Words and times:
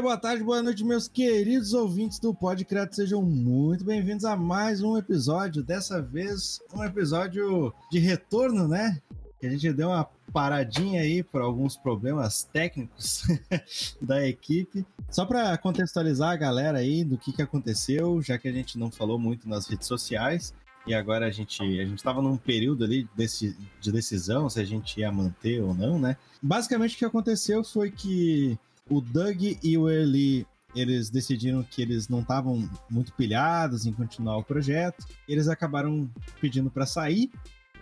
Dia, 0.00 0.02
boa 0.02 0.16
tarde, 0.16 0.42
boa 0.42 0.62
noite, 0.62 0.82
meus 0.82 1.06
queridos 1.06 1.74
ouvintes 1.74 2.18
do 2.18 2.32
Podcreto. 2.32 2.96
Sejam 2.96 3.20
muito 3.20 3.84
bem-vindos 3.84 4.24
a 4.24 4.34
mais 4.34 4.82
um 4.82 4.96
episódio. 4.96 5.62
Dessa 5.62 6.00
vez, 6.00 6.58
um 6.74 6.82
episódio 6.82 7.70
de 7.92 7.98
retorno, 7.98 8.66
né? 8.66 8.98
Que 9.38 9.46
a 9.46 9.50
gente 9.50 9.70
deu 9.74 9.88
uma 9.88 10.08
paradinha 10.32 11.02
aí 11.02 11.22
por 11.22 11.42
alguns 11.42 11.76
problemas 11.76 12.44
técnicos 12.44 13.24
da 14.00 14.26
equipe. 14.26 14.86
Só 15.10 15.26
para 15.26 15.58
contextualizar 15.58 16.30
a 16.30 16.36
galera 16.36 16.78
aí 16.78 17.04
do 17.04 17.18
que, 17.18 17.30
que 17.30 17.42
aconteceu, 17.42 18.22
já 18.22 18.38
que 18.38 18.48
a 18.48 18.52
gente 18.52 18.78
não 18.78 18.90
falou 18.90 19.18
muito 19.18 19.46
nas 19.46 19.68
redes 19.68 19.86
sociais. 19.86 20.54
E 20.86 20.94
agora 20.94 21.26
a 21.26 21.30
gente 21.30 21.60
a 21.62 21.84
gente 21.84 21.98
estava 21.98 22.22
num 22.22 22.38
período 22.38 22.84
ali 22.84 23.06
desse, 23.14 23.54
de 23.78 23.92
decisão 23.92 24.48
se 24.48 24.60
a 24.60 24.64
gente 24.64 24.98
ia 24.98 25.12
manter 25.12 25.62
ou 25.62 25.74
não, 25.74 25.98
né? 25.98 26.16
Basicamente 26.40 26.94
o 26.94 26.98
que 26.98 27.04
aconteceu 27.04 27.62
foi 27.62 27.90
que 27.90 28.58
o 28.90 29.00
Doug 29.00 29.42
e 29.62 29.78
o 29.78 29.88
Eli 29.88 30.46
eles 30.74 31.10
decidiram 31.10 31.62
que 31.62 31.82
eles 31.82 32.08
não 32.08 32.20
estavam 32.20 32.68
muito 32.88 33.12
pilhados 33.14 33.86
em 33.86 33.92
continuar 33.92 34.36
o 34.38 34.44
projeto. 34.44 35.04
Eles 35.28 35.48
acabaram 35.48 36.08
pedindo 36.40 36.70
para 36.70 36.86
sair. 36.86 37.30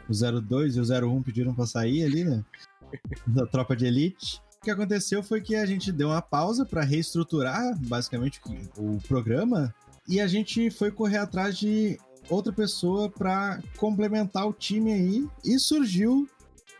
O 0.08 0.40
02 0.40 0.76
e 0.76 0.80
o 0.80 0.84
01 0.84 1.22
pediram 1.22 1.54
para 1.54 1.66
sair 1.66 2.04
ali, 2.04 2.24
né? 2.24 2.44
Da 3.26 3.46
tropa 3.46 3.76
de 3.76 3.84
elite. 3.84 4.40
O 4.60 4.64
que 4.64 4.70
aconteceu 4.70 5.22
foi 5.22 5.40
que 5.40 5.54
a 5.54 5.66
gente 5.66 5.92
deu 5.92 6.08
uma 6.08 6.22
pausa 6.22 6.64
para 6.64 6.82
reestruturar 6.82 7.78
basicamente 7.86 8.40
o 8.76 8.98
programa 9.06 9.74
e 10.08 10.20
a 10.20 10.26
gente 10.26 10.70
foi 10.70 10.90
correr 10.90 11.18
atrás 11.18 11.58
de 11.58 11.98
outra 12.30 12.52
pessoa 12.52 13.10
para 13.10 13.62
complementar 13.76 14.48
o 14.48 14.52
time 14.52 14.92
aí 14.92 15.28
e 15.44 15.58
surgiu 15.58 16.28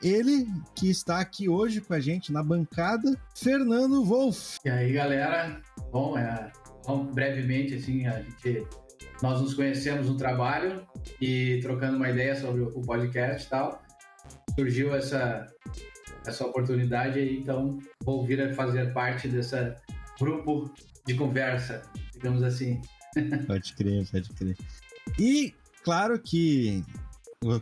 ele 0.02 0.46
que 0.74 0.90
está 0.90 1.20
aqui 1.20 1.48
hoje 1.48 1.80
com 1.80 1.94
a 1.94 2.00
gente 2.00 2.32
na 2.32 2.42
bancada, 2.42 3.18
Fernando 3.34 4.04
Wolf. 4.04 4.56
E 4.64 4.70
aí, 4.70 4.92
galera? 4.92 5.60
Bom, 5.90 6.16
é, 6.16 6.52
bom, 6.86 7.06
brevemente, 7.06 7.74
assim, 7.74 8.06
a 8.06 8.22
gente, 8.22 8.66
nós 9.22 9.40
nos 9.40 9.54
conhecemos 9.54 10.08
no 10.08 10.16
trabalho 10.16 10.86
e 11.20 11.58
trocando 11.62 11.96
uma 11.96 12.08
ideia 12.08 12.36
sobre 12.36 12.62
o 12.62 12.80
podcast 12.82 13.46
e 13.46 13.50
tal, 13.50 13.82
surgiu 14.54 14.94
essa, 14.94 15.46
essa 16.26 16.46
oportunidade 16.46 17.18
aí, 17.18 17.38
então 17.38 17.78
vou 18.04 18.24
vir 18.24 18.40
a 18.40 18.54
fazer 18.54 18.92
parte 18.92 19.28
desse 19.28 19.74
grupo 20.18 20.72
de 21.06 21.14
conversa, 21.14 21.82
digamos 22.12 22.42
assim. 22.42 22.80
Pode 23.46 23.74
crer, 23.74 24.06
pode 24.10 24.28
crer. 24.30 24.56
E 25.18 25.54
claro 25.82 26.18
que 26.20 26.84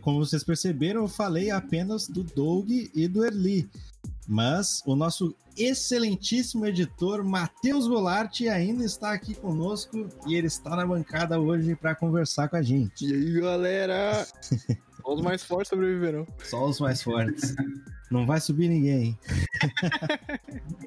como 0.01 0.25
vocês 0.25 0.43
perceberam, 0.43 1.01
eu 1.01 1.07
falei 1.07 1.51
apenas 1.51 2.07
do 2.07 2.23
Doug 2.23 2.69
e 2.69 3.07
do 3.07 3.23
Erli. 3.23 3.69
Mas 4.27 4.81
o 4.85 4.95
nosso 4.95 5.35
excelentíssimo 5.55 6.65
editor 6.65 7.23
Matheus 7.23 7.87
Golart 7.87 8.41
ainda 8.41 8.83
está 8.83 9.13
aqui 9.13 9.33
conosco 9.33 10.07
e 10.25 10.35
ele 10.35 10.47
está 10.47 10.75
na 10.75 10.85
bancada 10.85 11.39
hoje 11.39 11.75
para 11.75 11.95
conversar 11.95 12.49
com 12.49 12.57
a 12.57 12.61
gente. 12.61 13.05
E 13.05 13.13
aí, 13.13 13.39
galera? 13.39 14.27
Só 15.01 15.13
os 15.13 15.21
mais 15.21 15.43
fortes 15.43 15.69
sobreviverão. 15.69 16.27
Só 16.43 16.65
os 16.65 16.79
mais 16.79 17.01
fortes. 17.01 17.55
Não 18.11 18.25
vai 18.25 18.41
subir 18.41 18.67
ninguém. 18.67 19.17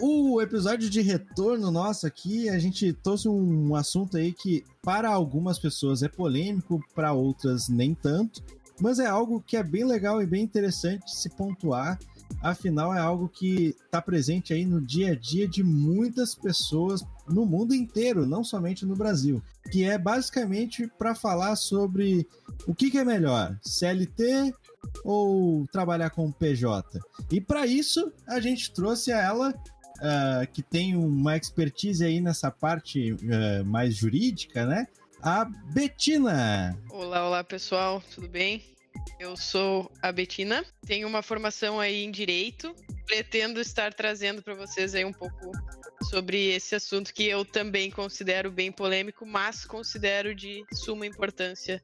o 0.00 0.40
episódio 0.40 0.90
de 0.90 1.00
retorno 1.00 1.70
nosso 1.70 2.06
aqui, 2.06 2.48
a 2.48 2.58
gente 2.58 2.92
trouxe 2.92 3.28
um 3.28 3.74
assunto 3.74 4.16
aí 4.16 4.32
que 4.32 4.64
para 4.82 5.08
algumas 5.08 5.58
pessoas 5.58 6.02
é 6.02 6.08
polêmico, 6.08 6.80
para 6.94 7.12
outras 7.12 7.68
nem 7.68 7.94
tanto, 7.94 8.42
mas 8.80 8.98
é 8.98 9.06
algo 9.06 9.42
que 9.46 9.56
é 9.56 9.62
bem 9.62 9.84
legal 9.84 10.20
e 10.22 10.26
bem 10.26 10.42
interessante 10.42 11.14
se 11.14 11.30
pontuar. 11.30 11.98
Afinal, 12.42 12.92
é 12.94 12.98
algo 12.98 13.28
que 13.28 13.74
está 13.84 14.02
presente 14.02 14.52
aí 14.52 14.66
no 14.66 14.80
dia 14.80 15.12
a 15.12 15.14
dia 15.14 15.46
de 15.46 15.62
muitas 15.62 16.34
pessoas 16.34 17.02
no 17.28 17.46
mundo 17.46 17.74
inteiro, 17.74 18.26
não 18.26 18.42
somente 18.42 18.84
no 18.84 18.96
Brasil. 18.96 19.42
Que 19.70 19.84
é 19.84 19.96
basicamente 19.96 20.90
para 20.98 21.14
falar 21.14 21.56
sobre 21.56 22.26
o 22.66 22.74
que, 22.74 22.90
que 22.90 22.98
é 22.98 23.04
melhor, 23.04 23.56
CLT 23.62 24.52
ou 25.04 25.66
trabalhar 25.68 26.10
com 26.10 26.30
PJ? 26.30 26.98
E 27.30 27.40
para 27.40 27.66
isso, 27.66 28.12
a 28.26 28.40
gente 28.40 28.72
trouxe 28.72 29.12
a 29.12 29.20
ela, 29.20 29.50
uh, 29.50 30.52
que 30.52 30.62
tem 30.62 30.96
uma 30.96 31.36
expertise 31.36 32.04
aí 32.04 32.20
nessa 32.20 32.50
parte 32.50 33.12
uh, 33.12 33.64
mais 33.64 33.96
jurídica, 33.96 34.66
né? 34.66 34.86
A 35.22 35.44
Betina. 35.44 36.78
Olá, 36.90 37.26
olá 37.26 37.42
pessoal, 37.44 38.02
tudo 38.14 38.28
bem? 38.28 38.62
Eu 39.18 39.36
sou 39.36 39.90
a 40.02 40.12
Betina, 40.12 40.64
tenho 40.86 41.08
uma 41.08 41.22
formação 41.22 41.80
aí 41.80 42.04
em 42.04 42.10
direito, 42.10 42.74
pretendo 43.06 43.60
estar 43.60 43.92
trazendo 43.92 44.42
para 44.42 44.54
vocês 44.54 44.94
aí 44.94 45.04
um 45.04 45.12
pouco 45.12 45.52
sobre 46.04 46.54
esse 46.54 46.74
assunto 46.74 47.12
que 47.12 47.24
eu 47.24 47.44
também 47.44 47.90
considero 47.90 48.50
bem 48.50 48.70
polêmico, 48.70 49.26
mas 49.26 49.64
considero 49.64 50.34
de 50.34 50.64
suma 50.72 51.06
importância 51.06 51.82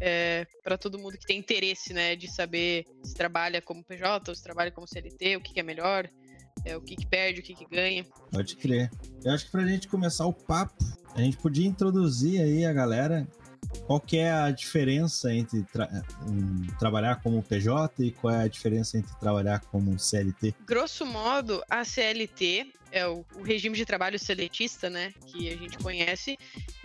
é, 0.00 0.46
para 0.62 0.76
todo 0.76 0.98
mundo 0.98 1.18
que 1.18 1.26
tem 1.26 1.38
interesse, 1.38 1.92
né, 1.92 2.16
de 2.16 2.30
saber 2.30 2.84
se 3.02 3.14
trabalha 3.14 3.62
como 3.62 3.84
PJ 3.84 4.34
se 4.34 4.42
trabalha 4.42 4.70
como 4.70 4.86
CLT, 4.86 5.36
o 5.36 5.40
que, 5.40 5.54
que 5.54 5.60
é 5.60 5.62
melhor, 5.62 6.08
é, 6.64 6.76
o 6.76 6.80
que, 6.80 6.96
que 6.96 7.06
perde, 7.06 7.40
o 7.40 7.42
que, 7.42 7.54
que 7.54 7.66
ganha. 7.66 8.04
Pode 8.30 8.56
crer. 8.56 8.90
Eu 9.24 9.32
acho 9.32 9.46
que 9.46 9.50
para 9.50 9.62
a 9.62 9.66
gente 9.66 9.88
começar 9.88 10.26
o 10.26 10.32
papo, 10.32 10.76
a 11.14 11.20
gente 11.20 11.36
podia 11.36 11.66
introduzir 11.66 12.40
aí 12.40 12.64
a 12.64 12.72
galera 12.72 13.26
qual 13.86 14.00
que 14.00 14.18
é 14.18 14.30
a 14.30 14.50
diferença 14.50 15.32
entre 15.32 15.62
tra 15.64 15.88
um, 16.22 16.66
trabalhar 16.78 17.22
como 17.22 17.42
PJ 17.42 18.04
e 18.04 18.10
qual 18.10 18.34
é 18.34 18.42
a 18.44 18.48
diferença 18.48 18.98
entre 18.98 19.14
trabalhar 19.18 19.60
como 19.60 19.98
CLT? 19.98 20.54
Grosso 20.66 21.04
modo, 21.04 21.62
a 21.68 21.84
CLT 21.84 22.72
é 22.90 23.06
o, 23.06 23.24
o 23.34 23.42
regime 23.42 23.76
de 23.76 23.84
trabalho 23.84 24.18
seletista, 24.18 24.88
né, 24.88 25.12
que 25.26 25.52
a 25.52 25.56
gente 25.56 25.78
conhece, 25.78 26.38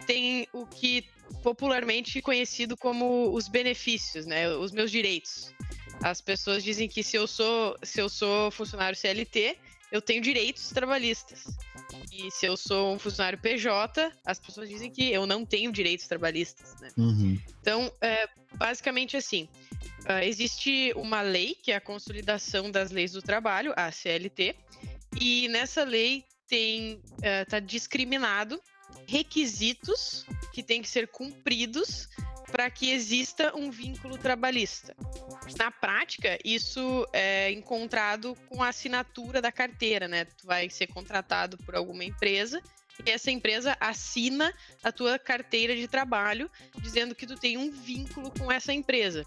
tem 0.06 0.48
o 0.52 0.66
que 0.66 1.06
popularmente 1.44 2.22
conhecido 2.22 2.76
como 2.76 3.34
os 3.34 3.48
benefícios, 3.48 4.26
né, 4.26 4.50
os 4.50 4.72
meus 4.72 4.92
direitos. 4.92 5.54
As 6.04 6.20
pessoas 6.20 6.64
dizem 6.64 6.88
que 6.88 7.04
se 7.04 7.16
eu 7.16 7.28
sou 7.28 7.78
se 7.84 8.02
eu 8.02 8.10
sou 8.10 8.50
funcionário 8.50 8.98
CLT, 8.98 9.58
eu 9.92 10.02
tenho 10.02 10.22
direitos 10.22 10.70
trabalhistas. 10.70 11.44
E 12.12 12.32
se 12.32 12.46
eu 12.46 12.56
sou 12.56 12.94
um 12.96 13.00
funcionário 13.00 13.40
PJ, 13.40 14.12
as 14.26 14.40
pessoas 14.40 14.70
dizem 14.70 14.90
que 14.90 15.12
eu 15.12 15.26
não 15.26 15.46
tenho 15.46 15.72
direitos 15.72 16.08
trabalhistas, 16.08 16.80
né? 16.80 16.90
Uhum. 16.98 17.40
Então, 17.60 17.92
é, 18.02 18.30
basicamente 18.56 19.18
assim, 19.18 19.50
uh, 20.10 20.24
existe 20.24 20.94
uma 20.96 21.22
lei, 21.22 21.56
que 21.56 21.72
é 21.72 21.76
a 21.76 21.82
Consolidação 21.82 22.72
das 22.72 22.92
Leis 22.92 23.12
do 23.12 23.22
Trabalho, 23.22 23.74
a 23.76 23.92
CLT, 23.92 24.56
e 25.20 25.48
nessa 25.50 25.84
lei 25.84 26.24
tem 26.48 26.96
uh, 26.96 27.50
tá 27.50 27.60
discriminado 27.60 28.62
requisitos 29.08 30.26
que 30.54 30.64
têm 30.64 30.82
que 30.82 30.90
ser 30.90 31.08
cumpridos 31.08 32.08
para 32.52 32.70
que 32.70 32.92
exista 32.92 33.56
um 33.56 33.72
vínculo 33.72 34.18
trabalhista. 34.18 34.96
Na 35.58 35.72
prática, 35.72 36.38
isso 36.44 37.08
é 37.14 37.52
encontrado 37.52 38.36
com 38.48 38.64
a 38.64 38.70
assinatura 38.70 39.42
da 39.42 39.52
carteira, 39.52 40.08
né? 40.08 40.26
Tu 40.26 40.46
vai 40.46 40.70
ser 40.70 40.88
contratado 40.88 41.58
por 41.60 41.76
alguma 41.76 42.04
empresa 42.04 42.62
e 43.06 43.10
essa 43.10 43.32
empresa 43.32 43.76
assina 43.80 44.54
a 44.84 44.92
tua 44.92 45.18
carteira 45.18 45.76
de 45.76 45.88
trabalho 45.88 46.50
dizendo 46.80 47.16
que 47.16 47.26
tu 47.26 47.36
tem 47.36 47.58
um 47.58 47.72
vínculo 47.72 48.32
com 48.32 48.52
essa 48.52 48.74
empresa. 48.74 49.26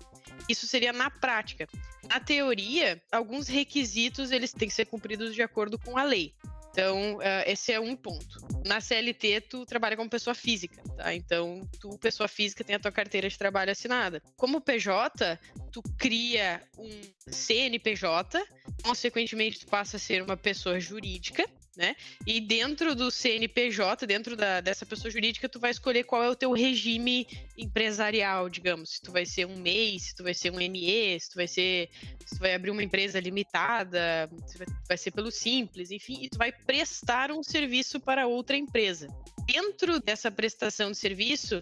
Isso 0.49 0.67
seria 0.67 0.93
na 0.93 1.11
prática. 1.11 1.67
Na 2.09 2.21
teoria, 2.21 3.03
alguns 3.11 3.49
requisitos 3.49 4.31
eles 4.31 4.53
têm 4.53 4.69
que 4.69 4.75
ser 4.75 4.87
cumpridos 4.87 5.35
de 5.35 5.43
acordo 5.43 5.79
com 5.79 5.97
a 5.97 6.03
lei. 6.03 6.35
Então, 6.75 7.19
uh, 7.19 7.21
esse 7.47 7.73
é 7.73 7.79
um 7.79 7.95
ponto. 7.95 8.45
Na 8.67 8.81
CLT, 8.81 9.43
tu 9.43 9.65
trabalha 9.65 9.97
como 9.97 10.11
pessoa 10.11 10.35
física, 10.35 10.83
tá? 10.97 11.15
Então, 11.15 11.61
tu, 11.79 11.97
pessoa 12.01 12.27
física, 12.27 12.65
tem 12.65 12.75
a 12.75 12.81
tua 12.81 12.91
carteira 12.91 13.29
de 13.29 13.39
trabalho 13.39 13.71
assinada. 13.71 14.21
Como 14.37 14.61
PJ, 14.61 15.39
tu 15.71 15.81
cria 15.97 16.61
um 16.77 16.91
CNPJ, 17.29 18.45
consequentemente, 18.83 19.61
tu 19.61 19.67
passa 19.69 19.99
a 19.99 20.01
ser 20.01 20.21
uma 20.21 20.37
pessoa 20.37 20.81
jurídica, 20.81 21.49
né? 21.77 21.97
E 22.27 22.41
dentro 22.41 22.95
do 22.95 23.11
CNPJ, 23.11 24.07
dentro 24.07 24.37
da, 24.37 24.61
dessa 24.61 24.87
pessoa 24.87 25.11
jurídica, 25.11 25.49
tu 25.49 25.59
vai 25.59 25.71
escolher 25.71 26.05
qual 26.05 26.23
é 26.23 26.29
o 26.29 26.37
teu 26.37 26.53
regime 26.53 27.27
empresarial, 27.57 28.49
digamos. 28.49 28.91
Se 28.91 29.03
tu 29.03 29.13
vai 29.13 29.27
ser 29.27 29.47
um 29.47 29.57
MEI, 29.57 29.99
se 29.99 30.15
tu 30.15 30.23
vai 30.23 30.35
ser 30.35 30.51
um 30.51 30.57
ME, 30.57 31.19
se 31.21 31.31
tu 31.31 31.37
vai 31.37 31.49
ser. 31.49 31.89
Se 32.27 32.37
tu 32.37 32.41
vai 32.41 32.55
abrir 32.55 32.71
uma 32.71 32.83
empresa 32.83 33.21
limitada, 33.21 34.31
se 34.47 34.59
vai, 34.89 34.97
ser 34.97 35.11
pelo 35.11 35.31
simples, 35.31 35.91
enfim, 35.91 36.19
e 36.23 36.29
tu 36.29 36.39
vai 36.39 36.53
prestar 36.53 37.31
um 37.31 37.43
serviço 37.43 38.01
para 38.01 38.27
outra 38.27 38.57
empresa. 38.57 39.09
Dentro 39.47 40.01
dessa 40.01 40.31
prestação 40.31 40.91
de 40.91 40.97
serviço, 40.97 41.61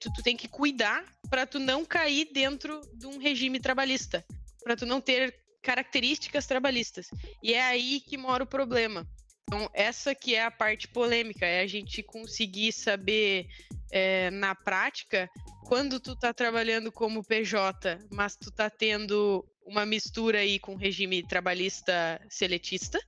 tu, 0.00 0.12
tu 0.12 0.22
tem 0.22 0.36
que 0.36 0.48
cuidar 0.48 1.04
para 1.28 1.46
tu 1.46 1.58
não 1.58 1.84
cair 1.84 2.28
dentro 2.32 2.80
de 2.94 3.06
um 3.06 3.18
regime 3.18 3.60
trabalhista, 3.60 4.24
para 4.64 4.76
tu 4.76 4.84
não 4.84 5.00
ter 5.00 5.34
características 5.62 6.46
trabalhistas. 6.46 7.08
E 7.42 7.54
é 7.54 7.62
aí 7.62 8.00
que 8.00 8.16
mora 8.16 8.44
o 8.44 8.46
problema. 8.46 9.06
Então, 9.48 9.68
essa 9.74 10.14
que 10.14 10.34
é 10.34 10.44
a 10.44 10.50
parte 10.50 10.86
polêmica, 10.86 11.44
é 11.44 11.60
a 11.60 11.66
gente 11.66 12.02
conseguir 12.02 12.72
saber 12.72 13.48
é, 13.90 14.30
na 14.30 14.54
prática, 14.54 15.28
quando 15.64 15.98
tu 15.98 16.14
tá 16.14 16.32
trabalhando 16.32 16.92
como 16.92 17.24
PJ, 17.24 17.98
mas 18.12 18.36
tu 18.36 18.50
tá 18.50 18.70
tendo 18.70 19.44
uma 19.64 19.84
mistura 19.84 20.38
aí 20.38 20.58
com 20.58 20.74
regime 20.74 21.22
trabalhista 21.22 22.20
seletista, 22.28 23.00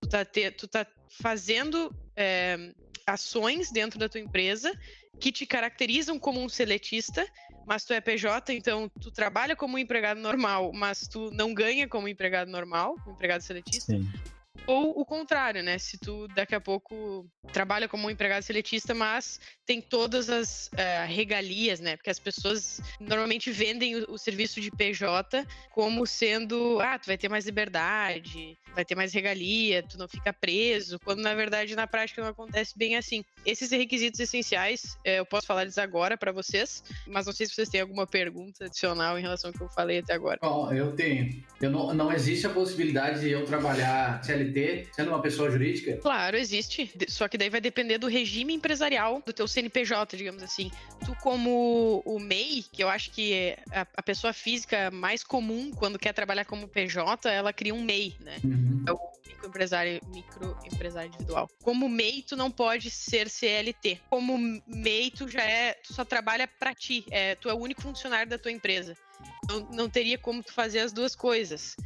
tu 0.00 0.08
tá, 0.08 0.24
te, 0.24 0.50
tu 0.50 0.66
tá 0.66 0.86
fazendo 1.08 1.94
é, 2.16 2.72
ações 3.06 3.70
dentro 3.70 3.98
da 3.98 4.08
tua 4.08 4.20
empresa 4.20 4.72
que 5.20 5.30
te 5.30 5.46
caracterizam 5.46 6.18
como 6.18 6.40
um 6.40 6.48
seletista, 6.48 7.26
mas 7.66 7.84
tu 7.84 7.92
é 7.92 8.00
PJ, 8.00 8.52
então 8.52 8.90
tu 9.00 9.10
trabalha 9.10 9.56
como 9.56 9.76
um 9.76 9.78
empregado 9.78 10.20
normal, 10.20 10.72
mas 10.72 11.06
tu 11.08 11.30
não 11.30 11.54
ganha 11.54 11.88
como 11.88 12.08
empregado 12.08 12.50
normal, 12.50 12.96
um 13.06 13.12
empregado 13.12 13.42
seletista. 13.42 13.92
Sim. 13.92 14.08
Ou 14.66 14.98
o 14.98 15.04
contrário, 15.04 15.62
né? 15.62 15.78
Se 15.78 15.98
tu 15.98 16.26
daqui 16.28 16.54
a 16.54 16.60
pouco 16.60 17.28
trabalha 17.52 17.88
como 17.88 18.06
um 18.06 18.10
empregado 18.10 18.42
seletista, 18.42 18.94
mas 18.94 19.38
tem 19.66 19.80
todas 19.80 20.30
as 20.30 20.68
uh, 20.68 21.06
regalias, 21.06 21.80
né? 21.80 21.96
Porque 21.96 22.10
as 22.10 22.18
pessoas 22.18 22.80
normalmente 22.98 23.50
vendem 23.50 23.96
o, 23.96 24.12
o, 24.12 24.18
serviço 24.18 24.60
de 24.60 24.70
PJ 24.70 25.46
como 25.70 26.06
sendo, 26.06 26.80
ah, 26.80 26.98
tu 26.98 27.06
vai 27.06 27.18
ter 27.18 27.28
mais 27.28 27.44
liberdade, 27.44 28.56
vai 28.74 28.84
ter 28.84 28.94
mais 28.94 29.12
regalia, 29.12 29.82
tu 29.82 29.98
não 29.98 30.08
fica 30.08 30.32
preso, 30.32 30.98
quando 31.00 31.20
na 31.20 31.34
verdade 31.34 31.76
na 31.76 31.86
prática 31.86 32.22
não 32.22 32.30
acontece 32.30 32.76
bem 32.76 32.96
assim. 32.96 33.22
Esses 33.44 33.70
requisitos 33.70 34.18
essenciais, 34.18 34.96
eh, 35.04 35.18
eu 35.18 35.26
posso 35.26 35.46
falar 35.46 35.62
eles 35.62 35.78
agora 35.78 36.16
para 36.16 36.32
vocês, 36.32 36.82
mas 37.06 37.26
não 37.26 37.32
sei 37.32 37.46
se 37.46 37.54
vocês 37.54 37.68
têm 37.68 37.80
alguma 37.82 38.06
pergunta 38.06 38.64
adicional 38.64 39.18
em 39.18 39.22
relação 39.22 39.50
ao 39.50 39.54
que 39.56 39.62
eu 39.62 39.68
falei 39.68 39.98
até 39.98 40.14
agora. 40.14 40.38
Bom, 40.40 40.72
eu 40.72 40.92
tenho. 40.92 41.42
Eu 41.60 41.70
não, 41.70 41.92
não 41.92 42.12
existe 42.12 42.46
a 42.46 42.50
possibilidade 42.50 43.20
de 43.20 43.30
eu 43.30 43.44
trabalhar 43.44 44.22
CLT 44.24 44.53
sendo 44.92 45.08
uma 45.08 45.20
pessoa 45.20 45.50
jurídica? 45.50 45.96
Claro, 45.96 46.36
existe. 46.36 46.90
Só 47.08 47.28
que 47.28 47.38
daí 47.38 47.50
vai 47.50 47.60
depender 47.60 47.98
do 47.98 48.06
regime 48.06 48.54
empresarial 48.54 49.22
do 49.24 49.32
teu 49.32 49.46
CNPJ, 49.46 50.16
digamos 50.16 50.42
assim. 50.42 50.70
Tu 51.04 51.14
como 51.22 52.02
o 52.04 52.18
MEI, 52.18 52.64
que 52.72 52.82
eu 52.82 52.88
acho 52.88 53.10
que 53.10 53.32
é 53.32 53.58
a, 53.72 54.02
pessoa 54.02 54.32
física 54.32 54.90
mais 54.90 55.24
comum 55.24 55.70
quando 55.70 55.98
quer 55.98 56.12
trabalhar 56.12 56.44
como 56.44 56.68
PJ, 56.68 57.28
ela 57.28 57.52
cria 57.52 57.74
um 57.74 57.82
MEI, 57.82 58.16
né? 58.20 58.36
Uhum. 58.44 58.84
É 58.86 58.92
o 58.92 58.98
microempresário, 59.44 60.00
microempresário 60.06 61.08
individual. 61.08 61.48
Como 61.62 61.88
MEI, 61.88 62.22
tu 62.22 62.36
não 62.36 62.50
pode 62.50 62.90
ser 62.90 63.28
CLT. 63.28 64.00
Como 64.08 64.36
MEI, 64.66 65.10
tu 65.10 65.28
já 65.28 65.42
é, 65.42 65.74
tu 65.74 65.92
só 65.92 66.04
trabalha 66.04 66.48
para 66.48 66.74
ti. 66.74 67.04
É, 67.10 67.34
tu 67.34 67.48
é 67.48 67.54
o 67.54 67.58
único 67.58 67.82
funcionário 67.82 68.28
da 68.28 68.38
tua 68.38 68.52
empresa. 68.52 68.96
Não, 69.48 69.60
não 69.70 69.88
teria 69.88 70.18
como 70.18 70.42
tu 70.42 70.52
fazer 70.52 70.80
as 70.80 70.92
duas 70.92 71.14
coisas. 71.14 71.76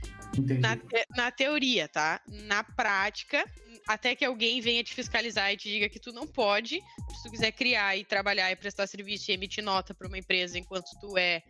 Na, 0.61 0.79
na, 1.17 1.31
teoria, 1.31 1.89
tá? 1.89 2.21
Na 2.29 2.63
prática, 2.63 3.45
até 3.87 4.15
que 4.15 4.25
alguém 4.25 4.61
venha 4.61 4.85
te 4.85 4.95
fiscalizar 4.95 5.53
e 5.53 5.57
te 5.57 5.69
diga 5.69 5.89
que 5.89 5.99
tu 5.99 6.13
não 6.13 6.27
pode, 6.27 6.81
se 7.17 7.23
tu 7.23 7.31
quiser 7.31 7.51
criar 7.53 7.97
e 7.97 8.05
trabalhar 8.05 8.51
e 8.53 8.57
prestar 8.57 8.87
serviço 8.87 9.31
e 9.31 9.35
emitir 9.35 9.65
nota 9.65 9.95
para 9.95 10.07
uma 10.07 10.19
empresa 10.19 10.59
enquanto 10.59 10.91
tu 11.01 11.17
é, 11.19 11.43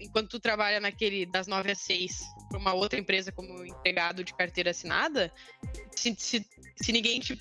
enquanto 0.00 0.30
tu 0.30 0.40
trabalha 0.40 0.80
naquele 0.80 1.26
das 1.26 1.46
9 1.46 1.72
às 1.72 1.78
6 1.80 2.22
para 2.48 2.58
uma 2.58 2.72
outra 2.72 2.98
empresa 2.98 3.32
como 3.32 3.64
empregado 3.64 4.22
de 4.22 4.34
carteira 4.34 4.70
assinada, 4.70 5.32
se, 5.96 6.14
se, 6.18 6.46
se 6.76 6.92
ninguém 6.92 7.20
te 7.20 7.40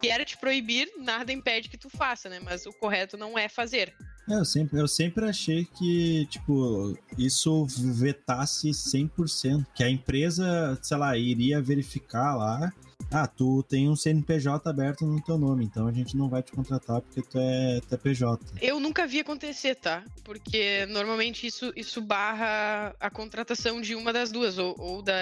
quer 0.00 0.24
te 0.24 0.36
proibir, 0.36 0.90
nada 0.98 1.32
impede 1.32 1.68
que 1.68 1.78
tu 1.78 1.88
faça, 1.88 2.28
né? 2.28 2.40
Mas 2.40 2.66
o 2.66 2.72
correto 2.72 3.16
não 3.16 3.38
é 3.38 3.48
fazer. 3.48 3.94
É, 4.28 4.34
eu 4.34 4.44
sempre, 4.44 4.80
eu 4.80 4.88
sempre 4.88 5.24
achei 5.24 5.64
que, 5.64 6.26
tipo, 6.26 6.96
isso 7.16 7.66
vetasse 7.66 8.70
100%, 8.70 9.66
que 9.74 9.82
a 9.82 9.88
empresa, 9.88 10.78
sei 10.82 10.96
lá, 10.96 11.16
iria 11.16 11.62
verificar 11.62 12.34
lá 12.34 12.72
ah, 13.12 13.26
tu 13.26 13.62
tem 13.64 13.88
um 13.88 13.94
CNPJ 13.94 14.68
aberto 14.68 15.04
no 15.04 15.20
teu 15.22 15.36
nome, 15.36 15.64
então 15.64 15.86
a 15.86 15.92
gente 15.92 16.16
não 16.16 16.28
vai 16.28 16.42
te 16.42 16.50
contratar 16.52 17.00
porque 17.02 17.20
tu 17.22 17.38
é, 17.38 17.80
tu 17.86 17.94
é 17.94 17.98
PJ. 17.98 18.42
Eu 18.60 18.80
nunca 18.80 19.06
vi 19.06 19.20
acontecer, 19.20 19.74
tá? 19.74 20.02
Porque 20.24 20.86
normalmente 20.86 21.46
isso, 21.46 21.72
isso 21.76 22.00
barra 22.00 22.94
a 22.98 23.10
contratação 23.10 23.80
de 23.80 23.94
uma 23.94 24.12
das 24.12 24.32
duas, 24.32 24.56
ou, 24.56 24.74
ou 24.78 25.02
da, 25.02 25.14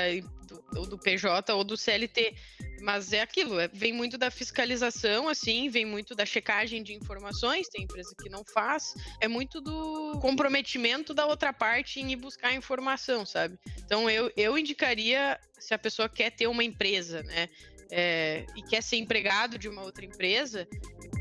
do, 0.47 0.65
ou 0.77 0.87
do 0.87 0.99
PJ 0.99 1.53
ou 1.53 1.65
do 1.65 1.77
CLT. 1.77 2.35
Mas 2.81 3.13
é 3.13 3.21
aquilo, 3.21 3.61
é, 3.61 3.69
vem 3.69 3.93
muito 3.93 4.17
da 4.17 4.31
fiscalização, 4.31 5.29
assim, 5.29 5.69
vem 5.69 5.85
muito 5.85 6.15
da 6.15 6.25
checagem 6.25 6.83
de 6.83 6.95
informações, 6.95 7.69
tem 7.69 7.85
empresa 7.85 8.15
que 8.23 8.31
não 8.31 8.43
faz, 8.43 8.95
é 9.21 9.29
muito 9.29 9.61
do 9.61 10.19
comprometimento 10.21 11.13
da 11.13 11.27
outra 11.27 11.53
parte 11.53 12.01
em 12.01 12.13
ir 12.13 12.17
buscar 12.17 12.55
informação, 12.55 13.27
sabe? 13.27 13.59
Então 13.85 14.09
eu, 14.09 14.33
eu 14.35 14.57
indicaria, 14.57 15.39
se 15.59 15.75
a 15.75 15.79
pessoa 15.79 16.09
quer 16.09 16.31
ter 16.31 16.47
uma 16.47 16.65
empresa, 16.65 17.23
né? 17.25 17.51
É, 17.91 18.47
e 18.57 18.63
quer 18.63 18.83
ser 18.83 18.97
empregado 18.97 19.59
de 19.59 19.69
uma 19.69 19.83
outra 19.83 20.05
empresa, 20.05 20.67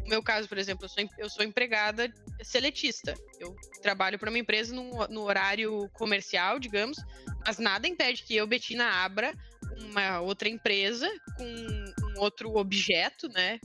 no 0.04 0.10
meu 0.10 0.24
caso, 0.24 0.48
por 0.48 0.58
exemplo, 0.58 0.86
eu 0.86 0.90
sou, 0.90 1.10
eu 1.18 1.30
sou 1.30 1.46
empregada 1.46 2.12
seletista. 2.42 3.14
Eu 3.40 3.56
trabalho 3.82 4.18
para 4.18 4.30
uma 4.30 4.40
empresa 4.40 4.74
no, 4.74 5.08
no 5.08 5.22
horário 5.22 5.90
comercial, 5.94 6.60
digamos, 6.60 6.98
mas 7.46 7.60
nada 7.60 7.88
impede 7.88 8.24
que 8.24 8.36
eu, 8.36 8.48
Betina, 8.48 8.86
abra 8.86 9.34
uma 9.80 10.20
outra 10.20 10.50
empresa 10.50 11.08
com 11.38 11.44
um 11.44 12.20
outro 12.20 12.56
objeto, 12.58 13.30
né? 13.30 13.60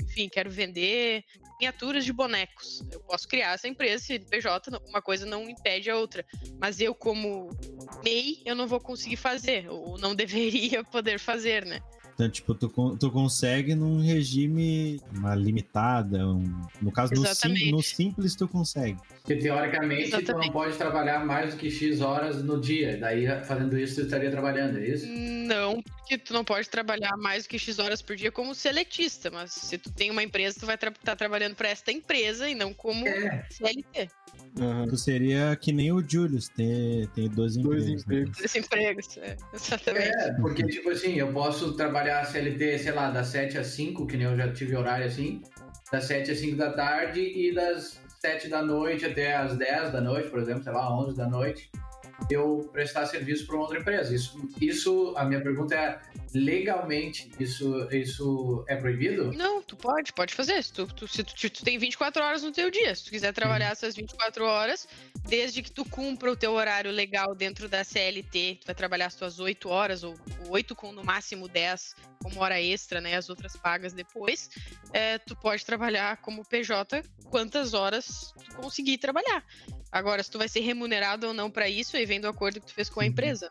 Enfim, 0.00 0.28
quero 0.28 0.50
vender 0.50 1.24
miniaturas 1.58 2.04
de 2.04 2.12
bonecos. 2.12 2.82
Eu 2.90 3.00
posso 3.00 3.26
criar 3.28 3.54
essa 3.54 3.68
empresa, 3.68 4.04
CNPJ, 4.04 4.70
uma 4.88 5.02
coisa 5.02 5.26
não 5.26 5.48
impede 5.48 5.90
a 5.90 5.96
outra. 5.96 6.24
Mas 6.60 6.80
eu, 6.80 6.94
como 6.94 7.50
MEI, 8.04 8.42
eu 8.44 8.54
não 8.54 8.66
vou 8.66 8.80
conseguir 8.80 9.16
fazer, 9.16 9.68
ou 9.68 9.98
não 9.98 10.14
deveria 10.16 10.84
poder 10.84 11.18
fazer, 11.18 11.64
né? 11.64 11.80
Então, 12.14 12.30
tipo, 12.30 12.54
tu, 12.54 12.68
tu 12.96 13.10
consegue 13.10 13.74
num 13.74 14.00
regime 14.00 15.00
uma 15.12 15.34
limitada, 15.34 16.28
um, 16.28 16.62
no 16.80 16.92
caso, 16.92 17.12
no, 17.12 17.26
sim, 17.26 17.72
no, 17.72 17.82
simples 17.82 18.36
tu 18.36 18.46
consegue. 18.46 18.98
Porque 19.24 19.40
teoricamente 19.40 20.08
Exatamente. 20.08 20.26
tu 20.26 20.36
não 20.36 20.52
pode 20.52 20.76
trabalhar 20.76 21.24
mais 21.24 21.54
do 21.54 21.56
que 21.56 21.70
X 21.70 22.02
horas 22.02 22.42
no 22.42 22.60
dia, 22.60 22.98
daí 22.98 23.26
fazendo 23.42 23.78
isso 23.78 23.94
tu 23.94 24.02
estaria 24.02 24.30
trabalhando, 24.30 24.78
é 24.78 24.86
isso? 24.86 25.06
Não, 25.08 25.80
porque 25.80 26.18
tu 26.18 26.34
não 26.34 26.44
pode 26.44 26.68
trabalhar 26.68 27.16
mais 27.16 27.44
do 27.44 27.48
que 27.48 27.58
X 27.58 27.78
horas 27.78 28.02
por 28.02 28.16
dia 28.16 28.30
como 28.30 28.54
seletista, 28.54 29.30
mas 29.30 29.52
se 29.52 29.78
tu 29.78 29.90
tem 29.90 30.10
uma 30.10 30.22
empresa, 30.22 30.60
tu 30.60 30.66
vai 30.66 30.74
estar 30.74 30.90
tra 30.90 31.00
tá 31.02 31.16
trabalhando 31.16 31.54
para 31.54 31.70
esta 31.70 31.90
empresa 31.90 32.46
e 32.50 32.54
não 32.54 32.74
como 32.74 33.08
é. 33.08 33.46
CLT. 33.48 34.10
Uhum. 34.60 34.88
Tu 34.88 34.96
seria 34.98 35.56
que 35.56 35.72
nem 35.72 35.90
o 35.90 36.06
Julius, 36.06 36.50
tem, 36.50 37.08
tem 37.14 37.26
dois 37.30 37.56
empregos. 37.56 37.86
Dois 37.86 38.02
empregos. 38.02 38.36
Né? 38.36 38.42
Dois 38.42 38.56
empregos, 38.56 39.18
é, 39.18 39.36
exatamente. 39.54 40.16
É, 40.18 40.34
porque, 40.34 40.66
tipo 40.66 40.90
assim, 40.90 41.14
eu 41.14 41.32
posso 41.32 41.72
trabalhar 41.72 42.26
CLT, 42.26 42.78
sei 42.78 42.92
lá, 42.92 43.10
das 43.10 43.28
7 43.28 43.56
às 43.56 43.68
5, 43.68 44.06
que 44.06 44.18
nem 44.18 44.26
eu 44.26 44.36
já 44.36 44.52
tive 44.52 44.76
horário 44.76 45.06
assim, 45.06 45.40
das 45.90 46.04
7 46.04 46.30
às 46.30 46.38
5 46.38 46.56
da 46.58 46.72
tarde 46.74 47.20
e 47.20 47.54
das 47.54 48.03
7 48.24 48.48
da 48.48 48.62
noite 48.62 49.04
até 49.04 49.36
as 49.36 49.54
10 49.54 49.92
da 49.92 50.00
noite, 50.00 50.30
por 50.30 50.38
exemplo, 50.38 50.62
sei 50.62 50.72
lá, 50.72 50.90
11 50.98 51.14
da 51.14 51.28
noite 51.28 51.70
eu 52.30 52.68
prestar 52.72 53.06
serviço 53.06 53.46
para 53.46 53.56
uma 53.56 53.62
outra 53.62 53.78
empresa. 53.78 54.14
Isso, 54.14 54.48
isso, 54.60 55.14
a 55.16 55.24
minha 55.24 55.40
pergunta 55.40 55.74
é, 55.74 56.00
legalmente, 56.34 57.30
isso, 57.38 57.88
isso 57.90 58.64
é 58.68 58.76
proibido? 58.76 59.32
Não, 59.32 59.62
tu 59.62 59.76
pode, 59.76 60.12
pode 60.12 60.34
fazer. 60.34 60.62
Se 60.62 60.72
tu, 60.72 60.86
tu, 60.86 61.06
se 61.06 61.22
tu, 61.22 61.50
tu 61.50 61.64
tem 61.64 61.78
24 61.78 62.22
horas 62.22 62.42
no 62.42 62.52
teu 62.52 62.70
dia, 62.70 62.94
se 62.94 63.04
tu 63.04 63.10
quiser 63.10 63.32
trabalhar 63.32 63.72
essas 63.72 63.94
24 63.94 64.44
horas, 64.44 64.88
desde 65.28 65.62
que 65.62 65.70
tu 65.70 65.84
cumpra 65.84 66.30
o 66.30 66.36
teu 66.36 66.52
horário 66.52 66.90
legal 66.90 67.34
dentro 67.34 67.68
da 67.68 67.84
CLT, 67.84 68.58
tu 68.60 68.66
vai 68.66 68.74
trabalhar 68.74 69.06
as 69.06 69.14
tuas 69.14 69.38
8 69.38 69.68
horas, 69.68 70.02
ou 70.02 70.14
8 70.48 70.74
com 70.74 70.92
no 70.92 71.04
máximo 71.04 71.48
10 71.48 71.94
como 72.22 72.40
hora 72.40 72.58
extra, 72.60 73.02
né, 73.02 73.16
as 73.16 73.28
outras 73.28 73.54
pagas 73.54 73.92
depois, 73.92 74.48
é, 74.94 75.18
tu 75.18 75.36
pode 75.36 75.64
trabalhar 75.64 76.16
como 76.22 76.42
PJ 76.42 77.04
quantas 77.28 77.74
horas 77.74 78.32
tu 78.48 78.56
conseguir 78.56 78.96
trabalhar. 78.96 79.44
Agora, 79.92 80.22
se 80.22 80.30
tu 80.30 80.38
vai 80.38 80.48
ser 80.48 80.60
remunerado 80.60 81.28
ou 81.28 81.34
não 81.34 81.50
para 81.50 81.68
isso, 81.68 81.96
aí 82.04 82.06
vem 82.06 82.20
do 82.20 82.28
acordo 82.28 82.60
que 82.60 82.66
tu 82.66 82.74
fez 82.74 82.88
com 82.88 83.00
a 83.00 83.06
empresa. 83.06 83.48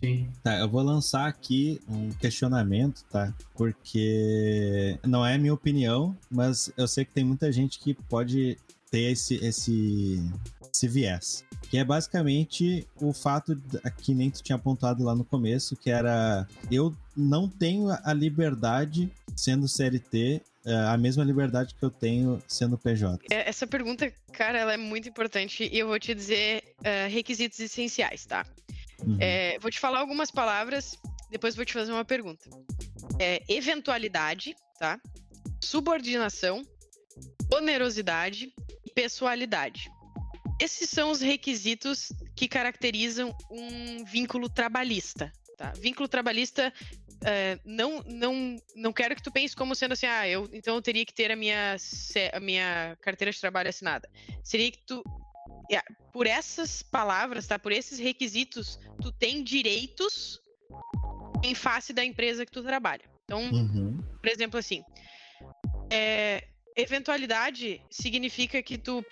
Sim. 0.00 0.28
Tá, 0.42 0.58
eu 0.58 0.68
vou 0.68 0.82
lançar 0.82 1.26
aqui 1.26 1.80
um 1.88 2.10
questionamento, 2.10 3.04
tá? 3.10 3.34
Porque 3.54 4.98
não 5.04 5.26
é 5.26 5.36
minha 5.36 5.52
opinião, 5.52 6.16
mas 6.30 6.72
eu 6.76 6.88
sei 6.88 7.04
que 7.04 7.12
tem 7.12 7.24
muita 7.24 7.52
gente 7.52 7.78
que 7.78 7.94
pode 7.94 8.56
ter 8.90 9.12
esse, 9.12 9.34
esse, 9.36 10.22
esse 10.72 10.88
viés. 10.88 11.44
Que 11.68 11.78
é 11.78 11.84
basicamente 11.84 12.86
o 13.00 13.12
fato 13.12 13.60
que 13.98 14.14
nem 14.14 14.30
tu 14.30 14.42
tinha 14.42 14.56
apontado 14.56 15.04
lá 15.04 15.14
no 15.14 15.24
começo, 15.24 15.76
que 15.76 15.90
era 15.90 16.46
eu 16.70 16.94
não 17.16 17.48
tenho 17.48 17.88
a 17.90 18.12
liberdade 18.12 19.10
sendo 19.36 19.68
CLT 19.68 20.42
a 20.64 20.96
mesma 20.96 21.24
liberdade 21.24 21.74
que 21.74 21.82
eu 21.82 21.90
tenho 21.90 22.42
sendo 22.46 22.78
PJ? 22.78 23.26
É, 23.30 23.48
essa 23.48 23.66
pergunta, 23.66 24.12
cara, 24.32 24.58
ela 24.58 24.74
é 24.74 24.76
muito 24.76 25.08
importante 25.08 25.68
e 25.70 25.78
eu 25.78 25.88
vou 25.88 25.98
te 25.98 26.14
dizer 26.14 26.62
uh, 26.78 27.10
requisitos 27.10 27.58
essenciais, 27.58 28.24
tá? 28.24 28.46
Uhum. 29.04 29.16
É, 29.20 29.58
vou 29.58 29.70
te 29.70 29.80
falar 29.80 29.98
algumas 29.98 30.30
palavras, 30.30 30.96
depois 31.30 31.56
vou 31.56 31.64
te 31.64 31.72
fazer 31.72 31.92
uma 31.92 32.04
pergunta. 32.04 32.48
É, 33.18 33.42
eventualidade, 33.48 34.54
tá? 34.78 35.00
Subordinação, 35.60 36.62
onerosidade 37.52 38.52
e 38.84 38.90
pessoalidade. 38.90 39.90
Esses 40.60 40.88
são 40.90 41.10
os 41.10 41.20
requisitos 41.20 42.12
que 42.36 42.46
caracterizam 42.46 43.36
um 43.50 44.04
vínculo 44.04 44.48
trabalhista. 44.48 45.32
Tá? 45.56 45.72
Vínculo 45.78 46.08
trabalhista 46.08 46.72
é, 47.24 47.58
não, 47.64 48.02
não, 48.06 48.56
não 48.74 48.92
quero 48.92 49.14
que 49.14 49.22
tu 49.22 49.30
pense 49.30 49.54
como 49.54 49.74
sendo 49.74 49.92
assim, 49.92 50.06
ah, 50.06 50.28
eu, 50.28 50.48
então 50.52 50.74
eu 50.74 50.82
teria 50.82 51.04
que 51.04 51.14
ter 51.14 51.30
a 51.30 51.36
minha, 51.36 51.76
a 52.32 52.40
minha 52.40 52.96
carteira 53.00 53.30
de 53.30 53.40
trabalho 53.40 53.68
assinada. 53.68 54.08
Seria 54.42 54.70
que 54.70 54.84
tu, 54.84 55.02
é, 55.70 55.80
por 56.12 56.26
essas 56.26 56.82
palavras, 56.82 57.46
tá? 57.46 57.58
Por 57.58 57.72
esses 57.72 57.98
requisitos, 57.98 58.78
tu 59.00 59.12
tem 59.12 59.42
direitos 59.42 60.40
em 61.42 61.54
face 61.54 61.92
da 61.92 62.04
empresa 62.04 62.44
que 62.44 62.52
tu 62.52 62.62
trabalha. 62.62 63.04
Então, 63.24 63.40
Uhum. 63.40 64.02
por 64.20 64.28
exemplo, 64.28 64.58
assim, 64.58 64.84
é, 65.90 66.48
eventualidade 66.76 67.80
significa 67.90 68.62
que 68.62 68.76
tu, 68.76 69.04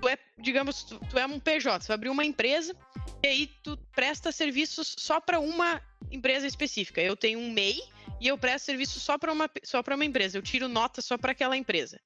tu 0.00 0.08
é, 0.08 0.18
digamos, 0.38 0.84
tu, 0.84 0.98
tu 1.10 1.18
é 1.18 1.26
um 1.26 1.40
PJ, 1.40 1.86
tu 1.86 1.92
abriu 1.92 2.12
uma 2.12 2.24
empresa 2.24 2.74
e 3.22 3.26
aí 3.26 3.46
tu 3.62 3.76
presta 3.94 4.30
serviços 4.30 4.94
só 4.98 5.20
para 5.20 5.40
uma 5.40 5.82
empresa 6.10 6.46
específica. 6.46 7.00
Eu 7.00 7.16
tenho 7.16 7.38
um 7.38 7.50
MEI 7.52 7.80
e 8.20 8.26
eu 8.28 8.36
presto 8.38 8.64
serviço 8.66 8.98
só 9.00 9.16
para 9.18 9.32
uma, 9.32 9.48
só 9.64 9.82
para 9.82 9.94
uma 9.94 10.04
empresa. 10.04 10.38
Eu 10.38 10.42
tiro 10.42 10.68
nota 10.68 11.00
só 11.02 11.16
para 11.18 11.32
aquela 11.32 11.56
empresa. 11.56 11.98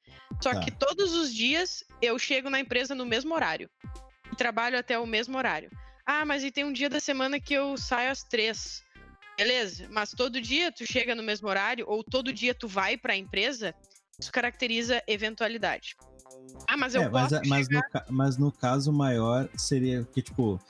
Só 0.42 0.52
Tá. 0.52 0.60
que 0.60 0.70
todos 0.70 1.14
os 1.14 1.32
dias 1.34 1.84
eu 2.00 2.18
chego 2.18 2.50
na 2.50 2.60
empresa 2.60 2.94
no 2.94 3.06
mesmo 3.06 3.34
horário 3.34 3.68
e 4.32 4.36
trabalho 4.36 4.78
até 4.78 4.98
o 4.98 5.06
mesmo 5.06 5.36
horário. 5.38 5.70
Ah, 6.04 6.24
mas 6.24 6.42
e 6.42 6.50
tem 6.50 6.64
um 6.64 6.72
dia 6.72 6.90
da 6.90 6.98
semana 7.00 7.38
que 7.38 7.54
eu 7.54 7.76
saio 7.76 8.10
às 8.10 8.22
três. 8.24 8.82
Beleza, 9.38 9.88
mas 9.90 10.10
todo 10.10 10.40
dia 10.40 10.70
tu 10.70 10.84
chega 10.84 11.14
no 11.14 11.22
mesmo 11.22 11.48
horário 11.48 11.84
ou 11.88 12.04
todo 12.04 12.32
dia 12.32 12.54
tu 12.54 12.68
vai 12.68 12.96
para 12.98 13.14
a 13.14 13.16
empresa, 13.16 13.74
isso 14.20 14.30
caracteriza 14.30 15.02
eventualidade. 15.06 15.96
Ah, 16.68 16.76
mas 16.76 16.94
eu 16.94 17.02
É, 17.02 17.08
mas, 17.08 17.30
posso 17.30 17.48
mas, 17.48 17.66
chegar... 17.66 17.80
no, 17.82 17.90
ca- 17.90 18.06
mas 18.10 18.36
no 18.36 18.52
caso 18.52 18.92
maior 18.92 19.48
seria 19.56 20.04
que, 20.04 20.20
tipo, 20.20 20.60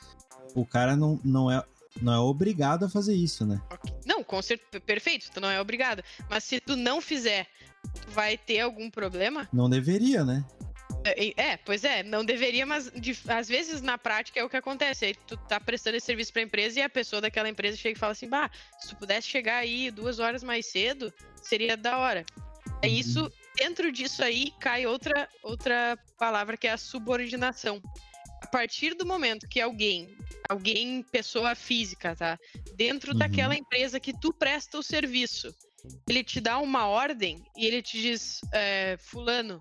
o 0.55 0.65
cara 0.65 0.95
não, 0.97 1.19
não, 1.25 1.51
é, 1.51 1.65
não 2.01 2.13
é 2.13 2.19
obrigado 2.19 2.85
a 2.85 2.89
fazer 2.89 3.15
isso, 3.15 3.45
né? 3.47 3.61
Não, 4.07 4.23
com 4.25 4.41
certeza, 4.41 4.81
perfeito, 4.81 5.31
tu 5.33 5.41
não 5.41 5.51
é 5.51 5.61
obrigado. 5.61 6.03
Mas 6.31 6.45
se 6.45 6.61
tu 6.61 6.77
não 6.77 7.01
fizer, 7.01 7.47
vai 8.09 8.37
ter 8.39 8.61
algum 8.61 8.91
problema? 8.91 9.49
Não 9.53 9.69
deveria, 9.69 10.25
né? 10.25 10.45
É, 11.05 11.43
é, 11.51 11.57
pois 11.57 11.83
é, 11.85 12.03
não 12.05 12.25
deveria, 12.25 12.65
mas 12.65 12.91
de- 12.93 13.19
às 13.29 13.49
vezes 13.49 13.81
na 13.83 13.99
prática 13.99 14.39
é 14.39 14.45
o 14.45 14.49
que 14.49 14.57
acontece. 14.57 15.07
Aí 15.07 15.15
tu 15.27 15.37
tá 15.37 15.59
prestando 15.59 15.97
esse 15.97 16.07
serviço 16.07 16.33
pra 16.33 16.43
empresa 16.43 16.79
e 16.79 16.83
a 16.83 16.89
pessoa 16.89 17.21
daquela 17.21 17.49
empresa 17.49 17.77
chega 17.77 17.97
e 17.97 18.01
fala 18.01 18.13
assim: 18.13 18.29
bah, 18.29 18.49
se 18.79 18.91
tu 18.91 18.97
pudesse 18.97 19.27
chegar 19.27 19.57
aí 19.57 19.91
duas 19.91 20.21
horas 20.21 20.45
mais 20.45 20.67
cedo, 20.67 21.13
seria 21.43 21.77
da 21.77 21.99
hora. 21.99 22.25
É 22.81 22.87
Uhum. 22.87 22.93
isso, 22.95 23.33
dentro 23.57 23.91
disso 23.91 24.23
aí 24.23 24.53
cai 24.61 24.87
outra, 24.87 25.29
outra 25.43 25.99
palavra 26.19 26.57
que 26.57 26.69
é 26.69 26.73
a 26.73 26.79
subordinação. 26.79 27.83
A 28.53 28.59
partir 28.59 28.93
do 28.93 29.07
momento 29.07 29.49
que 29.49 29.63
alguém, 29.63 30.15
alguém, 30.47 31.03
pessoa 31.05 31.55
física, 31.55 32.15
tá? 32.15 32.39
Dentro 32.77 33.13
Uhum. 33.13 33.19
daquela 33.19 33.57
empresa 33.57 33.99
que 33.99 34.13
tu 34.13 34.31
presta 34.31 34.77
o 34.77 34.83
serviço, 34.83 35.55
ele 36.07 36.23
te 36.23 36.39
dá 36.39 36.59
uma 36.59 36.87
ordem 36.87 37.43
e 37.57 37.65
ele 37.65 37.81
te 37.81 37.99
diz, 37.99 38.43
é, 38.53 38.99
fulano, 38.99 39.59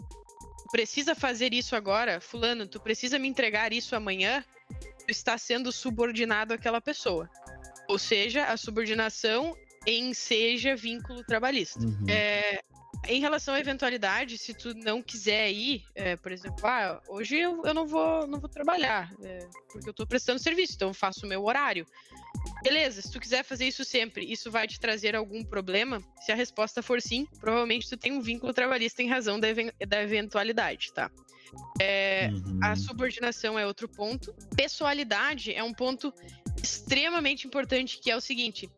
precisa 0.73 1.15
fazer 1.15 1.53
isso 1.53 1.73
agora, 1.73 2.19
fulano, 2.19 2.67
tu 2.67 2.81
precisa 2.81 3.17
me 3.17 3.29
entregar 3.29 3.71
isso 3.71 3.95
amanhã, 3.95 4.43
tu 4.69 5.09
está 5.09 5.37
sendo 5.37 5.71
subordinado 5.71 6.53
àquela 6.53 6.81
pessoa. 6.81 7.29
Ou 7.87 7.97
seja, 7.97 8.43
a 8.47 8.57
subordinação 8.57 9.55
enseja 9.87 10.75
vínculo 10.75 11.23
trabalhista. 11.23 11.79
Uhum. 11.79 12.09
É, 12.09 12.61
em 13.07 13.19
relação 13.19 13.53
à 13.53 13.59
eventualidade, 13.59 14.37
se 14.37 14.53
tu 14.53 14.73
não 14.75 15.01
quiser 15.01 15.51
ir, 15.51 15.83
é, 15.95 16.15
por 16.15 16.31
exemplo, 16.31 16.65
ah, 16.65 17.01
hoje 17.07 17.35
eu, 17.37 17.61
eu 17.65 17.73
não, 17.73 17.85
vou, 17.87 18.27
não 18.27 18.39
vou 18.39 18.47
trabalhar, 18.49 19.11
é, 19.23 19.39
porque 19.71 19.89
eu 19.89 19.93
tô 19.93 20.05
prestando 20.05 20.39
serviço, 20.39 20.73
então 20.75 20.89
eu 20.89 20.93
faço 20.93 21.25
o 21.25 21.29
meu 21.29 21.43
horário. 21.43 21.85
Beleza, 22.63 23.01
se 23.01 23.11
tu 23.11 23.19
quiser 23.19 23.43
fazer 23.43 23.65
isso 23.67 23.83
sempre, 23.83 24.23
isso 24.25 24.51
vai 24.51 24.67
te 24.67 24.79
trazer 24.79 25.15
algum 25.15 25.43
problema? 25.43 26.01
Se 26.21 26.31
a 26.31 26.35
resposta 26.35 26.81
for 26.83 27.01
sim, 27.01 27.27
provavelmente 27.39 27.89
tu 27.89 27.97
tem 27.97 28.11
um 28.11 28.21
vínculo 28.21 28.53
trabalhista 28.53 29.01
em 29.01 29.07
razão 29.09 29.39
da, 29.39 29.49
even- 29.49 29.71
da 29.87 30.01
eventualidade, 30.03 30.93
tá? 30.93 31.09
É, 31.81 32.29
Uhum. 32.31 32.59
a 32.63 32.75
subordinação 32.77 33.59
é 33.59 33.65
outro 33.65 33.89
ponto. 33.89 34.33
Pessoalidade 34.55 35.53
é 35.53 35.61
um 35.63 35.73
ponto 35.73 36.13
extremamente 36.63 37.45
importante, 37.45 37.99
que 37.99 38.09
é 38.09 38.15
o 38.15 38.21
seguinte: 38.21 38.69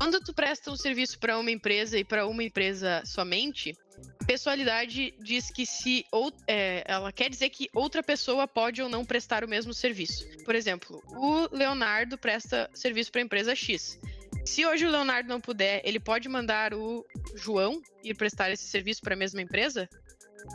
quando 0.00 0.18
tu 0.18 0.32
presta 0.32 0.70
um 0.70 0.76
serviço 0.76 1.18
para 1.18 1.38
uma 1.38 1.50
empresa 1.50 1.98
e 1.98 2.02
para 2.02 2.26
uma 2.26 2.42
empresa 2.42 3.02
somente, 3.04 3.76
a 4.18 4.24
pessoalidade 4.24 5.12
diz 5.20 5.50
que 5.50 5.66
se 5.66 6.06
ou, 6.10 6.32
é, 6.48 6.82
ela 6.86 7.12
quer 7.12 7.28
dizer 7.28 7.50
que 7.50 7.68
outra 7.74 8.02
pessoa 8.02 8.48
pode 8.48 8.80
ou 8.80 8.88
não 8.88 9.04
prestar 9.04 9.44
o 9.44 9.48
mesmo 9.48 9.74
serviço. 9.74 10.26
Por 10.46 10.54
exemplo, 10.54 11.02
o 11.08 11.54
Leonardo 11.54 12.16
presta 12.16 12.70
serviço 12.72 13.12
para 13.12 13.20
a 13.20 13.24
empresa 13.24 13.54
X. 13.54 14.00
Se 14.46 14.64
hoje 14.64 14.86
o 14.86 14.90
Leonardo 14.90 15.28
não 15.28 15.38
puder, 15.38 15.82
ele 15.84 16.00
pode 16.00 16.30
mandar 16.30 16.72
o 16.72 17.04
João 17.34 17.82
ir 18.02 18.14
prestar 18.14 18.50
esse 18.50 18.64
serviço 18.64 19.02
para 19.02 19.12
a 19.12 19.18
mesma 19.18 19.42
empresa? 19.42 19.86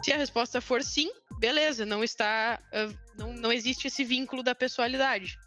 Se 0.04 0.12
a 0.12 0.18
resposta 0.18 0.60
for 0.60 0.82
sim, 0.82 1.12
beleza, 1.38 1.86
não 1.86 2.04
está, 2.04 2.60
ah, 2.74 2.92
não, 3.16 3.32
não 3.32 3.54
existe 3.54 3.86
esse 3.86 4.04
vínculo 4.04 4.42
da 4.42 4.56
pessoalidade. 4.56 5.38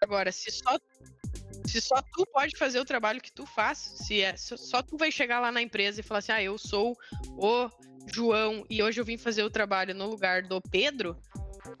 Agora, 0.00 0.30
se 0.30 0.52
só 0.52 0.78
se 1.70 1.80
só 1.80 2.02
tu 2.02 2.26
pode 2.26 2.56
fazer 2.56 2.80
o 2.80 2.84
trabalho 2.84 3.20
que 3.20 3.32
tu 3.32 3.46
faz, 3.46 3.78
se 3.78 4.20
é 4.20 4.36
só, 4.36 4.56
só 4.56 4.82
tu 4.82 4.96
vai 4.96 5.12
chegar 5.12 5.40
lá 5.40 5.52
na 5.52 5.62
empresa 5.62 6.00
e 6.00 6.02
falar 6.02 6.18
assim, 6.18 6.32
ah, 6.32 6.42
eu 6.42 6.58
sou 6.58 6.96
o 7.36 7.70
João 8.12 8.64
e 8.68 8.82
hoje 8.82 9.00
eu 9.00 9.04
vim 9.04 9.16
fazer 9.16 9.42
o 9.44 9.50
trabalho 9.50 9.94
no 9.94 10.08
lugar 10.08 10.42
do 10.42 10.60
Pedro 10.60 11.16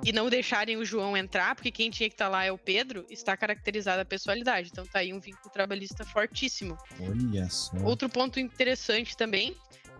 e 0.04 0.12
não 0.12 0.30
deixarem 0.30 0.76
o 0.76 0.84
João 0.84 1.16
entrar, 1.16 1.54
porque 1.54 1.70
quem 1.70 1.90
tinha 1.90 2.08
que 2.08 2.14
estar 2.14 2.28
lá 2.28 2.44
é 2.44 2.52
o 2.52 2.58
Pedro, 2.58 3.04
está 3.10 3.36
caracterizada 3.36 4.02
a 4.02 4.04
pessoalidade. 4.04 4.68
Então 4.70 4.84
tá 4.86 5.00
aí 5.00 5.12
um 5.12 5.20
vínculo 5.20 5.50
trabalhista 5.52 6.04
fortíssimo. 6.04 6.76
Olha 7.00 7.48
só. 7.48 7.76
Outro 7.78 8.08
ponto 8.08 8.38
interessante 8.38 9.16
também 9.16 9.56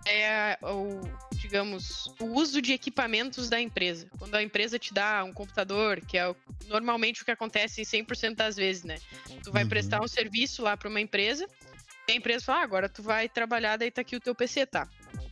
é 0.06 0.58
o, 0.62 1.00
digamos, 1.40 2.12
o 2.20 2.26
uso 2.26 2.60
de 2.60 2.72
equipamentos 2.72 3.48
da 3.48 3.60
empresa. 3.60 4.06
Quando 4.18 4.34
a 4.34 4.42
empresa 4.42 4.78
te 4.78 4.92
dá 4.92 5.24
um 5.24 5.32
computador, 5.32 6.00
que 6.00 6.18
é 6.18 6.34
normalmente 6.66 7.22
o 7.22 7.24
que 7.24 7.30
acontece 7.30 7.80
em 7.80 7.84
100% 7.84 8.34
das 8.36 8.56
vezes, 8.56 8.84
né? 8.84 8.98
Tu 9.42 9.50
vai 9.50 9.62
Uhum. 9.62 9.68
prestar 9.68 10.02
um 10.02 10.08
serviço 10.08 10.62
lá 10.62 10.76
para 10.76 10.88
uma 10.88 11.00
empresa, 11.00 11.46
e 12.06 12.12
a 12.12 12.14
empresa 12.14 12.44
fala, 12.44 12.60
ah, 12.60 12.64
agora 12.64 12.88
tu 12.88 13.02
vai 13.02 13.28
trabalhar, 13.28 13.76
daí 13.76 13.90
tá 13.90 14.02
aqui 14.02 14.16
o 14.16 14.20
teu 14.20 14.34
PC, 14.34 14.66
tá? 14.66 14.86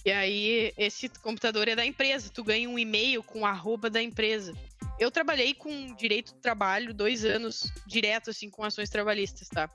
E 0.05 0.11
aí 0.11 0.73
esse 0.79 1.09
computador 1.09 1.69
é 1.69 1.77
da 1.77 1.85
empresa, 1.85 2.31
tu 2.31 2.43
ganha 2.43 2.69
um 2.69 2.79
e-mail 2.79 3.23
com 3.23 3.41
o 3.41 3.47
arroba 3.47 3.91
da 3.91 4.03
empresa. 4.03 4.55
Eu 4.99 5.11
trabalhei 5.11 5.55
com 5.55 5.95
direito 5.95 6.35
do 6.35 6.41
trabalho 6.41 6.93
dois 6.93 7.25
anos 7.25 7.73
direto, 7.87 8.31
assim, 8.31 8.51
com 8.51 8.65
ações 8.65 8.91
trabalhistas, 8.91 9.49
tá? 9.49 9.71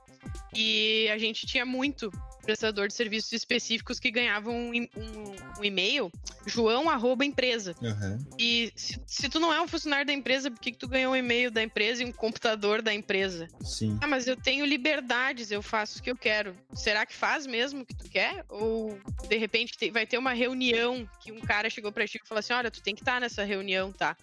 E 0.54 1.08
a 1.08 1.18
gente 1.18 1.46
tinha 1.46 1.64
muito 1.64 2.10
prestador 2.42 2.88
de 2.88 2.94
serviços 2.94 3.32
específicos 3.32 3.98
que 3.98 4.10
ganhavam 4.10 4.54
um, 4.54 4.72
um- 4.74 5.60
um 5.60 5.64
e-mail, 5.64 6.12
João 6.46 6.90
arroba 6.90 7.24
empresa. 7.24 7.74
Aham. 7.82 8.18
E 8.38 8.70
se, 8.76 9.00
se 9.06 9.28
tu 9.30 9.40
não 9.40 9.50
é 9.50 9.60
um 9.62 9.66
funcionário 9.66 10.04
da 10.06 10.12
empresa, 10.12 10.50
por 10.50 10.60
que, 10.60 10.72
que 10.72 10.76
tu 10.78 10.86
ganhou 10.86 11.14
um 11.14 11.16
e-mail 11.16 11.50
da 11.50 11.62
empresa 11.62 12.02
e 12.02 12.06
um 12.06 12.12
computador 12.12 12.82
da 12.82 12.92
empresa? 12.92 13.48
Sim. 13.62 13.98
Ah, 14.02 14.06
mas 14.06 14.26
eu 14.26 14.36
tenho 14.36 14.66
liberdades, 14.66 15.50
eu 15.50 15.62
faço 15.62 16.00
o 16.00 16.02
que 16.02 16.10
eu 16.10 16.16
quero. 16.16 16.54
Será 16.74 17.06
que 17.06 17.14
faz 17.14 17.46
mesmo 17.46 17.80
o 17.80 17.86
que 17.86 17.94
tu 17.96 18.10
quer? 18.10 18.44
Ou 18.50 18.98
de 19.26 19.36
repente 19.38 19.72
te- 19.78 19.90
vai 19.90 20.06
ter 20.06 20.18
uma 20.18 20.34
reunião 20.34 21.08
que 21.20 21.32
um 21.32 21.40
cara 21.40 21.70
chegou 21.70 21.90
pra 21.92 22.06
ti 22.06 22.20
e 22.22 22.28
falou 22.28 22.40
assim: 22.40 22.52
olha, 22.52 22.70
tu 22.70 22.82
tem 22.82 22.94
que 22.94 23.00
estar 23.00 23.18
nessa 23.22 23.42
reunião, 23.42 23.90
tá? 23.90 24.14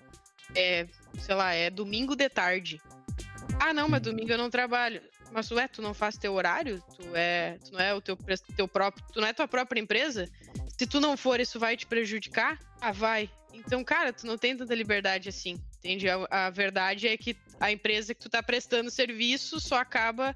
É, 0.56 0.88
sei 1.20 1.36
lá, 1.36 1.54
é 1.54 1.70
domingo 1.70 2.16
de 2.16 2.30
tarde. 2.30 2.82
Ah, 3.60 3.74
não, 3.74 3.88
mas 3.88 4.02
domingo 4.02 4.32
eu 4.32 4.38
não 4.38 4.50
trabalho. 4.50 5.02
Mas 5.32 5.50
ué, 5.52 5.68
tu 5.68 5.82
não 5.82 5.94
faz 5.94 6.18
teu 6.18 6.34
horário? 6.34 6.84
Tu 6.96 7.16
é, 7.16 7.58
tu 7.64 7.72
não 7.74 7.80
é 7.80 7.94
o 7.94 8.02
teu, 8.02 8.18
teu 8.56 8.68
próprio, 8.68 9.06
tu 9.14 9.22
não 9.22 9.28
é 9.28 9.34
tua 9.34 9.48
própria 9.48 9.80
empresa? 9.80 10.30
Se 10.78 10.86
tu 10.86 11.00
não 11.00 11.16
for, 11.16 11.40
isso 11.40 11.60
vai 11.60 11.78
te 11.78 11.86
prejudicar? 11.86 12.60
Ah, 12.82 12.92
vai. 12.92 13.30
Então, 13.54 13.84
cara, 13.84 14.12
tu 14.12 14.26
não 14.26 14.38
tem 14.38 14.56
tanta 14.56 14.74
liberdade 14.74 15.30
assim, 15.30 15.62
entende? 15.78 16.10
A, 16.10 16.28
a 16.30 16.50
verdade 16.50 17.08
é 17.08 17.16
que 17.16 17.38
a 17.60 17.72
empresa 17.72 18.14
que 18.14 18.20
tu 18.20 18.30
tá 18.30 18.42
prestando 18.42 18.90
serviço 18.90 19.60
só 19.60 19.78
acaba, 19.78 20.36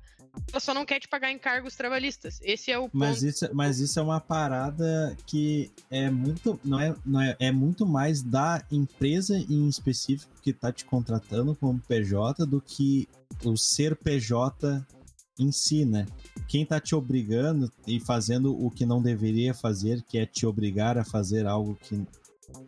ela 0.51 0.59
só 0.59 0.73
não 0.73 0.85
quer 0.85 0.99
te 0.99 1.07
pagar 1.07 1.31
encargos 1.31 1.75
trabalhistas. 1.75 2.39
Esse 2.43 2.71
é 2.71 2.77
o 2.77 2.83
ponto. 2.83 2.97
Mas 2.97 3.23
isso, 3.23 3.49
mas 3.53 3.79
isso 3.79 3.99
é 3.99 4.03
uma 4.03 4.19
parada 4.19 5.15
que 5.25 5.71
é 5.89 6.09
muito, 6.09 6.59
não 6.63 6.79
é, 6.79 6.95
não 7.05 7.21
é, 7.21 7.35
é 7.39 7.51
muito 7.51 7.85
mais 7.85 8.21
da 8.21 8.63
empresa 8.71 9.37
em 9.37 9.67
específico 9.67 10.33
que 10.41 10.53
tá 10.53 10.71
te 10.71 10.85
contratando 10.85 11.55
como 11.55 11.79
PJ 11.79 12.45
do 12.45 12.61
que 12.61 13.07
o 13.43 13.57
ser 13.57 13.95
PJ 13.95 14.85
em 15.37 15.51
si, 15.51 15.83
né? 15.85 16.05
Quem 16.47 16.65
tá 16.65 16.79
te 16.79 16.95
obrigando 16.95 17.71
e 17.85 17.99
fazendo 17.99 18.57
o 18.57 18.71
que 18.71 18.85
não 18.85 19.01
deveria 19.01 19.53
fazer, 19.53 20.01
que 20.03 20.17
é 20.17 20.25
te 20.25 20.45
obrigar 20.45 20.97
a 20.97 21.03
fazer 21.03 21.45
algo 21.45 21.75
que 21.75 22.05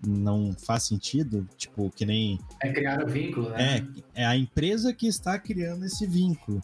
não 0.05 0.53
faz 0.53 0.83
sentido, 0.83 1.47
tipo, 1.55 1.89
que 1.91 2.05
nem 2.05 2.39
É 2.61 2.71
criar 2.71 3.03
o 3.03 3.07
vínculo, 3.07 3.49
né? 3.51 3.87
é, 4.15 4.21
é 4.23 4.25
a 4.25 4.35
empresa 4.35 4.93
que 4.93 5.07
está 5.07 5.39
criando 5.39 5.85
esse 5.85 6.05
vínculo. 6.05 6.61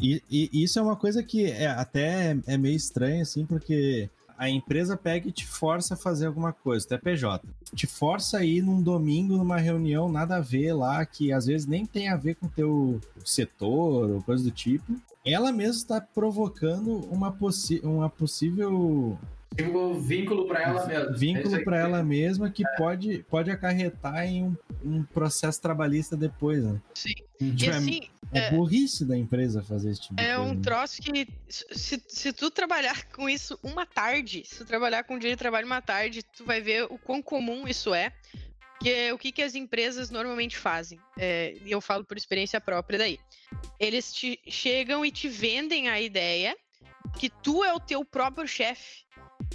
E, 0.00 0.22
e 0.30 0.62
isso 0.62 0.78
é 0.78 0.82
uma 0.82 0.96
coisa 0.96 1.22
que 1.22 1.46
é, 1.46 1.66
até 1.66 2.36
é 2.46 2.56
meio 2.58 2.76
estranho, 2.76 3.22
assim, 3.22 3.46
porque 3.46 4.10
a 4.36 4.48
empresa 4.48 4.96
pega 4.96 5.28
e 5.28 5.32
te 5.32 5.46
força 5.46 5.94
a 5.94 5.96
fazer 5.96 6.26
alguma 6.26 6.52
coisa, 6.52 6.86
tu 6.86 6.94
é 6.94 6.98
PJ. 6.98 7.46
Te 7.74 7.86
força 7.86 8.38
a 8.38 8.44
ir 8.44 8.62
num 8.62 8.82
domingo, 8.82 9.36
numa 9.36 9.58
reunião, 9.58 10.10
nada 10.10 10.36
a 10.36 10.40
ver 10.40 10.72
lá, 10.72 11.04
que 11.06 11.32
às 11.32 11.46
vezes 11.46 11.66
nem 11.66 11.86
tem 11.86 12.08
a 12.08 12.16
ver 12.16 12.34
com 12.34 12.46
o 12.46 12.50
teu 12.50 13.00
setor 13.24 14.10
ou 14.10 14.22
coisa 14.22 14.42
do 14.42 14.50
tipo. 14.50 14.94
Ela 15.24 15.52
mesma 15.52 15.76
está 15.76 16.00
provocando 16.00 16.96
uma, 17.10 17.32
possi 17.32 17.80
uma 17.82 18.10
possível 18.10 19.18
Tipo, 19.56 19.94
vínculo 19.94 20.48
pra 20.48 20.62
ela 20.62 20.86
mesma. 20.86 21.04
É 21.04 21.12
vínculo 21.12 21.54
aí 21.54 21.64
para 21.64 21.78
ela 21.78 22.02
mesma 22.02 22.50
que 22.50 22.64
pode, 22.76 23.24
pode 23.30 23.50
acarretar 23.50 24.26
em 24.26 24.44
um, 24.44 24.56
um 24.84 25.02
processo 25.02 25.60
trabalhista 25.60 26.16
depois, 26.16 26.62
né? 26.64 26.80
Sim. 26.94 27.14
Tipo, 27.38 27.64
E 27.64 27.66
é- 27.66 27.70
assim, 27.70 28.00
É, 28.32 28.38
É. 28.46 28.50
burrice 28.50 29.04
da 29.04 29.16
empresa 29.16 29.62
fazer 29.62 29.90
esse 29.90 30.00
tipo 30.02 30.14
de 30.16 30.22
É 30.22 30.34
coisa. 30.34 30.50
um 30.50 30.54
né? 30.54 30.60
troço 30.62 31.00
que, 31.00 31.28
se, 31.48 32.02
se 32.08 32.32
tu 32.32 32.50
trabalhar 32.50 33.04
com 33.12 33.28
isso 33.28 33.56
uma 33.62 33.86
tarde, 33.86 34.42
se 34.44 34.58
tu 34.58 34.64
trabalhar 34.64 35.04
com 35.04 35.18
direito 35.18 35.36
de 35.36 35.42
trabalho 35.42 35.66
uma 35.66 35.80
tarde, 35.82 36.22
tu 36.36 36.44
vai 36.44 36.60
ver 36.60 36.84
o 36.90 36.98
quão 36.98 37.22
comum 37.22 37.68
isso 37.68 37.94
é. 37.94 38.12
Que 38.80 39.12
o 39.12 39.18
que, 39.18 39.30
que 39.30 39.40
as 39.42 39.54
empresas 39.54 40.10
normalmente 40.10 40.56
fazem? 40.56 40.98
É, 41.16 41.54
E 41.64 41.70
eu 41.70 41.80
falo 41.80 42.04
por 42.04 42.16
experiência 42.16 42.60
própria 42.60 42.98
daí. 42.98 43.20
Eles 43.78 44.12
te 44.12 44.40
chegam 44.48 45.04
e 45.06 45.12
te 45.12 45.28
vendem 45.28 45.88
a 45.88 46.00
ideia 46.00 46.56
que 47.18 47.30
tu 47.30 47.62
é 47.62 47.72
o 47.72 47.78
teu 47.80 48.04
próprio 48.04 48.48
chefe. 48.48 49.03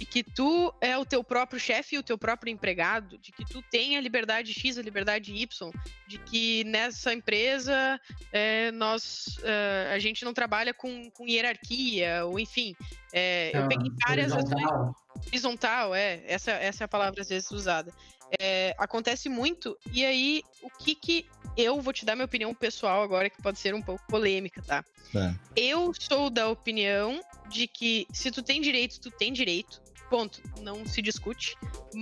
E 0.00 0.04
que 0.06 0.24
tu 0.24 0.72
é 0.80 0.96
o 0.96 1.04
teu 1.04 1.22
próprio 1.22 1.60
chefe 1.60 1.94
e 1.94 1.98
o 1.98 2.02
teu 2.02 2.16
próprio 2.16 2.50
empregado, 2.50 3.18
de 3.18 3.30
que 3.30 3.44
tu 3.44 3.60
tem 3.70 3.98
a 3.98 4.00
liberdade 4.00 4.54
X, 4.54 4.78
a 4.78 4.82
liberdade 4.82 5.30
Y, 5.34 5.70
de 6.08 6.16
que 6.18 6.64
nessa 6.64 7.12
empresa 7.12 8.00
é, 8.32 8.70
nós 8.72 9.38
eh, 9.42 9.92
a 9.94 9.98
gente 9.98 10.24
não 10.24 10.32
trabalha 10.32 10.72
com, 10.72 11.10
com 11.10 11.26
hierarquia, 11.28 12.24
ou 12.24 12.40
enfim. 12.40 12.74
é, 13.12 13.50
eu 13.54 13.64
Ah, 13.64 13.68
peguei 13.68 13.92
várias 14.06 14.32
ações 14.32 14.52
horizontal. 14.54 14.96
horizontal, 15.26 15.94
é, 15.94 16.22
essa, 16.26 16.52
essa 16.52 16.84
é 16.84 16.86
a 16.86 16.88
palavra 16.88 17.20
às 17.20 17.28
vezes 17.28 17.50
usada. 17.50 17.92
É, 18.40 18.74
acontece 18.78 19.28
muito, 19.28 19.76
e 19.92 20.02
aí 20.04 20.42
o 20.62 20.70
que 20.70 20.94
que 20.94 21.26
eu 21.56 21.80
vou 21.82 21.92
te 21.92 22.06
dar 22.06 22.14
minha 22.14 22.24
opinião 22.24 22.54
pessoal 22.54 23.02
agora, 23.02 23.28
que 23.28 23.42
pode 23.42 23.58
ser 23.58 23.74
um 23.74 23.82
pouco 23.82 24.02
polêmica, 24.08 24.62
tá? 24.62 24.82
Tá. 25.12 25.34
Eu 25.54 25.92
sou 25.98 26.30
da 26.30 26.48
opinião 26.48 27.20
de 27.50 27.66
que 27.66 28.06
se 28.12 28.30
tu 28.30 28.40
tem 28.42 28.62
direito, 28.62 28.98
tu 29.00 29.10
tem 29.10 29.30
direito. 29.32 29.82
Ponto. 30.10 30.42
Não 30.60 30.84
se 30.84 31.00
discute. 31.00 31.56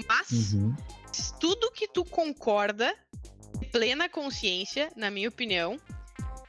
Mas 0.09 0.55
Uhum. 0.55 0.75
tudo 1.39 1.71
que 1.71 1.87
tu 1.87 2.05
concorda, 2.05 2.95
de 3.61 3.67
plena 3.67 4.09
consciência, 4.09 4.91
na 4.97 5.11
minha 5.11 5.29
opinião, 5.29 5.79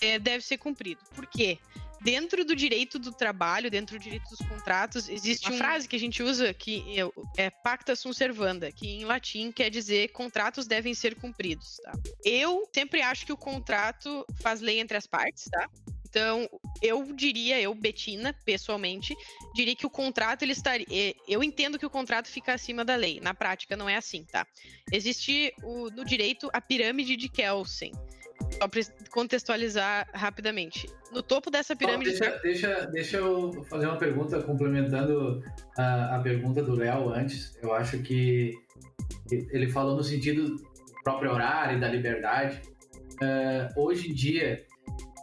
é, 0.01 0.17
deve 0.17 0.43
ser 0.43 0.57
cumprido. 0.57 1.01
Por 1.13 1.27
quê? 1.27 1.59
Dentro 2.01 2.45
do 2.45 2.55
direito 2.55 2.97
do 2.97 3.11
trabalho, 3.11 3.69
dentro 3.69 3.97
do 3.97 4.01
direito 4.01 4.29
dos 4.29 4.39
contratos, 4.47 5.09
existe 5.09 5.49
uma 5.49 5.57
frase 5.57 5.85
que 5.85 5.97
a 5.97 5.99
gente 5.99 6.23
usa 6.23 6.53
que 6.53 6.81
é, 6.97 7.45
é 7.45 7.49
pacta 7.49 7.93
sunt 7.93 8.15
servanda, 8.15 8.71
que 8.71 8.87
em 8.87 9.03
latim 9.03 9.51
quer 9.51 9.69
dizer 9.69 10.07
contratos 10.13 10.65
devem 10.65 10.93
ser 10.93 11.15
cumpridos, 11.15 11.75
tá? 11.83 11.91
Eu 12.23 12.65
sempre 12.73 13.01
acho 13.01 13.25
que 13.25 13.33
o 13.33 13.37
contrato 13.37 14.25
faz 14.41 14.61
lei 14.61 14.79
entre 14.79 14.95
as 14.95 15.05
partes, 15.05 15.43
tá? 15.51 15.67
Então, 16.09 16.49
eu 16.81 17.13
diria, 17.13 17.61
eu, 17.61 17.73
Betina, 17.75 18.33
pessoalmente, 18.43 19.15
diria 19.53 19.75
que 19.75 19.85
o 19.85 19.89
contrato 19.89 20.41
ele 20.41 20.53
estaria. 20.53 21.13
Eu 21.27 21.43
entendo 21.43 21.77
que 21.77 21.85
o 21.85 21.89
contrato 21.89 22.27
fica 22.27 22.53
acima 22.53 22.83
da 22.83 22.95
lei. 22.95 23.19
Na 23.21 23.33
prática, 23.33 23.77
não 23.77 23.87
é 23.87 23.95
assim, 23.95 24.23
tá? 24.23 24.45
Existe 24.91 25.53
o- 25.63 25.89
no 25.91 26.03
direito 26.03 26.49
a 26.51 26.59
pirâmide 26.59 27.15
de 27.15 27.29
Kelsen. 27.29 27.91
Só 28.59 28.67
para 28.67 28.81
contextualizar 29.11 30.09
rapidamente. 30.13 30.89
No 31.11 31.21
topo 31.21 31.51
dessa 31.51 31.75
pirâmide. 31.75 32.11
Deixa, 32.17 32.39
deixa, 32.39 32.85
deixa 32.87 33.17
eu 33.17 33.63
fazer 33.65 33.85
uma 33.85 33.97
pergunta 33.97 34.41
complementando 34.41 35.43
a, 35.77 36.15
a 36.15 36.19
pergunta 36.21 36.63
do 36.63 36.73
Léo 36.73 37.09
antes. 37.09 37.55
Eu 37.61 37.73
acho 37.73 37.99
que 37.99 38.53
ele 39.29 39.69
falou 39.69 39.95
no 39.95 40.03
sentido 40.03 40.55
do 40.55 40.63
próprio 41.03 41.31
horário 41.31 41.77
e 41.77 41.79
da 41.79 41.87
liberdade. 41.87 42.61
Eh, 43.21 43.67
hoje 43.75 44.09
em 44.09 44.13
dia, 44.13 44.65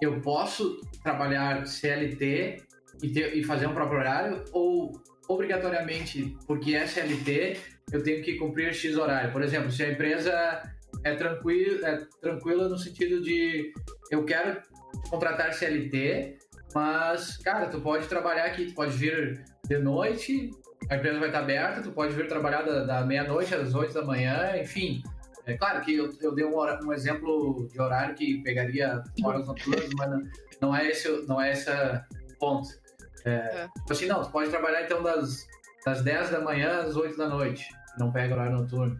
eu 0.00 0.20
posso 0.20 0.80
trabalhar 1.02 1.66
CLT 1.66 2.62
e, 3.02 3.08
ter- 3.10 3.36
e 3.36 3.44
fazer 3.44 3.66
um 3.66 3.74
próprio 3.74 3.98
horário 3.98 4.44
ou 4.52 4.92
obrigatoriamente, 5.28 6.36
porque 6.46 6.74
é 6.74 6.86
CLT, 6.86 7.58
eu 7.92 8.02
tenho 8.02 8.22
que 8.22 8.36
cumprir 8.36 8.72
X 8.74 8.96
horário? 8.96 9.32
Por 9.32 9.42
exemplo, 9.42 9.70
se 9.70 9.82
a 9.82 9.90
empresa 9.90 10.62
é 11.04 11.14
tranquila, 11.14 11.88
é 11.88 12.00
tranquila 12.20 12.68
no 12.68 12.78
sentido 12.78 13.22
de 13.22 13.72
eu 14.10 14.24
quero 14.24 14.60
contratar 15.10 15.52
CLT, 15.52 16.38
mas, 16.74 17.36
cara, 17.38 17.66
tu 17.66 17.80
pode 17.80 18.06
trabalhar 18.06 18.44
aqui, 18.44 18.66
tu 18.66 18.74
pode 18.74 18.96
vir 18.96 19.44
de 19.66 19.78
noite, 19.78 20.50
a 20.90 20.96
empresa 20.96 21.18
vai 21.18 21.28
estar 21.28 21.40
aberta, 21.40 21.82
tu 21.82 21.90
pode 21.90 22.14
vir 22.14 22.28
trabalhar 22.28 22.62
da, 22.62 22.84
da 22.84 23.04
meia-noite 23.04 23.54
às 23.54 23.74
oito 23.74 23.94
da 23.94 24.04
manhã, 24.04 24.56
enfim. 24.60 25.02
É 25.46 25.56
claro 25.56 25.80
que 25.82 25.94
eu, 25.94 26.12
eu 26.20 26.34
dei 26.34 26.44
um, 26.44 26.56
um 26.84 26.92
exemplo 26.92 27.68
de 27.72 27.80
horário 27.80 28.14
que 28.14 28.42
pegaria 28.42 29.02
horas 29.22 29.46
noturnas, 29.46 29.88
mas 29.96 30.10
não, 30.10 30.22
não 30.60 30.76
é 30.76 30.88
esse 30.88 31.08
não 31.26 31.40
é 31.40 31.52
esse 31.52 31.70
ponto. 32.38 32.68
É, 33.24 33.30
É. 33.30 33.68
tipo 33.78 33.92
assim, 33.92 34.06
não, 34.06 34.22
tu 34.22 34.30
pode 34.30 34.50
trabalhar 34.50 34.82
então 34.82 35.02
das, 35.02 35.46
das 35.84 36.02
10 36.02 36.30
da 36.30 36.40
manhã 36.40 36.80
às 36.82 36.96
8 36.96 37.16
da 37.16 37.28
noite, 37.28 37.64
não 37.98 38.10
pega 38.12 38.34
horário 38.34 38.56
noturno. 38.56 38.96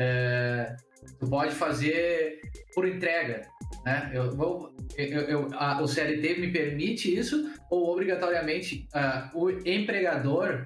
É, 0.00 0.76
tu 1.18 1.28
pode 1.28 1.54
fazer 1.54 2.40
por 2.74 2.86
entrega, 2.86 3.42
né? 3.84 4.10
Eu, 4.14 4.30
vou, 4.30 4.74
eu, 4.96 5.20
eu- 5.22 5.48
a- 5.54 5.80
o 5.82 5.86
CLT 5.88 6.40
me 6.40 6.50
permite 6.52 7.14
isso 7.16 7.52
ou 7.70 7.92
obrigatoriamente 7.92 8.88
ah, 8.94 9.30
o 9.34 9.50
empregador, 9.50 10.64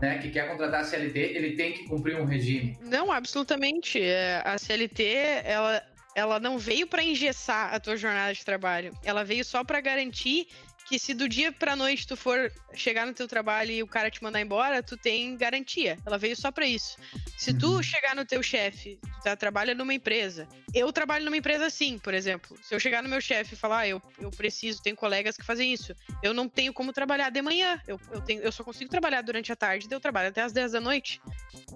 né, 0.00 0.18
que 0.18 0.30
quer 0.30 0.48
contratar 0.48 0.80
a 0.80 0.84
CLT, 0.84 1.18
ele 1.18 1.56
tem 1.56 1.72
que 1.72 1.84
cumprir 1.84 2.20
um 2.20 2.24
regime? 2.24 2.76
Não, 2.82 3.10
absolutamente. 3.12 4.00
É, 4.00 4.42
A 4.44 4.58
CLT, 4.58 5.04
ela, 5.44 5.82
ela 6.14 6.40
não 6.40 6.58
veio 6.58 6.86
para 6.86 7.02
engessar 7.02 7.74
a 7.74 7.80
tua 7.80 7.96
jornada 7.96 8.32
de 8.32 8.44
trabalho. 8.44 8.92
Ela 9.04 9.24
veio 9.24 9.44
só 9.44 9.64
para 9.64 9.80
garantir 9.80 10.48
que 10.86 10.98
se 10.98 11.14
do 11.14 11.28
dia 11.28 11.50
pra 11.50 11.74
noite 11.74 12.06
tu 12.06 12.16
for 12.16 12.52
chegar 12.74 13.06
no 13.06 13.14
teu 13.14 13.26
trabalho 13.26 13.70
e 13.70 13.82
o 13.82 13.86
cara 13.86 14.10
te 14.10 14.22
mandar 14.22 14.40
embora, 14.40 14.82
tu 14.82 14.96
tem 14.96 15.36
garantia. 15.36 15.96
Ela 16.04 16.18
veio 16.18 16.36
só 16.36 16.50
para 16.52 16.66
isso. 16.66 16.96
Se 17.38 17.54
tu 17.54 17.76
Uhum. 17.76 17.82
chegar 17.82 18.14
no 18.14 18.24
teu 18.24 18.42
chefe, 18.42 18.98
tu 19.02 19.22
tá, 19.22 19.34
trabalha 19.36 19.74
numa 19.74 19.94
empresa. 19.94 20.46
Eu 20.74 20.92
trabalho 20.92 21.24
numa 21.24 21.36
empresa 21.36 21.66
assim, 21.66 21.98
por 21.98 22.12
exemplo. 22.12 22.56
Se 22.62 22.74
eu 22.74 22.80
chegar 22.80 23.02
no 23.02 23.08
meu 23.08 23.20
chefe 23.20 23.54
e 23.54 23.56
falar, 23.56 23.78
ah, 23.80 23.88
eu, 23.88 24.02
eu 24.18 24.30
preciso, 24.30 24.82
tenho 24.82 24.96
colegas 24.96 25.36
que 25.36 25.44
fazem 25.44 25.72
isso. 25.72 25.94
Eu 26.22 26.34
não 26.34 26.48
tenho 26.48 26.72
como 26.72 26.92
trabalhar 26.92 27.30
de 27.30 27.40
manhã. 27.40 27.80
Eu, 27.86 27.98
eu, 28.12 28.20
tenho, 28.20 28.42
eu 28.42 28.52
só 28.52 28.62
consigo 28.62 28.90
trabalhar 28.90 29.22
durante 29.22 29.50
a 29.52 29.56
tarde, 29.56 29.88
daí 29.88 29.96
eu 29.96 30.00
trabalho 30.00 30.28
até 30.28 30.42
as 30.42 30.52
10 30.52 30.72
da 30.72 30.80
noite. 30.80 31.20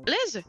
Beleza? 0.04 0.44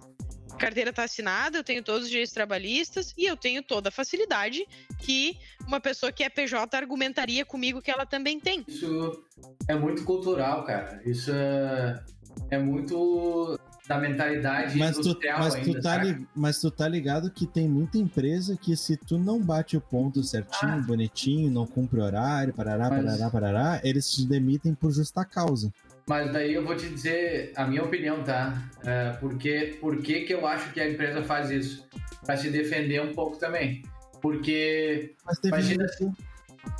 A 0.59 0.61
carteira 0.61 0.91
tá 0.91 1.05
assinada, 1.05 1.57
eu 1.57 1.63
tenho 1.63 1.81
todos 1.81 2.03
os 2.03 2.09
direitos 2.09 2.33
trabalhistas 2.33 3.13
e 3.17 3.25
eu 3.25 3.37
tenho 3.37 3.63
toda 3.63 3.87
a 3.87 3.91
facilidade 3.93 4.67
que 4.97 5.37
uma 5.65 5.79
pessoa 5.79 6.11
que 6.11 6.21
é 6.21 6.27
PJ 6.29 6.75
argumentaria 6.75 7.45
comigo 7.45 7.81
que 7.81 7.89
ela 7.89 8.05
também 8.05 8.41
tem. 8.41 8.65
Isso 8.67 9.23
é 9.69 9.75
muito 9.75 10.03
cultural, 10.03 10.65
cara. 10.65 11.01
Isso 11.05 11.31
é, 11.31 12.03
é 12.51 12.59
muito 12.59 13.57
da 13.87 13.97
mentalidade 13.99 14.77
Mas 14.77 14.97
tu, 14.97 14.99
industrial 14.99 15.39
mas, 15.39 15.55
ainda, 15.55 15.71
tu 15.71 15.81
tá 15.81 15.97
li- 16.03 16.27
mas 16.35 16.59
tu 16.59 16.69
tá 16.69 16.87
ligado 16.89 17.31
que 17.31 17.47
tem 17.47 17.67
muita 17.69 17.97
empresa 17.97 18.57
que 18.57 18.75
se 18.75 18.97
tu 18.97 19.17
não 19.17 19.39
bate 19.41 19.77
o 19.77 19.81
ponto 19.81 20.21
certinho, 20.23 20.73
Ah. 20.73 20.81
bonitinho, 20.85 21.49
não 21.49 21.65
cumpre 21.65 22.01
horário, 22.01 22.53
parará, 22.53 22.89
Mas- 22.89 23.05
parará, 23.05 23.29
parará, 23.31 23.81
eles 23.81 24.11
te 24.11 24.27
demitem 24.27 24.75
por 24.75 24.91
justa 24.91 25.23
causa. 25.23 25.71
Mas 26.09 26.33
daí 26.33 26.55
eu 26.55 26.65
vou 26.65 26.75
te 26.75 26.89
dizer 26.89 27.53
a 27.55 27.67
minha 27.67 27.83
opinião, 27.83 28.23
tá? 28.23 28.67
É, 28.83 29.11
porque, 29.19 29.77
por 29.79 30.01
que 30.01 30.21
que 30.21 30.33
eu 30.33 30.47
acho 30.47 30.73
que 30.73 30.81
a 30.81 30.89
empresa 30.89 31.21
faz 31.21 31.51
isso? 31.51 31.87
Pra 32.25 32.35
se 32.35 32.49
defender 32.49 32.99
um 32.99 33.13
pouco 33.13 33.37
também. 33.37 33.83
Porque 34.19 35.15
Imagina 35.43 35.85
isso. 35.85 36.11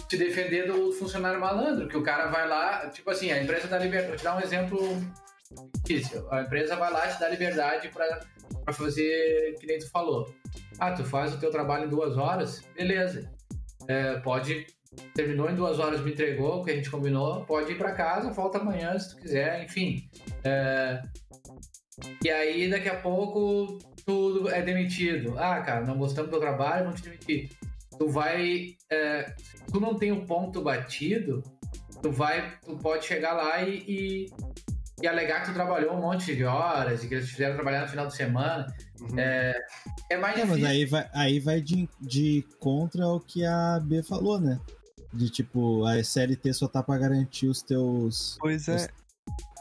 se 0.10 0.18
defender 0.18 0.66
do 0.66 0.92
funcionário 0.94 1.40
malandro, 1.40 1.88
que 1.88 1.96
o 1.96 2.02
cara 2.02 2.26
vai 2.32 2.48
lá, 2.48 2.90
tipo 2.90 3.08
assim, 3.12 3.32
a 3.32 3.42
empresa 3.42 3.68
dá 3.68 3.78
liberdade. 3.78 4.08
Vou 4.08 4.18
te 4.18 4.24
dar 4.24 4.36
um 4.36 4.42
exemplo 4.42 4.80
difícil. 5.86 6.28
A 6.32 6.42
empresa 6.42 6.76
vai 6.76 6.92
lá 6.92 7.08
e 7.08 7.14
te 7.14 7.20
dá 7.20 7.30
liberdade 7.30 7.88
pra 7.90 8.74
fazer 8.74 9.56
que 9.60 9.68
nem 9.68 9.78
tu 9.78 9.92
falou. 9.92 10.34
Ah, 10.80 10.92
tu 10.92 11.06
faz 11.06 11.36
o 11.36 11.40
teu 11.40 11.52
trabalho 11.52 11.86
em 11.86 11.90
duas 11.90 12.18
horas, 12.18 12.64
beleza. 12.76 13.32
É, 13.88 14.16
pode. 14.22 14.66
Terminou 15.14 15.50
em 15.50 15.56
duas 15.56 15.78
horas, 15.80 16.02
me 16.02 16.12
entregou 16.12 16.62
o 16.62 16.64
que 16.66 16.72
a 16.72 16.76
gente 16.76 16.90
combinou, 16.90 17.46
pode 17.46 17.72
ir 17.72 17.78
pra 17.78 17.92
casa, 17.92 18.32
volta 18.32 18.58
amanhã 18.58 18.98
se 18.98 19.16
tu 19.16 19.22
quiser, 19.22 19.64
enfim. 19.64 20.10
É, 20.44 21.02
e 22.24 22.30
aí, 22.30 22.70
daqui 22.70 22.90
a 22.90 22.96
pouco, 23.00 23.78
tudo 24.06 24.50
é 24.50 24.62
demitido. 24.62 25.38
Ah, 25.38 25.60
cara, 25.62 25.86
não 25.86 25.98
gostamos 25.98 26.30
do 26.30 26.32
teu 26.32 26.40
trabalho, 26.40 26.86
vamos 26.86 27.02
te 27.02 27.10
demitir. 27.10 27.50
Tu 27.98 28.08
vai. 28.08 28.76
é, 28.90 29.34
tu 29.72 29.80
não 29.80 29.94
tem 29.96 30.12
o 30.12 30.26
ponto 30.26 30.62
batido, 30.62 31.44
tu 32.02 32.12
vai. 32.12 32.58
Tu 32.66 32.76
pode 32.78 33.06
chegar 33.06 33.34
lá 33.34 33.62
e, 33.62 33.84
e, 33.88 34.26
e 35.02 35.08
alegar 35.08 35.42
que 35.42 35.50
tu 35.50 35.54
trabalhou 35.54 35.94
um 35.94 36.02
monte 36.02 36.36
de 36.36 36.46
horas 36.46 37.04
e 37.04 37.08
que 37.08 37.16
eles 37.16 37.26
te 37.28 37.34
fizeram 37.34 37.56
trabalhar 37.56 37.82
no 37.82 37.88
final 37.90 38.08
de 38.08 38.16
semana. 38.16 38.66
É, 39.18 39.54
é 40.10 40.18
mais 40.18 40.36
É, 40.40 40.46
mas 40.46 40.58
difícil. 40.58 40.68
aí 40.68 40.86
vai, 40.86 41.10
aí 41.14 41.40
vai 41.40 41.62
de, 41.62 41.88
de 42.00 42.46
contra 42.60 43.06
o 43.08 43.20
que 43.20 43.46
a 43.46 43.80
B 43.84 44.02
falou, 44.02 44.40
né? 44.40 44.60
De 45.12 45.30
tipo, 45.30 45.86
a 45.86 45.98
SLT 45.98 46.54
só 46.54 46.68
tá 46.68 46.84
pra 46.84 46.98
garantir 46.98 47.48
os 47.48 47.62
teus. 47.62 48.38
Pois 48.40 48.68
é. 48.68 48.88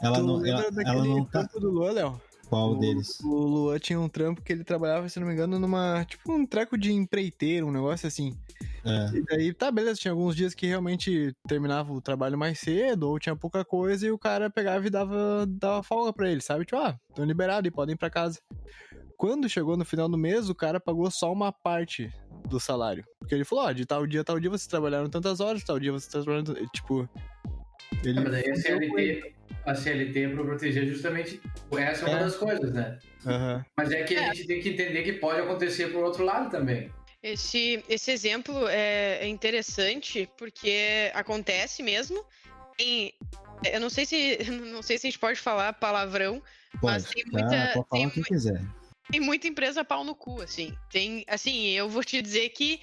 Ela 0.01 0.19
tu 0.19 0.23
não, 0.23 0.45
ela, 0.45 0.65
ela 0.85 1.05
não 1.05 1.25
tá. 1.25 1.43
do 1.43 1.69
Luan, 1.69 1.91
Léo? 1.91 2.21
Qual 2.49 2.71
o, 2.71 2.75
deles? 2.79 3.19
O 3.23 3.27
Luan 3.27 3.77
tinha 3.77 3.99
um 3.99 4.09
trampo 4.09 4.41
que 4.41 4.51
ele 4.51 4.63
trabalhava, 4.63 5.07
se 5.07 5.19
não 5.19 5.27
me 5.27 5.33
engano, 5.33 5.59
numa. 5.59 6.03
Tipo 6.05 6.33
um 6.33 6.45
treco 6.45 6.77
de 6.77 6.91
empreiteiro, 6.91 7.67
um 7.67 7.71
negócio 7.71 8.07
assim. 8.07 8.35
É. 8.83 9.17
E 9.17 9.23
daí, 9.23 9.53
tá, 9.53 9.71
beleza, 9.71 9.99
tinha 9.99 10.11
alguns 10.11 10.35
dias 10.35 10.55
que 10.55 10.65
realmente 10.65 11.35
terminava 11.47 11.93
o 11.93 12.01
trabalho 12.01 12.37
mais 12.37 12.59
cedo, 12.59 13.09
ou 13.09 13.19
tinha 13.19 13.35
pouca 13.35 13.63
coisa, 13.63 14.07
e 14.07 14.11
o 14.11 14.17
cara 14.17 14.49
pegava 14.49 14.85
e 14.85 14.89
dava, 14.89 15.45
dava 15.47 15.83
folga 15.83 16.11
pra 16.11 16.29
ele, 16.29 16.41
sabe? 16.41 16.65
Tipo, 16.65 16.77
ah, 16.77 16.97
estão 17.09 17.23
liberados 17.23 17.67
e 17.67 17.71
podem 17.71 17.93
ir 17.93 17.97
pra 17.97 18.09
casa. 18.09 18.39
Quando 19.19 19.49
chegou 19.49 19.75
no 19.75 19.83
final 19.83 20.07
do 20.07 20.17
mês, 20.17 20.49
o 20.49 20.55
cara 20.55 20.79
pagou 20.79 21.11
só 21.11 21.29
uma 21.29 21.51
parte 21.51 22.09
do 22.47 22.57
salário. 22.57 23.03
Porque 23.19 23.35
ele 23.35 23.43
falou, 23.43 23.65
ó, 23.65 23.71
de 23.73 23.85
tal 23.85 24.07
dia, 24.07 24.23
tal 24.23 24.39
dia 24.39 24.49
vocês 24.49 24.65
trabalharam 24.65 25.09
tantas 25.09 25.41
horas, 25.41 25.61
tal 25.61 25.77
dia 25.77 25.91
vocês 25.91 26.09
trabalharam... 26.09 26.55
Tipo, 26.73 27.07
ele... 28.01 28.21
Mas 28.21 28.33
aí 28.33 28.49
a 28.49 28.55
CLT, 28.55 29.35
a 29.65 29.75
CLT 29.75 30.19
é 30.23 30.29
pra 30.29 30.43
proteger 30.45 30.87
justamente... 30.87 31.41
Essa 31.77 32.05
é 32.05 32.09
uma 32.09 32.17
é. 32.17 32.23
das 32.23 32.37
coisas, 32.37 32.73
né? 32.73 32.97
Uhum. 33.25 33.61
Mas 33.75 33.91
é 33.91 34.03
que 34.03 34.15
a 34.15 34.21
é. 34.21 34.33
gente 34.33 34.47
tem 34.47 34.61
que 34.61 34.69
entender 34.69 35.03
que 35.03 35.11
pode 35.11 35.41
acontecer 35.41 35.91
pro 35.91 35.99
outro 35.99 36.23
lado 36.23 36.49
também. 36.49 36.89
Esse, 37.21 37.83
esse 37.89 38.11
exemplo 38.11 38.69
é, 38.69 39.17
é 39.17 39.27
interessante 39.27 40.29
porque 40.37 41.11
acontece 41.13 41.83
mesmo. 41.83 42.23
Em, 42.79 43.13
eu 43.69 43.81
não 43.81 43.89
sei 43.89 44.05
se 44.05 44.37
não 44.71 44.81
sei 44.81 44.97
se 44.97 45.07
a 45.07 45.09
gente 45.09 45.19
pode 45.19 45.41
falar 45.41 45.73
palavrão, 45.73 46.41
pode, 46.79 47.03
mas 47.03 47.03
tem 47.09 47.25
muita 47.25 47.49
tá, 47.49 47.71
pode 47.73 47.73
falar 47.73 47.85
tem, 47.89 48.07
o 48.07 48.11
que 48.11 48.23
quiser. 48.23 48.78
Tem 49.11 49.19
muita 49.19 49.47
empresa 49.47 49.83
pau 49.83 50.03
no 50.03 50.15
cu, 50.15 50.41
assim. 50.41 50.75
Tem, 50.91 51.23
assim, 51.27 51.67
eu 51.69 51.89
vou 51.89 52.03
te 52.03 52.21
dizer 52.21 52.49
que 52.49 52.79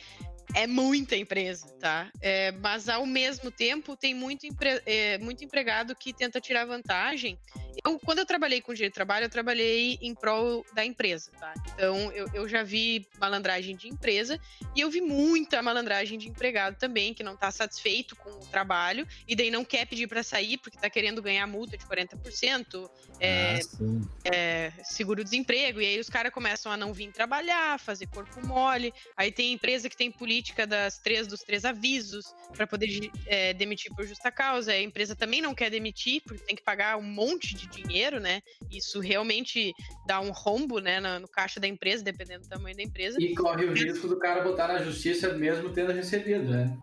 é 0.54 0.66
muita 0.66 1.16
empresa, 1.16 1.66
tá? 1.80 2.10
É, 2.20 2.52
mas 2.52 2.88
ao 2.88 3.04
mesmo 3.04 3.50
tempo 3.50 3.96
tem 3.96 4.14
muito, 4.14 4.46
empre 4.46 4.80
é, 4.86 5.18
muito 5.18 5.44
empregado 5.44 5.94
que 5.94 6.12
tenta 6.12 6.40
tirar 6.40 6.64
vantagem. 6.64 7.38
Eu, 7.84 7.98
quando 7.98 8.18
eu 8.18 8.26
trabalhei 8.26 8.60
com 8.60 8.72
direito 8.72 8.92
de 8.92 8.94
trabalho, 8.94 9.24
eu 9.24 9.30
trabalhei 9.30 9.98
em 10.00 10.14
prol 10.14 10.64
da 10.72 10.84
empresa, 10.84 11.30
tá? 11.38 11.52
Então 11.74 12.10
eu, 12.12 12.28
eu 12.32 12.48
já 12.48 12.62
vi 12.62 13.06
malandragem 13.18 13.76
de 13.76 13.88
empresa 13.88 14.40
e 14.74 14.80
eu 14.80 14.90
vi 14.90 15.00
muita 15.00 15.62
malandragem 15.62 16.18
de 16.18 16.28
empregado 16.28 16.76
também, 16.76 17.12
que 17.12 17.22
não 17.22 17.34
está 17.34 17.50
satisfeito 17.50 18.16
com 18.16 18.30
o 18.30 18.46
trabalho 18.46 19.06
e 19.26 19.34
daí 19.34 19.50
não 19.50 19.64
quer 19.64 19.86
pedir 19.86 20.06
para 20.06 20.22
sair 20.22 20.58
porque 20.58 20.76
está 20.76 20.88
querendo 20.88 21.20
ganhar 21.22 21.46
multa 21.46 21.76
de 21.76 21.84
40%, 21.84 22.90
é, 23.20 23.58
ah, 23.58 24.30
é, 24.32 24.72
seguro-desemprego, 24.84 25.80
e 25.80 25.86
aí 25.86 26.00
os 26.00 26.08
caras 26.08 26.32
começam 26.32 26.70
a 26.70 26.76
não 26.76 26.92
vir 26.92 27.10
trabalhar, 27.12 27.78
fazer 27.78 28.06
corpo 28.06 28.46
mole. 28.46 28.92
Aí 29.16 29.32
tem 29.32 29.52
empresa 29.52 29.88
que 29.88 29.96
tem 29.96 30.10
política 30.10 30.66
das 30.66 30.98
três 30.98 31.26
dos 31.26 31.40
três 31.40 31.64
avisos 31.64 32.34
para 32.54 32.66
poder 32.66 33.10
é, 33.26 33.52
demitir 33.52 33.94
por 33.94 34.06
justa 34.06 34.30
causa. 34.30 34.72
A 34.72 34.80
empresa 34.80 35.14
também 35.14 35.40
não 35.40 35.54
quer 35.54 35.70
demitir 35.70 36.22
porque 36.22 36.44
tem 36.44 36.56
que 36.56 36.62
pagar 36.62 36.96
um 36.96 37.02
monte 37.02 37.54
de 37.54 37.65
dinheiro, 37.66 38.20
né? 38.20 38.40
Isso 38.70 39.00
realmente 39.00 39.72
dá 40.06 40.20
um 40.20 40.30
rombo, 40.30 40.78
né, 40.78 41.00
no, 41.00 41.20
no 41.20 41.28
caixa 41.28 41.60
da 41.60 41.66
empresa, 41.66 42.02
dependendo 42.02 42.42
do 42.42 42.48
tamanho 42.48 42.76
da 42.76 42.82
empresa. 42.82 43.20
E 43.20 43.34
corre 43.34 43.64
o 43.64 43.72
risco 43.72 44.08
do 44.08 44.18
cara 44.18 44.42
botar 44.42 44.68
na 44.68 44.82
justiça 44.82 45.32
mesmo 45.32 45.72
tendo 45.72 45.92
recebido, 45.92 46.50
né? 46.50 46.76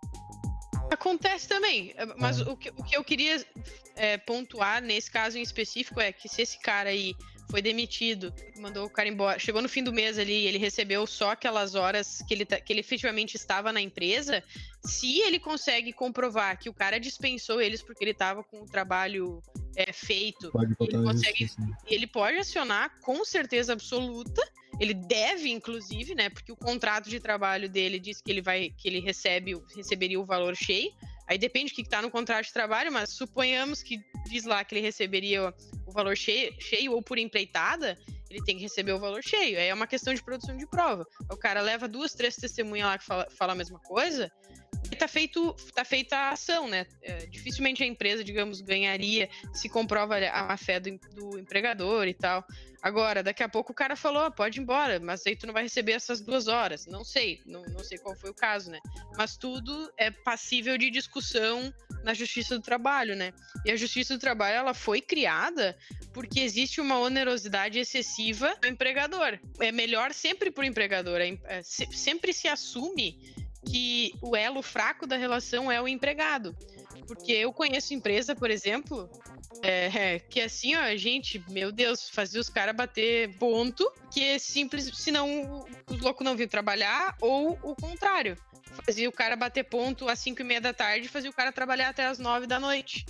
Acontece 0.90 1.48
também, 1.48 1.94
mas 2.18 2.40
o, 2.40 2.56
que, 2.56 2.70
o 2.70 2.84
que 2.84 2.96
eu 2.96 3.02
queria 3.02 3.44
é, 3.96 4.16
pontuar 4.18 4.82
nesse 4.82 5.10
caso 5.10 5.38
em 5.38 5.42
específico 5.42 6.00
é 6.00 6.12
que 6.12 6.28
se 6.28 6.42
esse 6.42 6.58
cara 6.60 6.90
aí 6.90 7.14
foi 7.50 7.62
demitido, 7.62 8.34
mandou 8.58 8.86
o 8.86 8.90
cara 8.90 9.08
embora. 9.08 9.38
Chegou 9.38 9.62
no 9.62 9.68
fim 9.68 9.82
do 9.82 9.92
mês 9.92 10.18
ali, 10.18 10.46
ele 10.46 10.58
recebeu 10.58 11.06
só 11.06 11.30
aquelas 11.30 11.74
horas 11.74 12.22
que 12.26 12.34
ele, 12.34 12.44
que 12.44 12.72
ele 12.72 12.80
efetivamente 12.80 13.36
estava 13.36 13.72
na 13.72 13.80
empresa. 13.80 14.42
Se 14.84 15.20
ele 15.20 15.38
consegue 15.38 15.92
comprovar 15.92 16.58
que 16.58 16.68
o 16.68 16.74
cara 16.74 16.98
dispensou 16.98 17.60
eles 17.60 17.82
porque 17.82 18.02
ele 18.02 18.10
estava 18.10 18.42
com 18.42 18.62
o 18.62 18.66
trabalho 18.66 19.40
é, 19.76 19.92
feito, 19.92 20.50
ele, 20.80 21.02
consegue, 21.02 21.50
ele 21.86 22.06
pode 22.06 22.38
acionar 22.38 22.98
com 23.00 23.24
certeza 23.24 23.72
absoluta. 23.72 24.42
Ele 24.80 24.94
deve, 24.94 25.50
inclusive, 25.50 26.14
né? 26.14 26.28
Porque 26.28 26.50
o 26.50 26.56
contrato 26.56 27.08
de 27.08 27.20
trabalho 27.20 27.68
dele 27.68 27.98
diz 28.00 28.20
que 28.20 28.30
ele 28.30 28.42
vai, 28.42 28.70
que 28.70 28.88
ele 28.88 29.00
recebe, 29.00 29.54
receberia 29.76 30.20
o 30.20 30.24
valor 30.24 30.56
cheio. 30.56 30.90
Aí 31.26 31.38
depende 31.38 31.72
do 31.72 31.76
que 31.76 31.82
está 31.82 32.02
no 32.02 32.10
contrato 32.10 32.44
de 32.44 32.52
trabalho, 32.52 32.92
mas 32.92 33.10
suponhamos 33.10 33.82
que 33.82 33.98
diz 34.26 34.44
lá 34.44 34.62
que 34.64 34.74
ele 34.74 34.82
receberia 34.82 35.54
o 35.86 35.92
valor 35.92 36.16
cheio, 36.16 36.54
cheio 36.60 36.92
ou 36.92 37.02
por 37.02 37.18
empreitada, 37.18 37.96
ele 38.28 38.44
tem 38.44 38.56
que 38.56 38.62
receber 38.62 38.92
o 38.92 38.98
valor 38.98 39.22
cheio. 39.22 39.58
Aí 39.58 39.68
é 39.68 39.74
uma 39.74 39.86
questão 39.86 40.12
de 40.12 40.22
produção 40.22 40.56
de 40.56 40.66
prova. 40.66 41.06
O 41.30 41.36
cara 41.36 41.62
leva 41.62 41.88
duas, 41.88 42.12
três 42.12 42.36
testemunhas 42.36 42.88
lá 42.88 42.98
que 42.98 43.04
fala, 43.04 43.26
fala 43.30 43.52
a 43.52 43.56
mesma 43.56 43.78
coisa, 43.78 44.30
e 44.90 44.96
tá, 44.96 45.08
feito, 45.08 45.54
tá 45.74 45.84
feita 45.84 46.16
a 46.16 46.30
ação, 46.30 46.68
né? 46.68 46.86
É, 47.02 47.26
dificilmente 47.26 47.82
a 47.82 47.86
empresa, 47.86 48.22
digamos, 48.22 48.60
ganharia 48.60 49.28
se 49.52 49.68
comprova 49.68 50.16
a 50.16 50.44
má 50.44 50.56
fé 50.56 50.78
do, 50.78 50.98
do, 51.14 51.38
empregador 51.38 52.06
e 52.06 52.14
tal. 52.14 52.44
Agora, 52.82 53.22
daqui 53.22 53.42
a 53.42 53.48
pouco 53.48 53.72
o 53.72 53.74
cara 53.74 53.96
falou, 53.96 54.30
pode 54.30 54.60
ir 54.60 54.62
embora, 54.62 55.00
mas 55.00 55.26
aí 55.26 55.34
tu 55.34 55.46
não 55.46 55.54
vai 55.54 55.62
receber 55.62 55.92
essas 55.92 56.20
duas 56.20 56.48
horas. 56.48 56.86
Não 56.86 57.02
sei, 57.02 57.40
não, 57.46 57.62
não 57.62 57.82
sei 57.82 57.96
qual 57.96 58.14
foi 58.14 58.28
o 58.30 58.34
caso, 58.34 58.70
né? 58.70 58.78
Mas 59.16 59.36
tudo 59.38 59.90
é 59.96 60.10
passível 60.10 60.76
de 60.76 60.90
discussão 60.90 61.72
na 62.02 62.12
Justiça 62.12 62.56
do 62.56 62.62
Trabalho, 62.62 63.16
né? 63.16 63.32
E 63.64 63.70
a 63.70 63.76
Justiça 63.76 64.14
do 64.14 64.20
Trabalho, 64.20 64.56
ela 64.56 64.74
foi 64.74 65.00
criada 65.00 65.76
porque 66.12 66.40
existe 66.40 66.80
uma 66.80 66.98
onerosidade 66.98 67.78
excessiva 67.78 68.54
do 68.60 68.68
empregador. 68.68 69.38
É 69.58 69.72
melhor 69.72 70.12
sempre 70.12 70.50
pro 70.50 70.62
empregador, 70.62 71.20
é, 71.20 71.38
é, 71.44 71.62
sempre 71.62 72.34
se 72.34 72.46
assume 72.46 73.18
que 73.66 74.14
o 74.20 74.36
elo 74.36 74.62
fraco 74.62 75.06
da 75.06 75.16
relação 75.16 75.70
é 75.70 75.80
o 75.80 75.88
empregado. 75.88 76.56
Porque 77.06 77.32
eu 77.32 77.52
conheço 77.52 77.92
empresa, 77.92 78.34
por 78.34 78.50
exemplo, 78.50 79.10
é, 79.62 80.14
é, 80.14 80.18
que 80.18 80.40
assim, 80.40 80.74
ó, 80.74 80.96
gente, 80.96 81.42
meu 81.48 81.70
Deus, 81.70 82.08
fazia 82.08 82.40
os 82.40 82.48
caras 82.48 82.74
bater 82.74 83.36
ponto, 83.36 83.90
que 84.10 84.22
é 84.22 84.38
simples, 84.38 84.90
senão 84.94 85.66
os 85.88 86.00
loucos 86.00 86.24
não 86.24 86.36
vinham 86.36 86.48
trabalhar, 86.48 87.16
ou 87.20 87.58
o 87.62 87.74
contrário. 87.74 88.36
Fazia 88.84 89.08
o 89.08 89.12
cara 89.12 89.36
bater 89.36 89.64
ponto 89.64 90.08
às 90.08 90.18
5 90.18 90.40
e 90.40 90.44
meia 90.44 90.60
da 90.60 90.72
tarde, 90.72 91.08
fazia 91.08 91.30
o 91.30 91.34
cara 91.34 91.52
trabalhar 91.52 91.90
até 91.90 92.06
às 92.06 92.18
9 92.18 92.46
da 92.46 92.58
noite. 92.58 93.04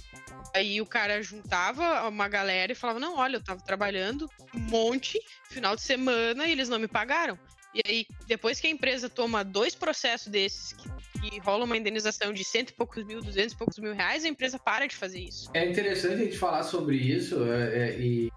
Aí 0.54 0.80
o 0.80 0.86
cara 0.86 1.22
juntava 1.22 2.06
uma 2.08 2.28
galera 2.28 2.72
e 2.72 2.74
falava: 2.74 3.00
Não, 3.00 3.16
olha, 3.16 3.36
eu 3.36 3.42
tava 3.42 3.60
trabalhando 3.60 4.28
um 4.54 4.60
monte, 4.60 5.18
final 5.48 5.74
de 5.74 5.82
semana, 5.82 6.46
e 6.46 6.52
eles 6.52 6.68
não 6.68 6.78
me 6.78 6.86
pagaram. 6.86 7.38
E 7.74 7.82
aí, 7.86 8.06
depois 8.28 8.60
que 8.60 8.68
a 8.68 8.70
empresa 8.70 9.08
toma 9.08 9.44
dois 9.44 9.74
processos 9.74 10.28
desses, 10.28 10.72
que, 10.72 10.88
que 11.20 11.38
rola 11.40 11.64
uma 11.64 11.76
indenização 11.76 12.32
de 12.32 12.44
cento 12.44 12.70
e 12.70 12.72
poucos 12.72 13.04
mil, 13.04 13.20
duzentos 13.20 13.52
e 13.52 13.56
poucos 13.56 13.78
mil 13.78 13.92
reais, 13.92 14.24
a 14.24 14.28
empresa 14.28 14.58
para 14.60 14.86
de 14.86 14.94
fazer 14.94 15.18
isso. 15.18 15.50
É 15.52 15.68
interessante 15.68 16.14
a 16.14 16.18
gente 16.18 16.38
falar 16.38 16.62
sobre 16.62 16.96
isso 16.96 17.44
é, 17.44 17.88
é, 17.88 17.98
e, 17.98 18.30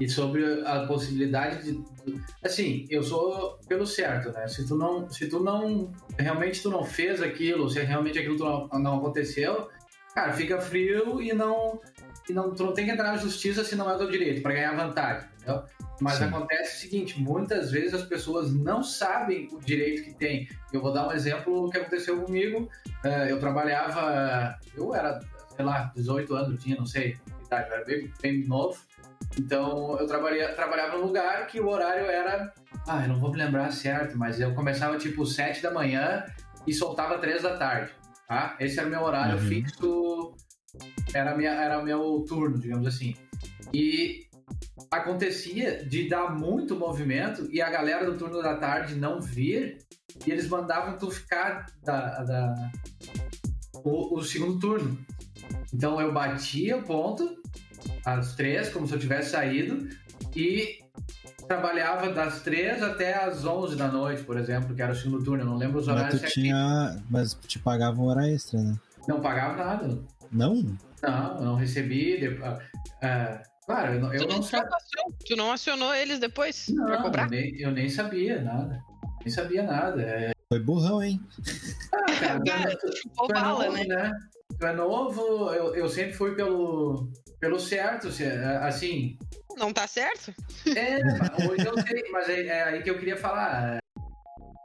e 0.00 0.08
sobre 0.08 0.44
a 0.64 0.86
possibilidade 0.86 1.64
de. 1.64 1.82
Assim, 2.44 2.86
eu 2.88 3.02
sou 3.02 3.58
pelo 3.68 3.86
certo, 3.86 4.30
né? 4.30 4.46
Se 4.46 4.64
tu 4.66 4.76
não, 4.76 5.10
se 5.10 5.28
tu 5.28 5.40
não 5.40 5.92
realmente 6.16 6.62
tu 6.62 6.70
não 6.70 6.84
fez 6.84 7.20
aquilo, 7.20 7.68
se 7.68 7.80
realmente 7.80 8.20
aquilo 8.20 8.38
não, 8.38 8.68
não 8.78 8.98
aconteceu, 8.98 9.68
cara, 10.14 10.32
fica 10.32 10.60
frio 10.60 11.20
e 11.20 11.32
não. 11.32 11.80
E 12.28 12.32
não, 12.32 12.52
tu 12.52 12.64
não 12.64 12.72
tem 12.72 12.84
que 12.84 12.90
entrar 12.90 13.12
na 13.12 13.18
justiça 13.18 13.64
se 13.64 13.76
não 13.76 13.88
é 13.88 13.94
o 13.94 13.98
teu 13.98 14.10
direito, 14.10 14.42
para 14.42 14.52
ganhar 14.52 14.74
vantagem, 14.74 15.28
entendeu? 15.46 15.62
Mas 16.00 16.14
Sim. 16.14 16.24
acontece 16.24 16.76
o 16.76 16.80
seguinte: 16.80 17.20
muitas 17.20 17.70
vezes 17.70 17.94
as 17.94 18.02
pessoas 18.02 18.52
não 18.52 18.82
sabem 18.82 19.48
o 19.52 19.60
direito 19.60 20.02
que 20.02 20.14
tem. 20.14 20.48
Eu 20.72 20.82
vou 20.82 20.92
dar 20.92 21.08
um 21.08 21.12
exemplo 21.12 21.70
que 21.70 21.78
aconteceu 21.78 22.20
comigo. 22.22 22.68
É, 23.04 23.30
eu 23.30 23.38
trabalhava, 23.38 24.58
eu 24.76 24.94
era, 24.94 25.20
sei 25.54 25.64
lá, 25.64 25.92
18 25.94 26.34
anos, 26.34 26.62
tinha, 26.62 26.76
não 26.76 26.86
sei, 26.86 27.16
idade, 27.44 27.72
era 27.72 27.84
bem, 27.84 28.12
bem 28.20 28.46
novo. 28.46 28.78
Então 29.38 29.98
eu 29.98 30.06
trabalhava, 30.06 30.52
trabalhava 30.54 30.98
num 30.98 31.06
lugar 31.06 31.46
que 31.46 31.60
o 31.60 31.68
horário 31.68 32.06
era. 32.06 32.52
Ah, 32.86 33.02
eu 33.02 33.08
não 33.08 33.18
vou 33.18 33.30
me 33.30 33.38
lembrar 33.38 33.72
certo, 33.72 34.18
mas 34.18 34.40
eu 34.40 34.54
começava 34.54 34.98
tipo 34.98 35.24
7 35.24 35.62
da 35.62 35.70
manhã 35.70 36.24
e 36.66 36.74
soltava 36.74 37.18
3 37.18 37.42
da 37.42 37.56
tarde. 37.56 37.90
Tá? 38.28 38.56
Esse 38.58 38.78
era 38.78 38.88
o 38.88 38.90
meu 38.90 39.02
horário 39.02 39.38
uhum. 39.38 39.46
fixo, 39.46 40.34
era, 41.14 41.36
minha, 41.36 41.52
era 41.52 41.82
meu 41.82 42.24
turno, 42.28 42.58
digamos 42.58 42.86
assim. 42.86 43.14
E 43.72 44.25
acontecia 44.90 45.84
de 45.84 46.08
dar 46.08 46.34
muito 46.34 46.76
movimento 46.76 47.48
e 47.50 47.60
a 47.60 47.70
galera 47.70 48.04
do 48.04 48.16
turno 48.16 48.42
da 48.42 48.56
tarde 48.56 48.94
não 48.94 49.20
vir 49.20 49.78
e 50.24 50.30
eles 50.30 50.48
mandavam 50.48 50.96
tu 50.96 51.10
ficar 51.10 51.66
da, 51.82 52.22
da 52.22 52.70
o, 53.84 54.18
o, 54.18 54.22
segundo 54.22 54.58
turno. 54.58 54.98
Então 55.72 56.00
eu 56.00 56.12
batia 56.12 56.80
ponto 56.82 57.36
às 58.04 58.34
três, 58.34 58.68
como 58.68 58.86
se 58.86 58.94
eu 58.94 58.98
tivesse 58.98 59.30
saído, 59.30 59.88
e 60.34 60.78
trabalhava 61.46 62.12
das 62.12 62.40
três 62.40 62.82
até 62.82 63.14
às 63.14 63.44
onze 63.44 63.76
da 63.76 63.88
noite, 63.88 64.22
por 64.22 64.36
exemplo, 64.36 64.74
que 64.74 64.82
era 64.82 64.92
o 64.92 64.94
segundo 64.94 65.22
turno. 65.22 65.42
Eu 65.42 65.46
não 65.46 65.56
lembro 65.56 65.78
os 65.78 65.88
horários 65.88 66.20
mas 66.20 66.32
tu 66.32 66.40
tinha 66.40 67.02
Mas 67.10 67.34
te 67.34 67.58
pagavam 67.58 68.06
hora 68.06 68.28
extra, 68.28 68.60
né? 68.60 68.76
Não 69.06 69.20
pagava 69.20 69.56
nada. 69.56 69.98
Não? 70.32 70.76
Não, 71.02 71.36
eu 71.36 71.44
não 71.44 71.54
recebi. 71.54 72.26
Uh, 72.26 72.52
uh, 72.52 73.55
Claro, 73.66 73.94
eu 73.94 74.00
não, 74.00 74.14
eu 74.14 74.28
não 74.28 74.42
sabia. 74.42 74.70
Tu 75.26 75.34
não 75.34 75.50
acionou 75.50 75.92
eles 75.92 76.20
depois 76.20 76.66
não, 76.68 76.86
pra 76.86 77.02
cobrar? 77.02 77.24
Eu 77.24 77.30
nem, 77.30 77.60
eu 77.60 77.70
nem 77.72 77.88
sabia 77.88 78.40
nada. 78.40 78.80
Nem 79.20 79.28
sabia 79.28 79.62
nada. 79.64 80.02
É... 80.02 80.30
Foi 80.48 80.60
burrão, 80.60 81.02
hein? 81.02 81.20
Ah, 81.92 82.06
cara, 82.20 82.40
cara 82.44 82.76
tu, 82.78 82.86
tu, 82.86 83.34
é 83.34 83.40
novo, 83.40 83.72
né? 83.72 83.84
né? 83.84 84.12
Tu 84.56 84.66
é 84.66 84.72
novo, 84.72 85.52
eu, 85.52 85.74
eu 85.74 85.88
sempre 85.88 86.12
fui 86.12 86.36
pelo, 86.36 87.10
pelo 87.40 87.58
certo, 87.58 88.08
assim. 88.62 89.18
Não 89.56 89.72
tá 89.72 89.88
certo? 89.88 90.32
É, 90.76 90.98
hoje 91.48 91.66
eu 91.66 91.82
sei, 91.82 92.10
mas 92.12 92.28
é, 92.28 92.46
é 92.46 92.62
aí 92.62 92.82
que 92.82 92.90
eu 92.90 92.98
queria 92.98 93.16
falar. 93.16 93.78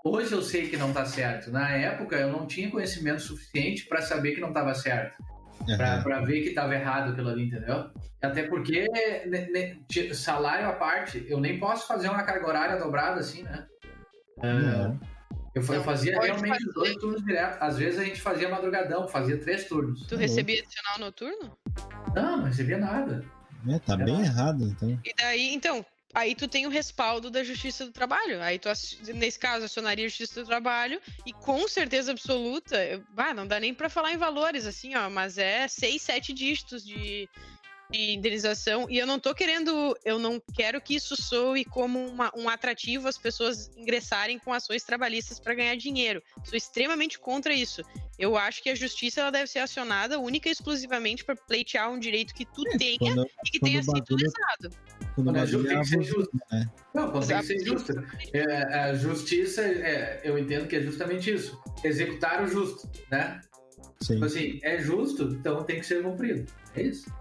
Hoje 0.06 0.32
eu 0.32 0.44
sei 0.44 0.70
que 0.70 0.78
não 0.78 0.94
tá 0.94 1.06
certo. 1.06 1.52
Na 1.52 1.72
época 1.72 2.16
eu 2.16 2.32
não 2.32 2.46
tinha 2.46 2.70
conhecimento 2.70 3.22
suficiente 3.22 3.88
para 3.88 4.02
saber 4.02 4.34
que 4.34 4.42
não 4.42 4.50
estava 4.50 4.76
certo. 4.76 5.16
Pra, 5.65 5.93
Aham. 5.93 6.04
pra 6.04 6.21
ver 6.21 6.41
que 6.41 6.52
tava 6.54 6.74
errado 6.76 7.12
aquilo 7.12 7.30
ali, 7.30 7.47
entendeu? 7.47 7.89
Até 8.21 8.43
porque 8.43 8.88
ne- 9.28 9.47
ne- 9.52 10.13
salário 10.13 10.67
à 10.67 10.74
parte, 10.74 11.26
eu 11.28 11.39
nem 11.39 11.60
posso 11.60 11.88
fazer 11.88 12.10
uma 12.10 12.24
carga 12.24 12.47
horária 12.47 12.78
dobrada 12.78 13.19
assim, 13.19 13.43
né? 13.43 13.65
Não. 14.41 15.00
Eu, 15.54 15.62
eu 15.62 15.84
fazia 15.84 16.17
realmente 16.19 16.47
fazer. 16.47 16.74
dois 16.74 16.95
turnos 16.95 17.24
direto. 17.26 17.62
Às 17.62 17.78
vezes 17.78 18.00
a 18.00 18.04
gente 18.04 18.21
fazia 18.21 18.47
madrugadão, 18.50 19.08
fazia 19.08 19.38
três 19.38 19.65
turnos. 19.65 20.04
Tu 20.08 20.15
Tá 20.15 20.21
recebia 20.21 20.60
adicional 20.62 21.00
noturno? 21.00 21.58
Não, 22.15 22.38
não 22.38 22.43
recebia 22.45 22.78
nada. 22.78 23.24
É, 23.67 23.78
tá 23.80 23.97
bem 23.97 24.21
errado, 24.21 24.63
então. 24.63 24.97
E 25.04 25.13
daí, 25.17 25.54
então, 25.54 25.86
aí 26.13 26.36
tu 26.36 26.47
tem 26.47 26.65
o 26.65 26.69
respaldo 26.69 27.30
da 27.30 27.43
Justiça 27.43 27.86
do 27.86 27.91
Trabalho. 27.91 28.41
Aí 28.41 28.60
tu, 28.60 28.69
nesse 29.13 29.39
caso, 29.39 29.65
acionaria 29.65 30.06
a 30.06 30.10
Justiça 30.10 30.41
do 30.41 30.47
Trabalho 30.47 31.02
e 31.26 31.34
com 31.34 31.67
certeza 31.67 32.12
absoluta, 32.12 32.84
eu- 32.86 33.04
bah, 33.10 33.34
não 33.34 33.47
dá 33.47 33.60
nem 33.60 33.74
pra 33.74 33.89
falar 33.89 34.12
em 34.13 34.17
valores, 34.17 34.65
assim, 34.65 34.95
ó, 34.95 35.10
mas 35.10 35.38
é 35.38 35.67
seis, 35.67 36.02
sete 36.02 36.34
dígitos 36.34 36.84
de, 36.86 37.28
de 37.89 38.12
indenização. 38.12 38.88
E 38.89 38.97
eu 38.97 39.06
não 39.06 39.19
tô 39.19 39.34
querendo, 39.36 39.97
eu 40.06 40.17
não 40.17 40.41
quero 40.54 40.80
que 40.82 40.95
isso 40.95 41.15
soe 41.21 41.65
como 41.65 42.08
uma- 42.08 42.32
um 42.36 42.47
atrativo 42.47 43.08
as 43.08 43.17
pessoas 43.17 43.69
ingressarem 43.76 44.39
com 44.39 44.54
ações 44.54 44.84
trabalhistas 44.84 45.39
para 45.39 45.54
ganhar 45.54 45.76
dinheiro. 45.76 46.21
Sou 46.43 46.56
extremamente 46.56 47.19
contra 47.19 47.54
isso. 47.54 47.82
Eu 48.17 48.38
acho 48.38 48.62
que 48.62 48.69
a 48.69 48.76
justiça 48.76 49.21
ela 49.21 49.32
deve 49.32 49.47
ser 49.47 49.60
acionada 49.60 50.19
única 50.19 50.47
e 50.47 50.52
exclusivamente 50.52 51.24
para 51.26 51.36
pleitear 51.36 51.91
um 51.91 51.97
direito 52.00 52.34
que 52.34 52.45
tu 52.45 52.63
tenha 52.78 52.97
Quando, 53.00 53.28
e 53.45 53.50
que 53.50 53.60
tenha 53.60 53.82
sido 53.82 54.15
lesado. 54.15 54.76
Quando 55.15 55.30
é 55.30 55.45
bagulho 55.45 55.65
é 55.67 55.69
tem 55.69 55.82
que 55.82 55.88
ser 55.88 56.04
justo. 56.04 56.39
né? 56.52 56.69
Não, 56.93 57.12
quando 57.12 57.28
tem 57.28 57.38
que 57.39 57.45
ser 57.45 57.65
justo. 57.65 57.93
É, 58.34 58.63
a 58.80 58.93
justiça, 58.93 59.62
é, 59.62 60.21
eu 60.24 60.38
entendo 60.38 60.67
que 60.67 60.76
é 60.76 60.82
justamente 60.82 61.34
isso. 61.34 61.60
Executar 61.84 62.43
o 62.43 62.47
justo, 62.47 62.89
né? 63.10 63.39
Sim. 64.02 64.13
Tipo 64.15 64.26
assim, 64.26 64.60
é 64.63 64.80
justo, 64.80 65.24
então 65.39 65.63
tem 65.63 65.80
que 65.80 65.86
ser 65.86 66.02
cumprido. 66.02 66.45
É 66.76 66.82
isso. 66.84 67.12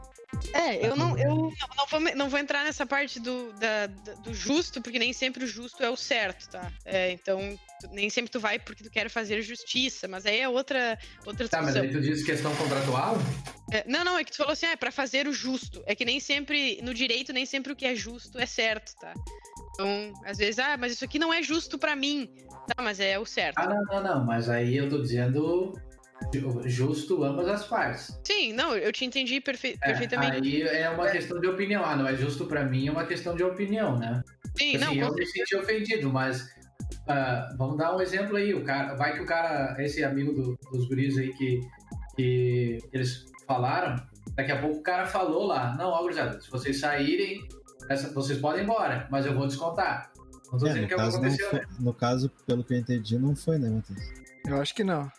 É, 0.52 0.84
eu 0.86 0.96
não, 0.96 1.16
eu 1.18 1.28
não, 1.28 1.52
não 1.76 1.86
vou, 1.90 2.00
não 2.16 2.28
vou 2.28 2.38
entrar 2.38 2.64
nessa 2.64 2.84
parte 2.84 3.20
do, 3.20 3.52
da- 3.54 3.86
do 3.86 4.32
justo, 4.34 4.80
porque 4.80 4.98
nem 4.98 5.12
sempre 5.12 5.44
o 5.44 5.46
justo 5.46 5.82
é 5.82 5.90
o 5.90 5.96
certo, 5.96 6.48
tá? 6.48 6.72
É, 6.84 7.12
então, 7.12 7.58
tu- 7.80 7.88
nem 7.92 8.08
sempre 8.10 8.30
tu 8.30 8.40
vai 8.40 8.58
porque 8.58 8.82
tu 8.82 8.90
quer 8.90 9.08
fazer 9.08 9.42
justiça, 9.42 10.08
mas 10.08 10.26
aí 10.26 10.40
é 10.40 10.48
outra, 10.48 10.98
outra 11.26 11.48
Tá, 11.48 11.58
mas 11.62 11.74
discussão. 11.74 11.82
aí 11.82 11.92
tu 11.92 12.00
diz 12.00 12.24
questão 12.24 12.54
contratual? 12.56 13.16
É, 13.72 13.84
não, 13.86 14.04
não, 14.04 14.18
é 14.18 14.24
que 14.24 14.32
tu 14.32 14.38
falou 14.38 14.52
assim, 14.52 14.66
ah, 14.66 14.72
é 14.72 14.76
pra 14.76 14.90
fazer 14.90 15.28
o 15.28 15.32
justo. 15.32 15.82
É 15.86 15.94
que 15.94 16.04
nem 16.04 16.18
sempre, 16.18 16.80
no 16.82 16.92
direito, 16.92 17.32
nem 17.32 17.46
sempre 17.46 17.72
o 17.72 17.76
que 17.76 17.84
é 17.86 17.94
justo 17.94 18.38
é 18.38 18.46
certo, 18.46 18.94
tá? 19.00 19.14
Então, 19.74 20.12
às 20.24 20.38
vezes, 20.38 20.58
ah, 20.58 20.76
mas 20.76 20.92
isso 20.92 21.04
aqui 21.04 21.18
não 21.18 21.32
é 21.32 21.42
justo 21.42 21.78
pra 21.78 21.94
mim. 21.94 22.28
Tá, 22.66 22.82
mas 22.82 22.98
é 23.00 23.18
o 23.18 23.24
certo. 23.24 23.58
Ah, 23.58 23.66
não, 23.68 23.82
não, 23.84 24.02
não. 24.02 24.24
Mas 24.26 24.48
aí 24.48 24.76
eu 24.76 24.88
tô 24.88 25.00
dizendo 25.00 25.72
justo 26.66 27.24
ambas 27.24 27.48
as 27.48 27.66
partes. 27.66 28.20
Sim, 28.26 28.52
não, 28.52 28.74
eu 28.76 28.92
te 28.92 29.04
entendi 29.04 29.40
perfe- 29.40 29.76
É, 29.82 29.86
perfeitamente. 29.86 30.36
aí 30.36 30.62
é 30.62 30.88
uma 30.90 31.08
questão 31.08 31.40
de 31.40 31.46
opinião. 31.48 31.84
Ah, 31.84 31.96
não 31.96 32.06
é 32.06 32.14
justo 32.16 32.46
pra 32.46 32.64
mim, 32.64 32.88
é 32.88 32.90
uma 32.90 33.04
questão 33.04 33.34
de 33.34 33.42
opinião, 33.42 33.98
né? 33.98 34.22
Sim, 34.56 34.78
não, 34.78 34.88
Assim, 34.88 35.00
com 35.00 35.06
eu 35.06 35.14
me 35.14 35.26
senti 35.26 35.56
ofendido, 35.56 36.10
mas 36.12 36.48
ah, 37.08 37.48
vamos 37.56 37.76
dar 37.76 37.96
um 37.96 38.00
exemplo 38.00 38.36
aí. 38.36 38.54
O 38.54 38.64
cara, 38.64 38.94
vai 38.94 39.14
que 39.14 39.20
o 39.22 39.26
cara, 39.26 39.76
esse 39.82 40.02
amigo 40.04 40.32
do- 40.32 40.58
dos 40.72 40.86
guris 40.88 41.16
aí 41.18 41.32
que, 41.34 41.60
que 42.16 42.78
eles 42.92 43.24
falaram, 43.46 43.96
daqui 44.34 44.52
a 44.52 44.60
pouco 44.60 44.78
o 44.78 44.82
cara 44.82 45.06
falou 45.06 45.46
lá, 45.46 45.74
não, 45.76 45.88
ó, 45.90 46.02
gurizada, 46.02 46.40
se 46.40 46.50
vocês 46.50 46.78
saírem, 46.78 47.46
essa- 47.88 48.12
vocês 48.12 48.38
podem 48.38 48.60
ir 48.62 48.64
embora, 48.64 49.08
mas 49.10 49.26
eu 49.26 49.34
vou 49.34 49.46
descontar. 49.46 50.10
Não 50.52 50.58
tô 50.58 50.66
É, 50.66 50.70
dizendo 50.70 50.82
no, 50.82 50.88
que 50.88 50.94
é 50.94 50.96
o 50.96 50.98
que 50.98 51.04
caso 51.04 51.16
não 51.18 51.24
aconteceu, 51.26 51.50
foi, 51.50 51.58
né? 51.60 51.66
no 51.78 51.94
caso, 51.94 52.30
pelo 52.46 52.64
que 52.64 52.74
eu 52.74 52.78
entendi, 52.78 53.18
não 53.18 53.36
foi, 53.36 53.56
né, 53.58 53.68
Matheus? 53.70 54.00
Eu 54.46 54.60
acho 54.60 54.74
que 54.74 54.82
não. 54.82 55.10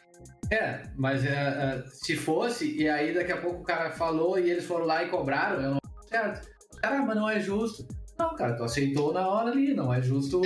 É, 0.52 0.84
mas 0.98 1.26
é, 1.26 1.30
é, 1.30 1.84
se 1.88 2.16
fosse, 2.16 2.76
e 2.76 2.88
aí 2.90 3.14
daqui 3.14 3.32
a 3.32 3.38
pouco 3.38 3.62
o 3.62 3.64
cara 3.64 3.90
falou 3.92 4.38
e 4.38 4.50
eles 4.50 4.66
foram 4.66 4.86
lá 4.86 5.02
e 5.02 5.10
cobraram, 5.10 5.62
eu 5.62 5.72
não 5.72 5.80
certo. 6.06 6.50
Cara, 6.82 7.02
mas 7.04 7.16
não 7.16 7.30
é 7.30 7.40
justo. 7.40 7.88
Não, 8.20 8.36
cara, 8.36 8.56
tu 8.56 8.64
aceitou 8.64 9.14
na 9.14 9.28
hora 9.28 9.52
ali, 9.52 9.74
não 9.74 9.94
é 9.94 10.02
justo. 10.02 10.42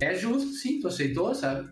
É 0.00 0.14
justo, 0.14 0.52
sim, 0.54 0.80
tu 0.80 0.88
aceitou, 0.88 1.34
sabe? 1.34 1.70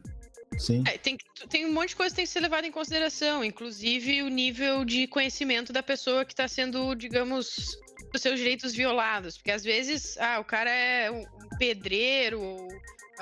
Sim. 0.59 0.85
É, 0.87 0.97
tem, 0.97 1.19
tem 1.51 1.67
um 1.67 1.73
monte 1.73 1.91
de 1.91 1.97
coisa 1.97 2.11
que 2.13 2.17
tem 2.17 2.25
que 2.25 2.31
ser 2.31 2.41
levada 2.41 2.67
em 2.67 2.73
consideração, 2.73 3.45
inclusive 3.45 4.23
o 4.23 4.29
nível 4.29 4.85
de 4.85 5.07
conhecimento 5.09 5.73
da 5.73 5.83
pessoa 5.83 6.25
que 6.25 6.33
está 6.33 6.47
sendo, 6.47 6.95
digamos, 6.95 7.77
os 8.15 8.23
seus 8.23 8.39
direitos 8.39 8.73
violados. 8.75 9.37
Porque 9.37 9.51
às 9.51 9.65
vezes, 9.65 10.17
ah, 10.19 10.39
o 10.39 10.45
cara 10.45 10.71
é 10.71 11.11
um 11.11 11.25
um 11.47 11.59
pedreiro 11.59 12.41
ou 12.41 12.69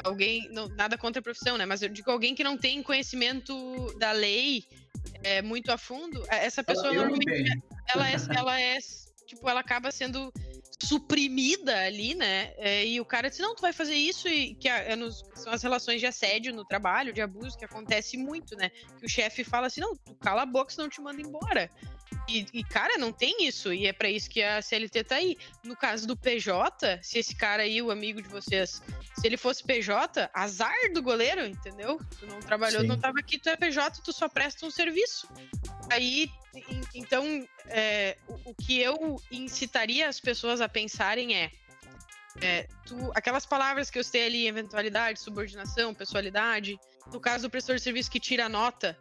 alguém, 0.02 0.48
não, 0.50 0.68
nada 0.68 0.96
contra 0.98 1.20
a 1.20 1.22
profissão, 1.22 1.56
né? 1.58 1.64
Mas 1.66 1.82
eu 1.82 1.88
digo 1.88 2.10
alguém 2.10 2.34
que 2.34 2.42
não 2.44 2.56
tem 2.56 2.82
conhecimento 2.82 3.94
da 3.98 4.12
lei 4.12 4.64
é, 5.22 5.42
muito 5.42 5.70
a 5.70 5.78
fundo, 5.78 6.24
é, 6.28 6.44
essa 6.46 6.62
pessoa 6.64 6.88
eu 6.88 6.94
normalmente 6.94 7.62
ela 7.92 8.10
é, 8.10 8.16
ela 8.36 8.60
é, 8.60 8.78
tipo, 9.26 9.48
ela 9.48 9.60
acaba 9.60 9.90
sendo 9.90 10.32
suprimida 10.82 11.78
ali, 11.80 12.14
né? 12.14 12.52
É, 12.56 12.84
e 12.86 13.00
o 13.00 13.04
cara 13.04 13.28
diz, 13.30 13.38
não, 13.38 13.54
tu 13.54 13.62
vai 13.62 13.72
fazer 13.72 13.94
isso, 13.94 14.28
e 14.28 14.54
que 14.54 14.68
a- 14.68 14.78
é 14.78 14.96
nos- 14.96 15.22
são 15.34 15.52
as 15.52 15.62
relações 15.62 16.00
de 16.00 16.06
assédio 16.06 16.52
no 16.52 16.64
trabalho, 16.64 17.12
de 17.12 17.20
abuso, 17.20 17.56
que 17.56 17.64
acontece 17.64 18.16
muito, 18.16 18.56
né? 18.56 18.70
Que 18.98 19.06
o 19.06 19.08
chefe 19.08 19.44
fala 19.44 19.66
assim, 19.68 19.80
não, 19.80 19.94
tu 19.96 20.14
cala 20.16 20.42
a 20.42 20.46
boca, 20.46 20.70
senão 20.72 20.86
eu 20.86 20.90
te 20.90 21.00
manda 21.00 21.20
embora. 21.20 21.70
E, 22.26 22.46
e, 22.54 22.64
cara, 22.64 22.96
não 22.96 23.12
tem 23.12 23.46
isso, 23.46 23.72
e 23.72 23.86
é 23.86 23.92
pra 23.92 24.08
isso 24.08 24.30
que 24.30 24.42
a 24.42 24.62
CLT 24.62 25.04
tá 25.04 25.16
aí. 25.16 25.36
No 25.62 25.76
caso 25.76 26.06
do 26.06 26.16
PJ, 26.16 26.98
se 27.02 27.18
esse 27.18 27.34
cara 27.36 27.62
aí, 27.64 27.82
o 27.82 27.90
amigo 27.90 28.22
de 28.22 28.28
vocês, 28.28 28.80
se 29.18 29.26
ele 29.26 29.36
fosse 29.36 29.62
PJ, 29.62 30.30
azar 30.32 30.74
do 30.94 31.02
goleiro, 31.02 31.44
entendeu? 31.44 32.00
Tu 32.18 32.26
não 32.26 32.40
trabalhou, 32.40 32.80
Sim. 32.80 32.86
não 32.86 32.98
tava 32.98 33.18
aqui, 33.20 33.38
tu 33.38 33.50
é 33.50 33.56
PJ, 33.56 34.00
tu 34.02 34.12
só 34.12 34.26
presta 34.28 34.64
um 34.64 34.70
serviço. 34.70 35.28
Aí, 35.90 36.30
en- 36.54 36.80
então, 36.94 37.46
é, 37.66 38.16
o, 38.26 38.50
o 38.50 38.54
que 38.54 38.80
eu 38.80 39.20
incitaria 39.30 40.08
as 40.08 40.18
pessoas 40.18 40.62
a 40.62 40.68
pensarem 40.68 41.36
é, 41.36 41.50
é, 42.40 42.66
tu- 42.86 43.12
aquelas 43.14 43.44
palavras 43.44 43.90
que 43.90 43.98
eu 43.98 44.04
citei 44.04 44.24
ali, 44.24 44.48
eventualidade, 44.48 45.20
subordinação, 45.20 45.94
pessoalidade, 45.94 46.78
no 47.12 47.20
caso 47.20 47.42
do 47.44 47.50
prestador 47.50 47.76
de 47.76 47.82
serviço 47.82 48.10
que 48.10 48.18
tira 48.18 48.46
a 48.46 48.48
nota, 48.48 48.98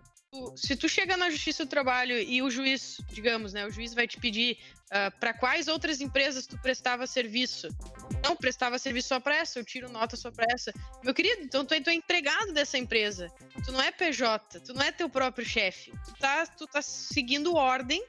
se 0.56 0.76
tu 0.76 0.90
chega 0.90 1.16
na 1.16 1.30
Justiça 1.30 1.66
do 1.66 1.70
Trabalho 1.70 2.18
e 2.18 2.42
o 2.42 2.50
juiz, 2.50 2.98
digamos, 3.12 3.54
né, 3.54 3.66
o 3.66 3.72
juiz 3.72 3.94
vai 3.94 4.08
te 4.08 4.20
pedir 4.20 4.58
para 5.20 5.34
quais 5.34 5.68
outras 5.68 6.02
empresas 6.02 6.46
tu 6.46 6.58
prestava 6.60 7.08
serviço. 7.08 7.68
Não 8.24 8.36
prestava 8.36 8.78
serviço 8.78 9.08
só 9.10 9.20
para 9.20 9.38
essa, 9.38 9.60
eu 9.60 9.66
tiro 9.66 9.90
nota 9.90 10.16
só 10.16 10.30
para 10.32 10.46
essa. 10.54 10.72
Meu 11.04 11.14
querido, 11.14 11.42
então 11.42 11.66
tu 11.66 11.74
é, 11.74 11.82
tu 11.82 11.90
é 11.90 11.96
empregado 11.96 12.54
dessa 12.54 12.78
empresa. 12.78 13.28
Tu 13.66 13.72
não 13.72 13.82
é 13.82 13.92
PJ, 13.92 14.60
tu 14.60 14.74
não 14.74 14.84
é 14.84 14.92
teu 14.92 15.10
próprio 15.10 15.46
chefe. 15.46 15.92
Tu 16.06 16.14
tá, 16.20 16.46
tu 16.46 16.68
tá 16.68 16.82
seguindo 16.82 17.56
ordem 17.56 18.06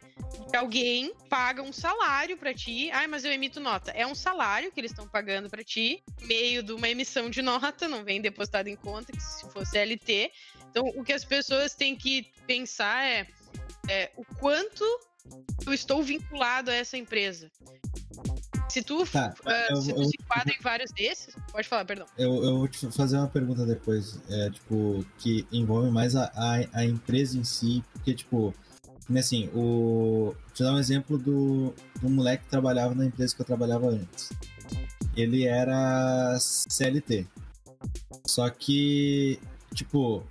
de 0.50 0.56
alguém 0.56 1.14
paga 1.28 1.62
um 1.62 1.72
salário 1.72 2.36
pra 2.36 2.52
ti. 2.52 2.90
Ai, 2.90 3.06
mas 3.06 3.24
eu 3.24 3.32
emito 3.32 3.60
nota. 3.60 3.90
É 3.92 4.06
um 4.06 4.14
salário 4.14 4.70
que 4.70 4.78
eles 4.78 4.90
estão 4.90 5.08
pagando 5.08 5.48
pra 5.48 5.64
ti, 5.64 6.02
meio 6.22 6.62
de 6.62 6.72
uma 6.72 6.88
emissão 6.88 7.30
de 7.30 7.40
nota, 7.40 7.88
não 7.88 8.04
vem 8.04 8.20
depositado 8.20 8.68
em 8.68 8.76
conta, 8.76 9.10
que 9.10 9.22
se 9.22 9.50
fosse 9.50 9.78
LT. 9.78 10.30
Então, 10.74 10.88
o 10.96 11.04
que 11.04 11.12
as 11.12 11.24
pessoas 11.24 11.72
têm 11.72 11.94
que 11.94 12.26
pensar 12.48 13.04
é, 13.04 13.28
é 13.88 14.10
o 14.16 14.24
quanto 14.40 14.82
eu 15.64 15.72
estou 15.72 16.02
vinculado 16.02 16.68
a 16.68 16.74
essa 16.74 16.98
empresa. 16.98 17.48
Se 18.68 18.82
tu, 18.82 19.06
Tá, 19.06 19.32
ah, 19.46 19.66
eu- 19.70 19.76
se 19.76 19.92
tu 19.94 20.00
eu- 20.00 20.04
se 20.04 20.16
enquadra 20.20 20.52
em 20.52 20.60
vários 20.60 20.90
desses, 20.90 21.32
pode 21.52 21.68
falar, 21.68 21.84
perdão. 21.84 22.06
Eu, 22.18 22.42
eu 22.42 22.58
vou 22.58 22.66
te 22.66 22.90
fazer 22.90 23.16
uma 23.18 23.28
pergunta 23.28 23.64
depois, 23.64 24.18
é, 24.28 24.50
tipo, 24.50 25.06
que 25.18 25.46
envolve 25.52 25.92
mais 25.92 26.16
a, 26.16 26.24
a, 26.34 26.80
a 26.80 26.84
empresa 26.84 27.38
em 27.38 27.44
si, 27.44 27.84
porque, 27.92 28.12
tipo, 28.12 28.52
né, 29.08 29.20
assim, 29.20 29.48
o... 29.54 30.34
Te 30.54 30.64
dar 30.64 30.72
um 30.72 30.78
exemplo 30.78 31.16
do, 31.16 31.72
do 32.02 32.10
moleque 32.10 32.42
que 32.44 32.50
trabalhava 32.50 32.96
na 32.96 33.04
empresa 33.04 33.32
que 33.32 33.42
eu 33.42 33.46
trabalhava 33.46 33.86
antes. 33.90 34.32
Ele 35.16 35.44
era 35.46 36.36
CLT. 36.40 37.28
Só 38.26 38.50
que, 38.50 39.38
tipo, 39.72 40.24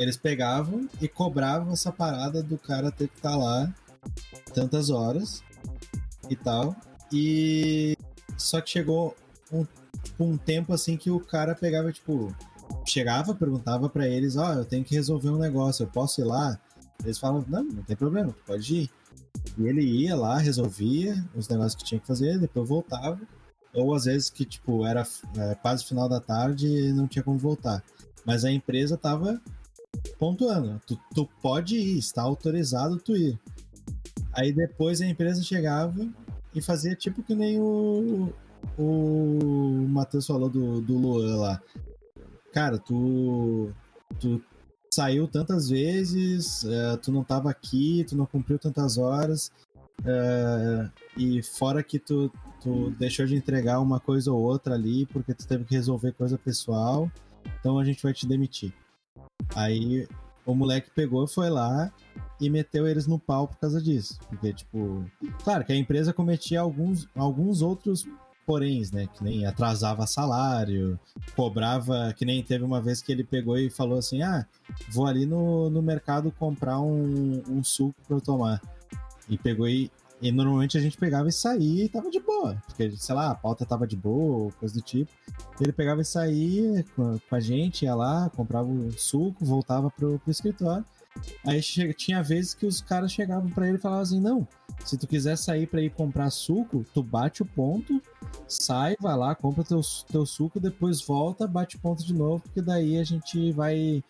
eles 0.00 0.16
pegavam 0.16 0.88
e 0.98 1.06
cobravam 1.06 1.74
essa 1.74 1.92
parada 1.92 2.42
do 2.42 2.56
cara 2.56 2.90
ter 2.90 3.06
que 3.06 3.16
estar 3.16 3.36
lá 3.36 3.70
tantas 4.54 4.88
horas 4.88 5.44
e 6.30 6.34
tal. 6.34 6.74
E 7.12 7.94
só 8.38 8.62
que 8.62 8.70
chegou 8.70 9.14
um, 9.52 9.66
tipo, 10.02 10.24
um 10.24 10.38
tempo 10.38 10.72
assim 10.72 10.96
que 10.96 11.10
o 11.10 11.20
cara 11.20 11.54
pegava, 11.54 11.92
tipo, 11.92 12.34
chegava, 12.86 13.34
perguntava 13.34 13.90
pra 13.90 14.08
eles, 14.08 14.38
ó, 14.38 14.54
eu 14.54 14.64
tenho 14.64 14.82
que 14.82 14.94
resolver 14.94 15.28
um 15.28 15.38
negócio, 15.38 15.82
eu 15.82 15.88
posso 15.88 16.22
ir 16.22 16.24
lá? 16.24 16.58
Eles 17.04 17.18
falavam, 17.18 17.44
não, 17.46 17.62
não 17.62 17.82
tem 17.82 17.94
problema, 17.94 18.32
tu 18.32 18.42
pode 18.46 18.74
ir. 18.74 18.90
E 19.58 19.66
ele 19.66 19.82
ia 19.82 20.16
lá, 20.16 20.38
resolvia 20.38 21.22
os 21.34 21.46
negócios 21.46 21.74
que 21.74 21.84
tinha 21.84 22.00
que 22.00 22.06
fazer, 22.06 22.38
depois 22.38 22.66
voltava. 22.66 23.20
Ou 23.74 23.94
às 23.94 24.06
vezes 24.06 24.30
que, 24.30 24.46
tipo, 24.46 24.86
era 24.86 25.06
é, 25.36 25.54
quase 25.56 25.84
final 25.84 26.08
da 26.08 26.20
tarde 26.20 26.66
e 26.66 26.90
não 26.90 27.06
tinha 27.06 27.22
como 27.22 27.38
voltar. 27.38 27.84
Mas 28.24 28.46
a 28.46 28.50
empresa 28.50 28.96
tava 28.96 29.40
pontuando, 30.18 30.80
tu, 30.86 30.98
tu 31.14 31.28
pode 31.42 31.76
ir, 31.76 31.98
está 31.98 32.22
autorizado 32.22 32.98
tu 32.98 33.16
ir. 33.16 33.38
Aí 34.32 34.52
depois 34.52 35.00
a 35.00 35.06
empresa 35.06 35.42
chegava 35.42 36.08
e 36.54 36.60
fazia 36.60 36.94
tipo 36.94 37.22
que 37.22 37.34
nem 37.34 37.60
o, 37.60 38.32
o 38.78 39.86
Matheus 39.88 40.26
falou 40.26 40.48
do, 40.48 40.80
do 40.80 40.96
Luan 40.96 41.36
lá. 41.36 41.62
Cara, 42.52 42.78
tu, 42.78 43.70
tu 44.18 44.42
saiu 44.92 45.28
tantas 45.28 45.68
vezes, 45.68 46.64
uh, 46.64 46.96
tu 47.00 47.12
não 47.12 47.22
tava 47.22 47.50
aqui, 47.50 48.04
tu 48.08 48.16
não 48.16 48.26
cumpriu 48.26 48.58
tantas 48.58 48.98
horas, 48.98 49.52
uh, 50.00 50.90
e 51.16 51.42
fora 51.42 51.82
que 51.82 51.98
tu, 51.98 52.30
tu 52.60 52.90
deixou 52.98 53.24
de 53.26 53.36
entregar 53.36 53.80
uma 53.80 54.00
coisa 54.00 54.32
ou 54.32 54.40
outra 54.40 54.74
ali 54.74 55.06
porque 55.06 55.32
tu 55.32 55.46
teve 55.46 55.64
que 55.64 55.74
resolver 55.74 56.12
coisa 56.12 56.36
pessoal, 56.36 57.10
então 57.60 57.78
a 57.78 57.84
gente 57.84 58.02
vai 58.02 58.12
te 58.12 58.26
demitir. 58.26 58.72
Aí 59.54 60.06
o 60.44 60.54
moleque 60.54 60.90
pegou, 60.90 61.26
foi 61.26 61.50
lá 61.50 61.92
e 62.40 62.48
meteu 62.48 62.86
eles 62.86 63.06
no 63.06 63.18
pau 63.18 63.46
por 63.46 63.58
causa 63.58 63.80
disso. 63.80 64.18
Porque, 64.28 64.52
tipo, 64.52 65.04
claro 65.44 65.64
que 65.64 65.72
a 65.72 65.76
empresa 65.76 66.12
cometia 66.12 66.60
alguns, 66.60 67.08
alguns 67.14 67.62
outros 67.62 68.06
poréns, 68.46 68.90
né? 68.90 69.08
Que 69.14 69.22
nem 69.22 69.46
atrasava 69.46 70.06
salário, 70.06 70.98
cobrava. 71.36 72.12
Que 72.16 72.24
nem 72.24 72.42
teve 72.42 72.64
uma 72.64 72.80
vez 72.80 73.02
que 73.02 73.12
ele 73.12 73.22
pegou 73.22 73.56
e 73.58 73.70
falou 73.70 73.98
assim: 73.98 74.22
ah, 74.22 74.46
vou 74.90 75.06
ali 75.06 75.26
no, 75.26 75.70
no 75.70 75.82
mercado 75.82 76.32
comprar 76.32 76.80
um, 76.80 77.42
um 77.48 77.62
suco 77.62 77.94
pra 78.06 78.16
eu 78.16 78.20
tomar. 78.20 78.60
E 79.28 79.38
pegou 79.38 79.68
e. 79.68 79.90
E 80.20 80.30
normalmente 80.30 80.76
a 80.76 80.80
gente 80.80 80.98
pegava 80.98 81.28
e 81.28 81.32
saía 81.32 81.84
e 81.84 81.88
tava 81.88 82.10
de 82.10 82.20
boa. 82.20 82.62
Porque, 82.66 82.90
sei 82.90 83.14
lá, 83.14 83.30
a 83.30 83.34
pauta 83.34 83.64
tava 83.64 83.86
de 83.86 83.96
boa, 83.96 84.52
coisa 84.52 84.74
do 84.74 84.82
tipo. 84.82 85.10
Ele 85.60 85.72
pegava 85.72 86.02
e 86.02 86.04
saía 86.04 86.84
com, 86.94 87.18
a 87.30 87.40
gente, 87.40 87.84
ia 87.84 87.94
lá, 87.94 88.30
comprava 88.36 88.68
o 88.68 88.92
suco, 88.92 89.44
voltava 89.44 89.90
pro, 89.90 90.18
pro 90.18 90.30
escritório. 90.30 90.84
Aí 91.44 91.60
tinha 91.94 92.22
vezes 92.22 92.54
que 92.54 92.66
os 92.66 92.80
caras 92.80 93.12
chegavam 93.12 93.50
para 93.50 93.66
ele 93.66 93.76
e 93.76 93.80
falavam 93.80 94.02
assim: 94.02 94.20
não, 94.20 94.46
se 94.84 94.96
tu 94.96 95.06
quiser 95.06 95.36
sair 95.36 95.66
para 95.66 95.82
ir 95.82 95.90
comprar 95.90 96.30
suco, 96.30 96.84
tu 96.94 97.02
bate 97.02 97.42
o 97.42 97.46
ponto, 97.46 98.00
sai, 98.46 98.96
vai 99.00 99.16
lá, 99.16 99.34
compra 99.34 99.64
teu, 99.64 99.80
teu 100.08 100.24
suco, 100.24 100.60
depois 100.60 101.00
volta, 101.02 101.46
bate 101.46 101.76
o 101.76 101.80
ponto 101.80 102.04
de 102.04 102.14
novo, 102.14 102.42
porque 102.42 102.62
daí 102.62 102.98
a 102.98 103.04
gente 103.04 103.52
vai. 103.52 104.04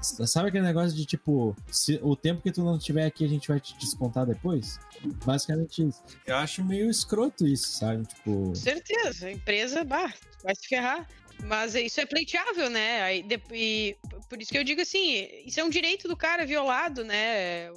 Sabe 0.00 0.48
aquele 0.48 0.64
negócio 0.64 0.96
de 0.96 1.04
tipo, 1.04 1.56
se, 1.70 1.98
o 2.02 2.14
tempo 2.14 2.42
que 2.42 2.52
tu 2.52 2.62
não 2.62 2.76
estiver 2.76 3.06
aqui 3.06 3.24
a 3.24 3.28
gente 3.28 3.48
vai 3.48 3.58
te 3.58 3.76
descontar 3.78 4.26
depois? 4.26 4.78
Basicamente 5.24 5.86
isso. 5.86 6.02
Eu 6.26 6.36
acho 6.36 6.64
meio 6.64 6.90
escroto 6.90 7.46
isso, 7.46 7.68
sabe? 7.68 8.06
Tipo. 8.06 8.54
Certeza, 8.54 9.26
a 9.26 9.32
empresa, 9.32 9.84
bah, 9.84 10.12
vai 10.42 10.54
se 10.54 10.68
ferrar. 10.68 11.08
Mas 11.44 11.74
isso 11.74 12.00
é 12.00 12.06
pleiteável, 12.06 12.70
né? 12.70 13.02
Aí, 13.02 13.22
de, 13.22 13.40
e, 13.52 13.96
por 14.28 14.40
isso 14.40 14.52
que 14.52 14.58
eu 14.58 14.64
digo 14.64 14.80
assim, 14.80 15.26
isso 15.44 15.58
é 15.58 15.64
um 15.64 15.70
direito 15.70 16.06
do 16.06 16.16
cara 16.16 16.46
violado, 16.46 17.04
né? 17.04 17.68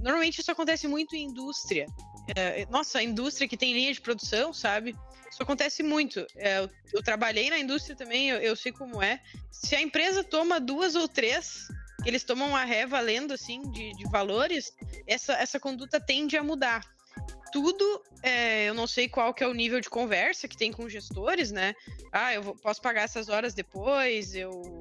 Normalmente 0.00 0.40
isso 0.40 0.50
acontece 0.50 0.88
muito 0.88 1.14
em 1.14 1.26
indústria. 1.26 1.86
É, 2.36 2.66
nossa, 2.70 2.98
a 2.98 3.02
indústria 3.02 3.48
que 3.48 3.56
tem 3.56 3.72
linha 3.72 3.92
de 3.92 4.00
produção, 4.00 4.52
sabe? 4.52 4.96
Isso 5.30 5.42
acontece 5.42 5.82
muito. 5.82 6.26
É, 6.36 6.58
eu, 6.58 6.70
eu, 6.92 7.02
trabalhei 7.02 7.50
na 7.50 7.58
indústria 7.58 7.96
também, 7.96 8.30
eu, 8.30 8.38
eu, 8.38 8.56
sei 8.56 8.72
como 8.72 9.02
é. 9.02 9.20
Se 9.50 9.76
a 9.76 9.80
empresa 9.80 10.24
toma 10.24 10.60
duas 10.60 10.94
ou 10.94 11.06
três, 11.08 11.68
eles 12.04 12.24
tomam 12.24 12.48
uma 12.48 12.64
ré 12.64 12.86
valendo, 12.86 13.32
assim, 13.32 13.62
de, 13.70 13.92
de 13.92 14.04
valores, 14.10 14.72
essa, 15.06 15.34
essa 15.34 15.60
conduta 15.60 16.00
tende 16.00 16.36
a 16.36 16.42
mudar 16.42 16.82
tudo, 17.52 18.02
é, 18.22 18.68
eu 18.68 18.74
não 18.74 18.86
sei 18.86 19.08
qual 19.08 19.32
que 19.32 19.42
é 19.42 19.46
o 19.46 19.54
nível 19.54 19.80
de 19.80 19.88
conversa 19.88 20.46
que 20.46 20.56
tem 20.56 20.72
com 20.72 20.88
gestores, 20.88 21.50
né? 21.50 21.74
Ah, 22.12 22.34
eu 22.34 22.42
vou, 22.42 22.54
posso 22.54 22.80
pagar 22.80 23.02
essas 23.02 23.28
horas 23.28 23.54
depois, 23.54 24.34
eu, 24.34 24.80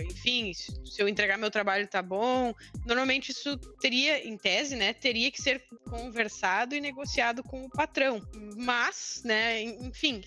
enfim, 0.00 0.52
se 0.52 1.00
eu 1.00 1.08
entregar 1.08 1.38
meu 1.38 1.50
trabalho 1.50 1.86
tá 1.86 2.02
bom. 2.02 2.54
Normalmente 2.86 3.30
isso 3.30 3.56
teria, 3.80 4.26
em 4.26 4.36
tese, 4.36 4.76
né, 4.76 4.92
teria 4.92 5.30
que 5.30 5.40
ser 5.40 5.64
conversado 5.88 6.74
e 6.74 6.80
negociado 6.80 7.42
com 7.42 7.64
o 7.64 7.70
patrão. 7.70 8.20
Mas, 8.56 9.22
né, 9.24 9.62
enfim, 9.62 10.22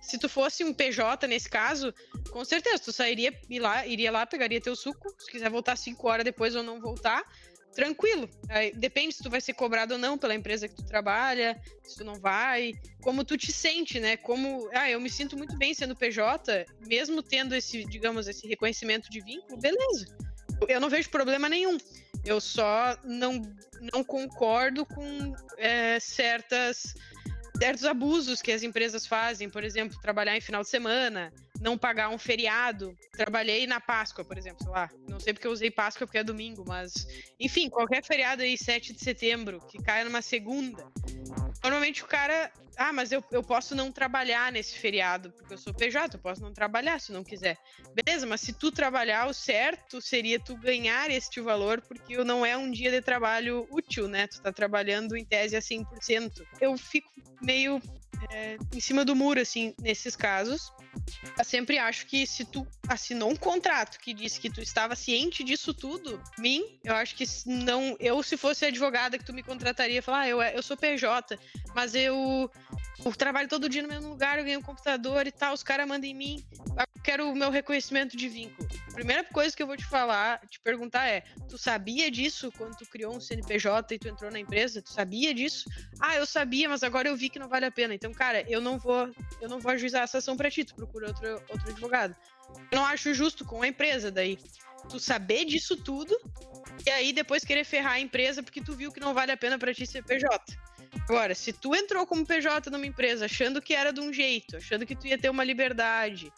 se 0.00 0.18
tu 0.18 0.28
fosse 0.28 0.64
um 0.64 0.72
PJ 0.72 1.26
nesse 1.26 1.48
caso, 1.48 1.92
com 2.30 2.44
certeza 2.44 2.78
tu 2.78 2.92
sairia 2.92 3.32
lá, 3.58 3.86
iria 3.86 4.10
lá, 4.10 4.26
pegaria 4.26 4.60
teu 4.60 4.76
suco, 4.76 5.14
se 5.18 5.30
quiser 5.30 5.50
voltar 5.50 5.76
cinco 5.76 6.08
horas 6.08 6.24
depois 6.24 6.54
ou 6.54 6.62
não 6.62 6.80
voltar 6.80 7.24
tranquilo. 7.74 8.28
Aí, 8.48 8.72
depende 8.72 9.14
se 9.14 9.22
tu 9.22 9.30
vai 9.30 9.40
ser 9.40 9.54
cobrado 9.54 9.94
ou 9.94 9.98
não 9.98 10.18
pela 10.18 10.34
empresa 10.34 10.68
que 10.68 10.74
tu 10.74 10.84
trabalha, 10.84 11.60
se 11.82 11.96
tu 11.96 12.04
não 12.04 12.14
vai, 12.14 12.72
como 13.00 13.24
tu 13.24 13.36
te 13.36 13.52
sente, 13.52 14.00
né? 14.00 14.16
Como, 14.16 14.68
ah, 14.72 14.90
eu 14.90 15.00
me 15.00 15.10
sinto 15.10 15.36
muito 15.36 15.56
bem 15.56 15.74
sendo 15.74 15.96
PJ, 15.96 16.66
mesmo 16.86 17.22
tendo 17.22 17.54
esse, 17.54 17.84
digamos, 17.84 18.28
esse 18.28 18.46
reconhecimento 18.46 19.08
de 19.10 19.20
vínculo, 19.20 19.60
beleza. 19.60 20.06
Eu 20.68 20.80
não 20.80 20.90
vejo 20.90 21.08
problema 21.10 21.48
nenhum. 21.48 21.78
Eu 22.24 22.40
só 22.40 22.98
não, 23.02 23.40
não 23.92 24.04
concordo 24.04 24.84
com 24.84 25.34
é, 25.56 25.98
certas 25.98 26.94
certos 27.58 27.84
abusos 27.84 28.40
que 28.40 28.52
as 28.52 28.62
empresas 28.62 29.06
fazem, 29.06 29.50
por 29.50 29.62
exemplo, 29.64 30.00
trabalhar 30.00 30.34
em 30.34 30.40
final 30.40 30.62
de 30.62 30.68
semana, 30.70 31.30
não 31.60 31.76
pagar 31.76 32.08
um 32.08 32.18
feriado. 32.18 32.96
Trabalhei 33.12 33.66
na 33.66 33.80
Páscoa, 33.80 34.24
por 34.24 34.38
exemplo, 34.38 34.62
sei 34.62 34.72
lá. 34.72 34.88
Não 35.06 35.20
sei 35.20 35.32
porque 35.34 35.46
eu 35.46 35.52
usei 35.52 35.70
Páscoa 35.70 36.06
porque 36.06 36.18
é 36.18 36.24
domingo, 36.24 36.64
mas 36.66 37.06
enfim, 37.38 37.68
qualquer 37.68 38.02
feriado 38.02 38.42
aí 38.42 38.56
7 38.56 38.94
de 38.94 39.00
setembro 39.00 39.60
que 39.68 39.78
caia 39.78 40.04
numa 40.04 40.22
segunda. 40.22 40.90
Normalmente 41.62 42.02
o 42.02 42.06
cara, 42.06 42.50
ah, 42.76 42.92
mas 42.92 43.12
eu, 43.12 43.22
eu 43.30 43.42
posso 43.42 43.74
não 43.74 43.92
trabalhar 43.92 44.50
nesse 44.50 44.78
feriado, 44.78 45.30
porque 45.32 45.52
eu 45.52 45.58
sou 45.58 45.74
PJ, 45.74 46.16
eu 46.16 46.20
posso 46.20 46.40
não 46.40 46.54
trabalhar 46.54 46.98
se 46.98 47.12
não 47.12 47.22
quiser. 47.22 47.58
Beleza, 47.94 48.26
mas 48.26 48.40
se 48.40 48.54
tu 48.54 48.72
trabalhar, 48.72 49.28
o 49.28 49.34
certo 49.34 50.00
seria 50.00 50.40
tu 50.40 50.56
ganhar 50.56 51.10
este 51.10 51.40
valor, 51.40 51.82
porque 51.82 52.16
não 52.24 52.46
é 52.46 52.56
um 52.56 52.70
dia 52.70 52.90
de 52.90 53.02
trabalho 53.02 53.66
útil, 53.70 54.08
né? 54.08 54.26
Tu 54.26 54.40
tá 54.40 54.50
trabalhando 54.50 55.14
em 55.16 55.24
tese 55.24 55.54
a 55.54 55.60
100%. 55.60 56.42
Eu 56.60 56.78
fico 56.78 57.10
meio 57.42 57.80
é, 58.30 58.56
em 58.74 58.80
cima 58.80 59.04
do 59.04 59.16
muro, 59.16 59.40
assim, 59.40 59.74
nesses 59.80 60.14
casos. 60.16 60.72
Eu 61.38 61.44
sempre 61.44 61.78
acho 61.78 62.06
que 62.06 62.26
se 62.26 62.44
tu 62.44 62.66
assinou 62.88 63.30
um 63.30 63.36
contrato 63.36 63.98
que 63.98 64.12
disse 64.12 64.40
que 64.40 64.50
tu 64.50 64.60
estava 64.60 64.96
ciente 64.96 65.44
disso 65.44 65.72
tudo, 65.72 66.20
mim, 66.38 66.78
eu 66.82 66.94
acho 66.94 67.14
que 67.14 67.24
não. 67.46 67.96
Eu, 68.00 68.22
se 68.22 68.36
fosse 68.36 68.66
advogada 68.66 69.16
que 69.16 69.24
tu 69.24 69.32
me 69.32 69.42
contrataria, 69.42 70.02
falar, 70.02 70.20
ah, 70.20 70.28
eu, 70.28 70.42
eu 70.42 70.62
sou 70.62 70.76
PJ, 70.76 71.38
mas 71.74 71.94
eu, 71.94 72.50
eu 73.04 73.12
trabalho 73.12 73.48
todo 73.48 73.68
dia 73.68 73.82
no 73.82 73.88
mesmo 73.88 74.08
lugar, 74.08 74.38
eu 74.38 74.44
ganho 74.44 74.58
um 74.58 74.62
computador 74.62 75.26
e 75.26 75.32
tal, 75.32 75.54
os 75.54 75.62
caras 75.62 75.86
mandam 75.86 76.10
em 76.10 76.14
mim, 76.14 76.44
eu 76.76 77.02
quero 77.02 77.30
o 77.30 77.36
meu 77.36 77.50
reconhecimento 77.50 78.16
de 78.16 78.28
vínculo. 78.28 78.68
Primeira 79.00 79.24
coisa 79.24 79.56
que 79.56 79.62
eu 79.62 79.66
vou 79.66 79.78
te 79.78 79.84
falar, 79.86 80.46
te 80.46 80.60
perguntar 80.60 81.06
é: 81.06 81.24
tu 81.48 81.56
sabia 81.56 82.10
disso 82.10 82.52
quando 82.58 82.76
tu 82.76 82.84
criou 82.84 83.16
um 83.16 83.18
CNPJ 83.18 83.94
e 83.94 83.98
tu 83.98 84.08
entrou 84.08 84.30
na 84.30 84.38
empresa? 84.38 84.82
Tu 84.82 84.92
sabia 84.92 85.32
disso? 85.32 85.64
Ah, 85.98 86.16
eu 86.16 86.26
sabia, 86.26 86.68
mas 86.68 86.82
agora 86.82 87.08
eu 87.08 87.16
vi 87.16 87.30
que 87.30 87.38
não 87.38 87.48
vale 87.48 87.64
a 87.64 87.70
pena. 87.70 87.94
Então, 87.94 88.12
cara, 88.12 88.44
eu 88.46 88.60
não 88.60 88.78
vou, 88.78 89.10
eu 89.40 89.48
não 89.48 89.58
vou 89.58 89.72
ajuizar 89.72 90.02
essa 90.02 90.18
ação 90.18 90.36
pra 90.36 90.50
ti, 90.50 90.66
tu 90.66 90.74
procura 90.74 91.06
outro, 91.06 91.42
outro 91.48 91.70
advogado. 91.70 92.14
Eu 92.70 92.76
não 92.76 92.84
acho 92.84 93.14
justo 93.14 93.42
com 93.42 93.62
a 93.62 93.68
empresa 93.68 94.10
daí. 94.10 94.38
Tu 94.90 95.00
saber 95.00 95.46
disso 95.46 95.78
tudo 95.78 96.14
e 96.86 96.90
aí 96.90 97.14
depois 97.14 97.42
querer 97.42 97.64
ferrar 97.64 97.92
a 97.92 98.00
empresa 98.00 98.42
porque 98.42 98.60
tu 98.60 98.76
viu 98.76 98.92
que 98.92 99.00
não 99.00 99.14
vale 99.14 99.32
a 99.32 99.36
pena 99.36 99.58
pra 99.58 99.72
ti 99.72 99.86
ser 99.86 100.04
PJ. 100.04 100.28
Agora, 101.08 101.34
se 101.34 101.54
tu 101.54 101.74
entrou 101.74 102.06
como 102.06 102.26
PJ 102.26 102.68
numa 102.68 102.84
empresa 102.84 103.24
achando 103.24 103.62
que 103.62 103.72
era 103.72 103.94
de 103.94 104.00
um 104.00 104.12
jeito, 104.12 104.58
achando 104.58 104.84
que 104.84 104.94
tu 104.94 105.06
ia 105.06 105.16
ter 105.16 105.30
uma 105.30 105.42
liberdade, 105.42 106.30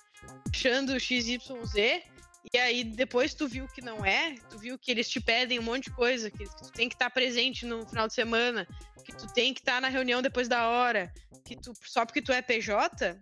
achando 0.48 0.98
XYZ, 1.00 2.11
e 2.52 2.58
aí 2.58 2.84
depois 2.84 3.34
tu 3.34 3.46
viu 3.46 3.68
que 3.68 3.80
não 3.80 4.04
é, 4.04 4.34
tu 4.50 4.58
viu 4.58 4.78
que 4.78 4.90
eles 4.90 5.08
te 5.08 5.20
pedem 5.20 5.58
um 5.58 5.62
monte 5.62 5.84
de 5.84 5.90
coisa, 5.90 6.30
que 6.30 6.44
tu 6.44 6.72
tem 6.72 6.88
que 6.88 6.94
estar 6.94 7.10
presente 7.10 7.64
no 7.64 7.86
final 7.86 8.08
de 8.08 8.14
semana, 8.14 8.66
que 9.04 9.14
tu 9.14 9.26
tem 9.32 9.54
que 9.54 9.60
estar 9.60 9.80
na 9.80 9.88
reunião 9.88 10.20
depois 10.20 10.48
da 10.48 10.68
hora, 10.68 11.12
que 11.44 11.56
tu 11.56 11.72
só 11.84 12.04
porque 12.04 12.22
tu 12.22 12.32
é 12.32 12.42
PJ, 12.42 13.18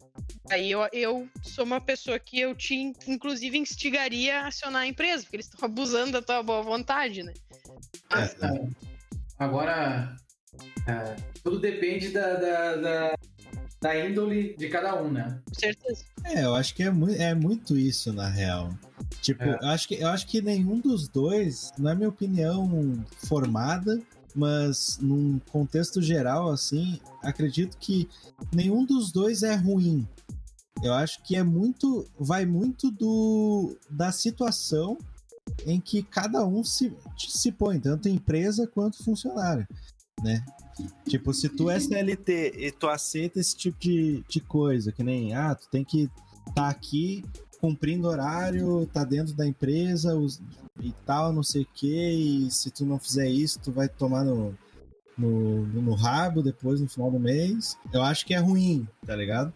aí 0.50 0.70
eu, 0.70 0.88
eu 0.92 1.28
sou 1.42 1.64
uma 1.64 1.80
pessoa 1.80 2.18
que 2.18 2.40
eu 2.40 2.54
te 2.54 2.74
inclusive 3.06 3.58
instigaria 3.58 4.40
a 4.40 4.46
acionar 4.48 4.82
a 4.82 4.86
empresa, 4.86 5.22
porque 5.22 5.36
eles 5.36 5.46
estão 5.46 5.66
abusando 5.66 6.12
da 6.12 6.22
tua 6.22 6.42
boa 6.42 6.62
vontade, 6.62 7.22
né? 7.22 7.34
É, 8.12 8.46
é. 8.46 8.68
Agora, 9.38 10.16
é, 10.86 11.16
tudo 11.42 11.58
depende 11.58 12.10
da, 12.10 12.34
da, 12.34 12.76
da, 12.76 13.14
da 13.80 13.98
índole 13.98 14.54
de 14.56 14.68
cada 14.68 15.00
um, 15.02 15.10
né? 15.10 15.40
Com 15.46 15.54
certeza. 15.54 16.04
É, 16.24 16.44
eu 16.44 16.54
acho 16.54 16.74
que 16.74 16.82
é, 16.82 16.90
mu 16.90 17.08
é 17.08 17.34
muito 17.34 17.76
isso, 17.76 18.12
na 18.12 18.28
real. 18.28 18.74
Tipo, 19.22 19.42
é. 19.42 19.58
eu, 19.60 19.68
acho 19.68 19.88
que, 19.88 19.94
eu 19.94 20.08
acho 20.08 20.26
que 20.26 20.42
nenhum 20.42 20.78
dos 20.78 21.08
dois, 21.08 21.72
na 21.78 21.94
minha 21.94 22.08
opinião 22.08 23.04
formada, 23.26 24.00
mas 24.34 24.98
num 25.00 25.38
contexto 25.50 26.02
geral, 26.02 26.50
assim, 26.50 27.00
acredito 27.22 27.78
que 27.78 28.08
nenhum 28.54 28.84
dos 28.84 29.10
dois 29.10 29.42
é 29.42 29.54
ruim. 29.54 30.06
Eu 30.82 30.94
acho 30.94 31.22
que 31.22 31.36
é 31.36 31.42
muito. 31.42 32.06
Vai 32.18 32.46
muito 32.46 32.90
do 32.90 33.76
da 33.90 34.12
situação 34.12 34.96
em 35.66 35.80
que 35.80 36.02
cada 36.02 36.46
um 36.46 36.62
se, 36.62 36.92
se 37.18 37.50
põe, 37.50 37.80
tanto 37.80 38.08
empresa 38.08 38.66
quanto 38.66 39.02
funcionário, 39.02 39.66
né? 40.22 40.44
Tipo, 41.08 41.32
se 41.32 41.48
tu 41.48 41.70
é 41.70 41.76
SLT 41.76 42.54
e 42.56 42.70
tu 42.70 42.88
aceita 42.88 43.40
esse 43.40 43.56
tipo 43.56 43.78
de, 43.80 44.24
de 44.28 44.40
coisa, 44.40 44.92
que 44.92 45.02
nem, 45.02 45.34
ah, 45.34 45.54
tu 45.54 45.68
tem 45.68 45.84
que 45.84 46.10
estar 46.48 46.54
tá 46.54 46.68
aqui 46.68 47.24
cumprindo 47.60 48.08
horário, 48.08 48.86
tá 48.86 49.04
dentro 49.04 49.34
da 49.34 49.46
empresa 49.46 50.16
os, 50.16 50.40
e 50.80 50.92
tal, 51.04 51.32
não 51.32 51.42
sei 51.42 51.62
o 51.62 51.68
que, 51.74 52.10
e 52.10 52.50
se 52.50 52.70
tu 52.70 52.86
não 52.86 52.98
fizer 52.98 53.28
isso, 53.28 53.60
tu 53.60 53.70
vai 53.70 53.88
tomar 53.88 54.24
no, 54.24 54.56
no, 55.16 55.66
no 55.66 55.94
rabo 55.94 56.42
depois, 56.42 56.80
no 56.80 56.88
final 56.88 57.10
do 57.10 57.20
mês. 57.20 57.76
Eu 57.92 58.02
acho 58.02 58.24
que 58.24 58.34
é 58.34 58.38
ruim, 58.38 58.88
tá 59.06 59.14
ligado? 59.14 59.52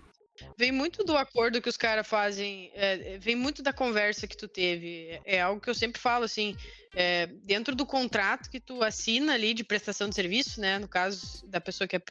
Vem 0.57 0.73
muito 0.73 1.05
do 1.05 1.17
acordo 1.17 1.61
que 1.61 1.69
os 1.69 1.77
caras 1.77 2.07
fazem, 2.07 2.71
é, 2.75 3.19
vem 3.19 3.37
muito 3.37 3.63
da 3.63 3.73
conversa 3.73 4.27
que 4.27 4.37
tu 4.37 4.47
teve. 4.47 5.21
É 5.25 5.41
algo 5.41 5.61
que 5.61 5.69
eu 5.69 5.75
sempre 5.75 6.01
falo, 6.01 6.25
assim, 6.25 6.57
é, 6.95 7.27
dentro 7.27 7.75
do 7.75 7.85
contrato 7.85 8.51
que 8.51 8.61
tu 8.61 8.83
assina 8.83 9.35
ali 9.35 9.55
de 9.55 9.65
prestação 9.65 10.09
de 10.09 10.15
serviço, 10.15 10.61
né? 10.61 10.79
No 10.79 10.89
caso 10.89 11.47
da 11.47 11.61
pessoa 11.61 11.89
que 11.89 11.97
é 11.97 12.03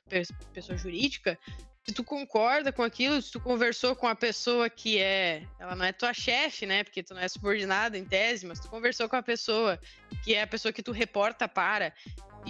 pessoa 0.53 0.77
jurídica, 0.77 1.37
se 1.85 1.93
tu 1.93 2.03
concorda 2.03 2.71
com 2.71 2.81
aquilo, 2.81 3.21
se 3.21 3.31
tu 3.31 3.41
conversou 3.41 3.95
com 3.95 4.07
a 4.07 4.15
pessoa 4.15 4.69
que 4.69 4.99
é, 4.99 5.45
ela 5.59 5.75
não 5.75 5.83
é 5.83 5.91
tua 5.91 6.13
chefe, 6.13 6.65
né? 6.65 6.83
Porque 6.83 7.03
tu 7.03 7.13
não 7.13 7.21
é 7.21 7.27
subordinado 7.27 7.97
em 7.97 8.05
tese, 8.05 8.45
mas 8.45 8.59
tu 8.59 8.69
conversou 8.69 9.09
com 9.09 9.17
a 9.17 9.23
pessoa 9.23 9.77
que 10.23 10.33
é 10.33 10.43
a 10.43 10.47
pessoa 10.47 10.71
que 10.71 10.81
tu 10.81 10.93
reporta 10.93 11.47
para. 11.47 11.93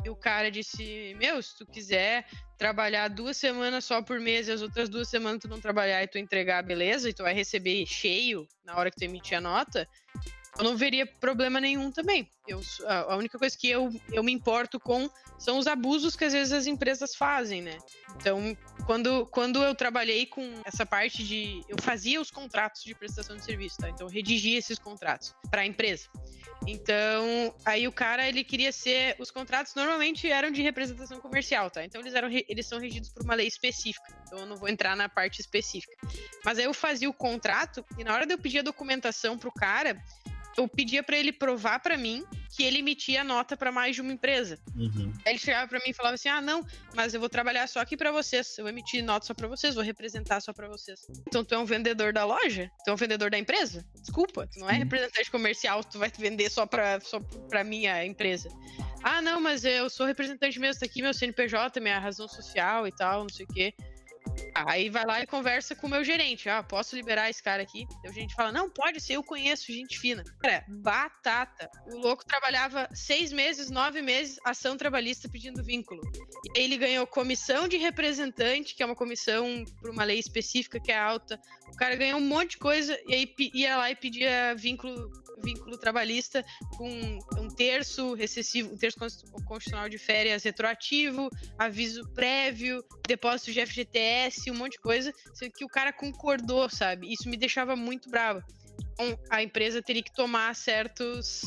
E 0.05 0.09
o 0.09 0.15
cara 0.15 0.51
disse: 0.51 1.15
Meu, 1.19 1.41
se 1.41 1.57
tu 1.57 1.65
quiser 1.65 2.27
trabalhar 2.59 3.07
duas 3.07 3.35
semanas 3.35 3.85
só 3.85 4.03
por 4.03 4.19
mês 4.19 4.47
e 4.47 4.51
as 4.51 4.61
outras 4.61 4.87
duas 4.87 5.09
semanas 5.09 5.41
tu 5.41 5.47
não 5.47 5.59
trabalhar 5.59 6.03
e 6.03 6.07
tu 6.07 6.19
entregar, 6.19 6.61
beleza, 6.63 7.09
e 7.09 7.13
tu 7.13 7.23
vai 7.23 7.33
receber 7.33 7.85
cheio 7.87 8.47
na 8.63 8.77
hora 8.77 8.91
que 8.91 8.97
tu 8.97 9.03
emitir 9.03 9.37
a 9.37 9.41
nota, 9.41 9.87
eu 10.57 10.63
não 10.63 10.77
veria 10.77 11.05
problema 11.05 11.59
nenhum 11.59 11.91
também. 11.91 12.29
Eu, 12.47 12.61
a 12.87 13.15
única 13.15 13.39
coisa 13.39 13.57
que 13.57 13.67
eu, 13.69 13.89
eu 14.11 14.23
me 14.23 14.31
importo 14.31 14.79
com 14.79 15.09
são 15.39 15.57
os 15.57 15.65
abusos 15.65 16.15
que 16.15 16.25
às 16.25 16.33
vezes 16.33 16.53
as 16.53 16.67
empresas 16.67 17.15
fazem, 17.15 17.61
né? 17.61 17.77
Então, 18.15 18.55
quando, 18.85 19.25
quando 19.27 19.63
eu 19.63 19.73
trabalhei 19.73 20.25
com 20.25 20.61
essa 20.65 20.85
parte 20.85 21.23
de. 21.23 21.63
Eu 21.67 21.77
fazia 21.81 22.19
os 22.19 22.29
contratos 22.29 22.83
de 22.83 22.93
prestação 22.93 23.35
de 23.35 23.43
serviço, 23.43 23.77
tá? 23.77 23.89
Então, 23.89 24.07
eu 24.07 24.11
redigia 24.11 24.57
esses 24.57 24.77
contratos 24.77 25.33
para 25.49 25.61
a 25.61 25.65
empresa. 25.65 26.07
Então, 26.67 27.53
aí 27.65 27.87
o 27.87 27.91
cara, 27.91 28.27
ele 28.27 28.43
queria 28.43 28.71
ser. 28.71 29.15
Os 29.19 29.31
contratos 29.31 29.75
normalmente 29.75 30.29
eram 30.29 30.51
de 30.51 30.61
representação 30.61 31.19
comercial, 31.19 31.69
tá? 31.69 31.83
Então, 31.83 32.01
eles, 32.01 32.13
eram, 32.13 32.29
eles 32.31 32.65
são 32.65 32.79
regidos 32.79 33.09
por 33.09 33.23
uma 33.23 33.35
lei 33.35 33.47
específica. 33.47 34.07
Então, 34.27 34.39
eu 34.39 34.45
não 34.45 34.55
vou 34.55 34.69
entrar 34.69 34.95
na 34.95 35.07
parte 35.07 35.41
específica. 35.41 35.95
Mas 36.43 36.57
aí 36.57 36.65
eu 36.65 36.73
fazia 36.73 37.09
o 37.09 37.13
contrato 37.13 37.85
e 37.97 38.03
na 38.03 38.13
hora 38.13 38.25
de 38.25 38.33
eu 38.33 38.37
pedir 38.37 38.59
a 38.59 38.63
documentação 38.63 39.37
pro 39.37 39.51
cara, 39.51 40.01
eu 40.57 40.67
pedia 40.67 41.03
para 41.03 41.17
ele 41.17 41.31
provar 41.31 41.79
para 41.79 41.97
mim 41.97 42.25
que 42.55 42.63
ele 42.63 42.79
emitia 42.79 43.23
nota 43.23 43.57
para 43.57 43.71
mais 43.71 43.95
de 43.95 44.01
uma 44.01 44.13
empresa. 44.13 44.59
Uhum. 44.75 45.11
Aí 45.25 45.33
ele 45.33 45.39
chegava 45.39 45.67
para 45.67 45.79
mim 45.79 45.89
e 45.89 45.93
falava 45.93 46.15
assim: 46.15 46.29
"Ah, 46.29 46.41
não, 46.41 46.65
mas 46.95 47.13
eu 47.13 47.19
vou 47.19 47.29
trabalhar 47.29 47.67
só 47.67 47.79
aqui 47.79 47.97
para 47.97 48.11
vocês. 48.11 48.57
Eu 48.57 48.63
vou 48.63 48.69
emitir 48.69 49.03
nota 49.03 49.25
só 49.25 49.33
para 49.33 49.47
vocês, 49.47 49.75
vou 49.75 49.83
representar 49.83 50.39
só 50.41 50.53
para 50.53 50.67
vocês". 50.67 50.99
Então 51.27 51.43
tu 51.43 51.55
é 51.55 51.57
um 51.57 51.65
vendedor 51.65 52.13
da 52.13 52.25
loja? 52.25 52.71
Tu 52.85 52.89
é 52.89 52.93
um 52.93 52.97
vendedor 52.97 53.31
da 53.31 53.37
empresa? 53.37 53.83
Desculpa, 53.95 54.47
tu 54.47 54.59
não 54.59 54.69
é 54.69 54.73
representante 54.73 55.31
comercial, 55.31 55.83
tu 55.83 55.97
vai 55.97 56.11
vender 56.17 56.49
só 56.49 56.65
para 56.65 56.99
só 57.01 57.19
para 57.49 57.63
minha 57.63 58.05
empresa. 58.05 58.49
Ah, 59.03 59.21
não, 59.21 59.41
mas 59.41 59.65
eu 59.65 59.89
sou 59.89 60.05
representante 60.05 60.59
mesmo, 60.59 60.79
tá 60.79 60.85
aqui 60.85 61.01
meu 61.01 61.13
CNPJ, 61.13 61.79
minha 61.81 61.99
razão 61.99 62.27
social 62.27 62.87
e 62.87 62.91
tal, 62.91 63.23
não 63.23 63.29
sei 63.29 63.45
o 63.45 63.53
quê. 63.53 63.73
Aí 64.55 64.89
vai 64.89 65.05
lá 65.05 65.21
e 65.21 65.27
conversa 65.27 65.75
com 65.75 65.87
o 65.87 65.89
meu 65.89 66.03
gerente. 66.03 66.47
Ah, 66.47 66.61
posso 66.61 66.95
liberar 66.95 67.29
esse 67.29 67.41
cara 67.41 67.63
aqui? 67.63 67.85
E 68.03 68.09
o 68.09 68.13
gerente 68.13 68.35
fala: 68.35 68.51
Não, 68.51 68.69
pode 68.69 69.01
ser, 69.01 69.13
eu 69.13 69.23
conheço 69.23 69.71
gente 69.71 69.99
fina. 69.99 70.23
Cara, 70.41 70.63
batata. 70.67 71.69
O 71.87 71.97
louco 71.97 72.25
trabalhava 72.25 72.87
seis 72.93 73.31
meses, 73.31 73.69
nove 73.69 74.01
meses, 74.01 74.39
ação 74.45 74.77
trabalhista 74.77 75.27
pedindo 75.27 75.63
vínculo. 75.63 76.01
Ele 76.55 76.77
ganhou 76.77 77.07
comissão 77.07 77.67
de 77.67 77.77
representante, 77.77 78.75
que 78.75 78.83
é 78.83 78.85
uma 78.85 78.95
comissão 78.95 79.63
por 79.81 79.89
uma 79.89 80.03
lei 80.03 80.19
específica 80.19 80.79
que 80.79 80.91
é 80.91 80.97
alta. 80.97 81.39
O 81.71 81.75
cara 81.75 81.95
ganhou 81.95 82.19
um 82.19 82.25
monte 82.25 82.51
de 82.51 82.57
coisa 82.57 82.99
e 83.07 83.13
aí 83.13 83.35
ia 83.53 83.77
lá 83.77 83.89
e 83.89 83.95
pedia 83.95 84.55
vínculo 84.55 85.11
vínculo 85.41 85.77
trabalhista 85.77 86.45
com 86.77 87.19
um 87.37 87.47
terço 87.47 88.13
recessivo, 88.13 88.73
um 88.73 88.77
terço 88.77 88.97
constitucional 89.45 89.89
de 89.89 89.97
férias 89.97 90.43
retroativo, 90.43 91.29
aviso 91.57 92.07
prévio, 92.13 92.83
depósito 93.07 93.51
de 93.51 93.65
FGTS, 93.65 94.51
um 94.51 94.55
monte 94.55 94.73
de 94.73 94.79
coisa, 94.79 95.13
que 95.55 95.65
o 95.65 95.69
cara 95.69 95.91
concordou, 95.93 96.69
sabe? 96.69 97.11
Isso 97.11 97.29
me 97.29 97.37
deixava 97.37 97.75
muito 97.75 98.09
bravo. 98.09 98.43
Então, 98.93 99.17
a 99.29 99.41
empresa 99.41 99.81
teria 99.81 100.03
que 100.03 100.13
tomar 100.13 100.55
certos 100.55 101.41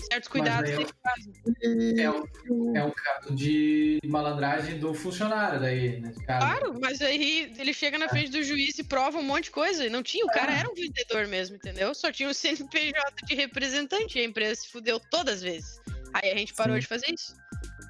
certos 0.00 0.28
cuidados 0.28 0.70
é, 0.70 2.02
é, 2.02 2.10
um, 2.10 2.76
é 2.76 2.84
um 2.84 2.90
caso 2.90 3.34
de 3.34 3.98
malandragem 4.04 4.78
do 4.78 4.92
funcionário 4.94 5.60
daí, 5.60 6.02
caso. 6.26 6.46
Claro, 6.46 6.80
mas 6.80 7.00
aí 7.00 7.52
ele 7.58 7.72
chega 7.72 7.98
na 7.98 8.06
é. 8.06 8.08
frente 8.08 8.30
do 8.30 8.42
juiz 8.42 8.78
e 8.78 8.84
prova 8.84 9.18
um 9.18 9.22
monte 9.22 9.44
de 9.44 9.50
coisa. 9.50 9.88
Não 9.88 10.02
tinha, 10.02 10.24
o 10.24 10.30
cara 10.30 10.52
é. 10.52 10.58
era 10.60 10.70
um 10.70 10.74
vendedor 10.74 11.26
mesmo, 11.26 11.56
entendeu? 11.56 11.94
Só 11.94 12.10
tinha 12.10 12.28
o 12.28 12.34
CNPJ 12.34 13.26
de 13.26 13.34
representante 13.34 14.18
e 14.18 14.22
a 14.22 14.24
empresa 14.24 14.60
se 14.60 14.68
fudeu 14.68 15.00
todas 15.10 15.36
as 15.36 15.42
vezes. 15.42 15.80
Aí 16.12 16.30
a 16.30 16.36
gente 16.36 16.54
parou 16.54 16.74
Sim. 16.74 16.80
de 16.80 16.86
fazer 16.86 17.14
isso. 17.14 17.34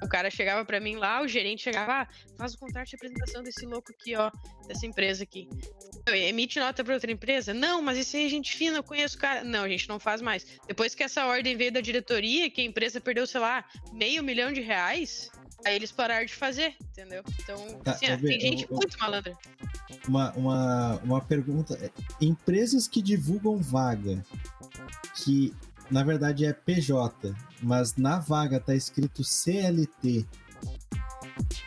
O 0.01 0.07
cara 0.07 0.29
chegava 0.29 0.65
para 0.65 0.79
mim 0.79 0.95
lá, 0.95 1.21
o 1.21 1.27
gerente 1.27 1.63
chegava, 1.63 2.01
ah, 2.01 2.07
faz 2.37 2.53
o 2.53 2.57
contrato 2.57 2.89
de 2.89 2.95
apresentação 2.95 3.43
desse 3.43 3.65
louco 3.65 3.91
aqui, 3.91 4.15
ó, 4.15 4.31
dessa 4.67 4.85
empresa 4.85 5.23
aqui. 5.23 5.47
Emite 6.07 6.59
nota 6.59 6.83
para 6.83 6.95
outra 6.95 7.11
empresa? 7.11 7.53
Não, 7.53 7.81
mas 7.81 7.97
isso 7.97 8.17
aí 8.17 8.25
é 8.25 8.29
gente 8.29 8.55
fina, 8.55 8.77
eu 8.77 8.83
conheço 8.83 9.17
o 9.17 9.19
cara. 9.19 9.43
Não, 9.43 9.63
a 9.63 9.69
gente 9.69 9.87
não 9.87 9.99
faz 9.99 10.21
mais. 10.21 10.45
Depois 10.67 10.95
que 10.95 11.03
essa 11.03 11.25
ordem 11.25 11.55
veio 11.55 11.71
da 11.71 11.81
diretoria, 11.81 12.49
que 12.49 12.61
a 12.61 12.63
empresa 12.63 12.99
perdeu, 12.99 13.27
sei 13.27 13.39
lá, 13.39 13.63
meio 13.93 14.23
milhão 14.23 14.51
de 14.51 14.61
reais, 14.61 15.29
aí 15.65 15.75
eles 15.75 15.91
pararam 15.91 16.25
de 16.25 16.33
fazer, 16.33 16.75
entendeu? 16.81 17.23
Então, 17.39 17.79
tá, 17.83 17.91
assim, 17.91 18.17
tem 18.17 18.39
gente 18.39 18.67
eu, 18.69 18.77
muito 18.77 18.97
malandra. 18.99 19.37
Uma, 20.07 20.31
uma, 20.33 20.95
uma 21.03 21.21
pergunta. 21.21 21.77
Empresas 22.19 22.87
que 22.87 23.01
divulgam 23.01 23.57
vaga 23.57 24.23
que 25.15 25.53
na 25.91 26.03
verdade 26.03 26.45
é 26.45 26.53
PJ, 26.53 27.35
mas 27.61 27.95
na 27.97 28.17
vaga 28.17 28.59
tá 28.59 28.73
escrito 28.73 29.23
CLT. 29.23 30.25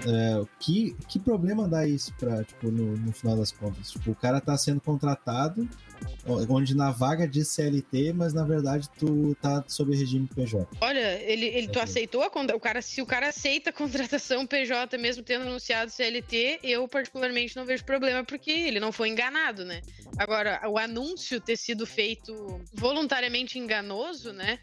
É, 0.07 0.45
que, 0.59 0.97
que 1.09 1.19
problema 1.19 1.69
dá 1.69 1.87
isso 1.87 2.13
pra, 2.15 2.43
tipo, 2.45 2.71
no, 2.71 2.97
no 2.97 3.13
final 3.13 3.37
das 3.37 3.53
contas? 3.53 3.91
Tipo, 3.91 4.11
o 4.11 4.15
cara 4.15 4.41
tá 4.41 4.57
sendo 4.57 4.81
contratado, 4.81 5.69
onde 6.49 6.77
na 6.77 6.91
vaga 6.91 7.27
diz 7.27 7.49
CLT, 7.49 8.13
mas 8.13 8.33
na 8.33 8.45
verdade 8.45 8.89
tu 8.99 9.35
tá 9.41 9.65
sob 9.69 9.97
regime 9.97 10.29
PJ. 10.35 10.67
Olha, 10.81 11.21
ele, 11.23 11.47
ele 11.47 11.69
tu 11.69 11.79
aceitou 11.79 12.23
a 12.23 12.31
o 12.55 12.61
cara 12.61 12.83
se 12.83 13.01
o 13.01 13.07
cara 13.07 13.29
aceita 13.29 13.71
a 13.71 13.73
contratação 13.73 14.47
PJ 14.47 14.99
mesmo 14.99 15.23
tendo 15.23 15.43
anunciado 15.43 15.91
CLT, 15.91 16.61
eu 16.63 16.87
particularmente 16.89 17.57
não 17.57 17.65
vejo 17.65 17.85
problema 17.85 18.25
porque 18.25 18.51
ele 18.51 18.81
não 18.81 18.93
foi 18.93 19.09
enganado, 19.09 19.65
né? 19.65 19.81
Agora, 20.19 20.61
o 20.69 20.79
anúncio 20.79 21.41
ter 21.41 21.57
sido 21.57 21.87
feito 21.87 22.61
voluntariamente 22.73 23.59
enganoso, 23.59 24.33
né? 24.33 24.59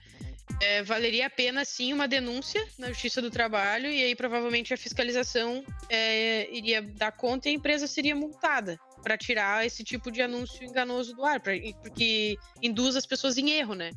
É, 0.60 0.84
valeria 0.84 1.28
a 1.28 1.30
pena 1.30 1.64
sim 1.64 1.94
uma 1.94 2.08
denúncia 2.08 2.66
na 2.78 2.90
Justiça 2.90 3.22
do 3.22 3.32
Trabalho 3.32 3.88
e 3.88 4.04
aí 4.04 4.16
provavelmente 4.16 4.74
a 4.74 4.78
fiscalização 4.78 5.64
é, 5.90 6.48
iria 6.52 6.82
dar 6.82 7.12
conta 7.12 7.48
e 7.48 7.52
a 7.52 7.56
empresa 7.56 7.88
seria 7.88 8.16
multada 8.16 8.80
para 9.02 9.18
tirar 9.18 9.66
esse 9.66 9.84
tipo 9.84 10.12
de 10.12 10.22
anúncio 10.22 10.64
enganoso 10.64 11.16
do 11.16 11.26
ar, 11.26 11.40
pra, 11.40 11.54
porque 11.82 12.38
induz 12.62 12.96
as 12.96 13.06
pessoas 13.06 13.38
em 13.38 13.50
erro, 13.50 13.74
né? 13.74 13.92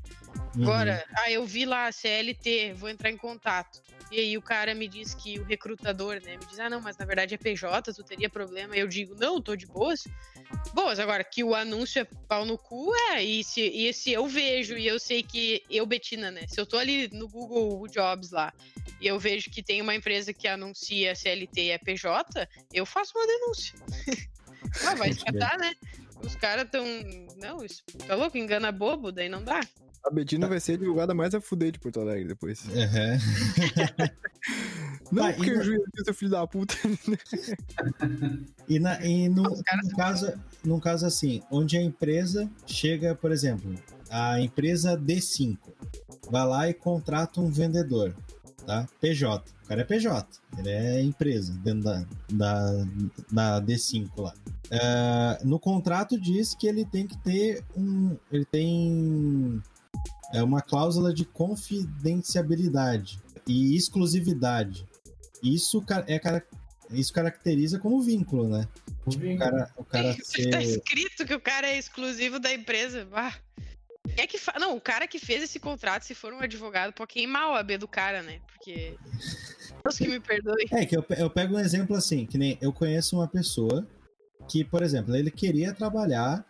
Uhum. 0.56 0.62
Agora, 0.62 1.04
ah, 1.18 1.30
eu 1.30 1.44
vi 1.44 1.64
lá 1.64 1.90
CLT, 1.92 2.74
vou 2.74 2.88
entrar 2.88 3.10
em 3.10 3.16
contato. 3.16 3.82
E 4.14 4.20
aí 4.20 4.38
o 4.38 4.42
cara 4.42 4.76
me 4.76 4.86
diz 4.86 5.12
que 5.12 5.40
o 5.40 5.44
recrutador, 5.44 6.22
né, 6.22 6.36
me 6.36 6.46
diz: 6.46 6.60
"Ah, 6.60 6.70
não, 6.70 6.80
mas 6.80 6.96
na 6.96 7.04
verdade 7.04 7.34
é 7.34 7.36
PJ, 7.36 7.92
tu 7.92 8.04
teria 8.04 8.30
problema". 8.30 8.76
Eu 8.76 8.86
digo: 8.86 9.16
"Não, 9.16 9.42
tô 9.42 9.56
de 9.56 9.66
boas". 9.66 10.04
Boas, 10.72 11.00
agora 11.00 11.24
que 11.24 11.42
o 11.42 11.52
anúncio 11.52 12.00
é 12.00 12.04
pau 12.28 12.44
no 12.44 12.56
cu, 12.56 12.94
é, 13.10 13.24
e 13.24 13.42
se, 13.42 13.60
e 13.60 13.92
se 13.92 14.12
eu 14.12 14.28
vejo 14.28 14.78
e 14.78 14.86
eu 14.86 15.00
sei 15.00 15.20
que 15.24 15.64
eu 15.68 15.84
Betina, 15.84 16.30
né? 16.30 16.46
Se 16.46 16.60
eu 16.60 16.64
tô 16.64 16.78
ali 16.78 17.08
no 17.12 17.28
Google 17.28 17.88
Jobs 17.88 18.30
lá, 18.30 18.52
e 19.00 19.06
eu 19.08 19.18
vejo 19.18 19.50
que 19.50 19.64
tem 19.64 19.82
uma 19.82 19.96
empresa 19.96 20.32
que 20.32 20.46
anuncia 20.46 21.16
CLT 21.16 21.60
e 21.62 21.70
é 21.70 21.78
PJ, 21.78 22.48
eu 22.72 22.86
faço 22.86 23.18
uma 23.18 23.26
denúncia. 23.26 23.74
Ah, 24.84 24.94
vai 24.96 25.10
escatar, 25.10 25.56
né? 25.56 25.72
Os 26.20 26.34
caras 26.34 26.68
tão. 26.68 26.84
Não, 27.36 27.64
isso 27.64 27.82
tá 28.08 28.16
louco? 28.16 28.36
Engana 28.36 28.72
bobo, 28.72 29.12
daí 29.12 29.28
não 29.28 29.42
dá. 29.42 29.60
A 30.04 30.10
Betina 30.10 30.46
vai 30.46 30.60
ser 30.60 30.76
divulgada 30.76 31.14
mais 31.14 31.34
a 31.34 31.40
fuder 31.40 31.72
de 31.72 31.78
Porto 31.78 31.98
Alegre 31.98 32.28
depois. 32.28 32.62
Uhum. 32.66 32.72
não, 35.10 35.22
tá, 35.24 35.32
porque 35.32 35.50
o 35.50 35.62
juiz 35.62 35.80
é 35.98 36.04
seu 36.04 36.12
filho 36.14 36.30
da 36.30 36.46
puta. 36.46 36.74
e 38.68 38.78
na, 38.78 39.02
e 39.02 39.30
no, 39.30 39.44
no, 39.44 39.96
caso, 39.96 40.32
num 40.62 40.78
caso 40.78 41.06
assim, 41.06 41.42
onde 41.50 41.78
a 41.78 41.82
empresa 41.82 42.50
chega, 42.66 43.14
por 43.14 43.32
exemplo, 43.32 43.74
a 44.10 44.38
empresa 44.40 44.94
D5 44.94 45.56
vai 46.30 46.46
lá 46.46 46.68
e 46.68 46.74
contrata 46.74 47.40
um 47.40 47.50
vendedor, 47.50 48.14
tá? 48.66 48.86
PJ. 49.00 49.54
O 49.64 49.66
cara 49.66 49.80
é 49.80 49.84
PJ, 49.84 50.28
ele 50.58 50.68
é 50.68 51.02
empresa 51.02 51.54
dentro 51.64 51.84
da, 51.84 52.04
da, 52.30 52.86
da 53.32 53.62
D5 53.62 54.10
lá. 54.18 54.34
Uh, 54.66 55.46
no 55.46 55.58
contrato 55.58 56.20
diz 56.20 56.54
que 56.54 56.66
ele 56.66 56.84
tem 56.84 57.06
que 57.06 57.16
ter 57.18 57.64
um. 57.74 58.16
Ele 58.30 58.44
tem 58.44 59.62
é 60.34 60.42
uma 60.42 60.60
cláusula 60.60 61.14
de 61.14 61.24
confidencialidade 61.24 63.22
e 63.46 63.76
exclusividade. 63.76 64.84
Isso 65.40 65.82
é 66.08 66.42
isso 66.90 67.12
caracteriza 67.12 67.78
como 67.78 68.02
vínculo, 68.02 68.48
né? 68.48 68.68
O, 69.06 69.10
vínculo. 69.12 69.38
cara, 69.38 69.70
o 69.76 69.84
cara 69.84 70.14
ser... 70.22 70.50
Tá 70.50 70.60
escrito 70.60 71.24
que 71.24 71.34
o 71.34 71.40
cara 71.40 71.68
é 71.68 71.78
exclusivo 71.78 72.38
da 72.38 72.52
empresa. 72.52 73.08
Ah. 73.12 73.32
É 74.18 74.26
que 74.26 74.36
fa... 74.36 74.58
Não, 74.58 74.76
o 74.76 74.80
cara 74.80 75.06
que 75.06 75.18
fez 75.18 75.42
esse 75.42 75.58
contrato, 75.58 76.02
se 76.02 76.14
for 76.14 76.32
um 76.32 76.40
advogado, 76.40 76.92
pode 76.92 77.12
queimar 77.12 77.50
o 77.50 77.54
AB 77.54 77.78
do 77.78 77.88
cara, 77.88 78.22
né? 78.22 78.40
Porque. 78.52 78.96
Deus 79.82 79.96
que 79.96 80.08
me 80.08 80.20
perdoe. 80.20 80.66
É 80.72 80.84
que 80.84 80.96
eu, 80.96 81.04
eu 81.16 81.30
pego 81.30 81.56
um 81.56 81.60
exemplo 81.60 81.96
assim, 81.96 82.26
que 82.26 82.36
nem 82.36 82.58
eu 82.60 82.72
conheço 82.72 83.16
uma 83.16 83.26
pessoa 83.26 83.86
que, 84.48 84.62
por 84.62 84.82
exemplo, 84.82 85.16
ele 85.16 85.30
queria 85.30 85.72
trabalhar 85.72 86.44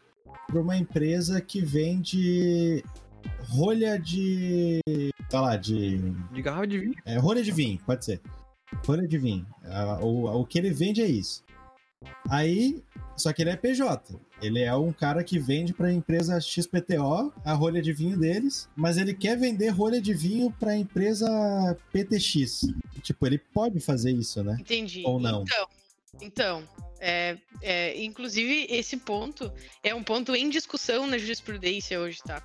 para 0.46 0.60
uma 0.60 0.76
empresa 0.76 1.40
que 1.40 1.60
vende 1.64 2.84
rolha 3.48 3.98
de. 3.98 4.80
Tá 5.28 5.40
lá, 5.40 5.56
de. 5.56 5.98
De 6.32 6.42
garrafa 6.42 6.66
de 6.66 6.78
vinho. 6.78 6.94
É, 7.04 7.18
rolha 7.18 7.42
de 7.42 7.52
vinho, 7.52 7.78
pode 7.84 8.04
ser. 8.04 8.20
Rolha 8.86 9.06
de 9.06 9.18
vinho. 9.18 9.46
O, 10.02 10.40
o 10.40 10.46
que 10.46 10.58
ele 10.58 10.70
vende 10.70 11.00
é 11.02 11.06
isso. 11.06 11.44
Aí, 12.28 12.82
só 13.16 13.32
que 13.32 13.42
ele 13.42 13.50
é 13.50 13.56
PJ. 13.56 14.20
Ele 14.42 14.60
é 14.60 14.74
um 14.74 14.92
cara 14.92 15.24
que 15.24 15.38
vende 15.38 15.72
para 15.72 15.88
a 15.88 15.92
empresa 15.92 16.40
XPTO 16.40 17.32
a 17.44 17.52
rolha 17.54 17.80
de 17.80 17.92
vinho 17.92 18.18
deles, 18.18 18.68
mas 18.76 18.98
ele 18.98 19.14
quer 19.14 19.38
vender 19.38 19.68
rolha 19.68 20.00
de 20.00 20.12
vinho 20.12 20.50
para 20.50 20.72
a 20.72 20.76
empresa 20.76 21.26
PTX. 21.92 22.66
Tipo, 23.02 23.26
ele 23.26 23.38
pode 23.38 23.80
fazer 23.80 24.12
isso, 24.12 24.42
né? 24.42 24.56
Entendi. 24.60 25.02
Ou 25.06 25.18
não? 25.18 25.42
Então, 25.42 25.68
então 26.20 26.68
é, 27.00 27.36
é, 27.60 28.02
inclusive, 28.02 28.66
esse 28.70 28.96
ponto 28.96 29.52
é 29.82 29.94
um 29.94 30.02
ponto 30.02 30.34
em 30.34 30.48
discussão 30.48 31.06
na 31.06 31.18
jurisprudência 31.18 32.00
hoje, 32.00 32.18
tá? 32.24 32.42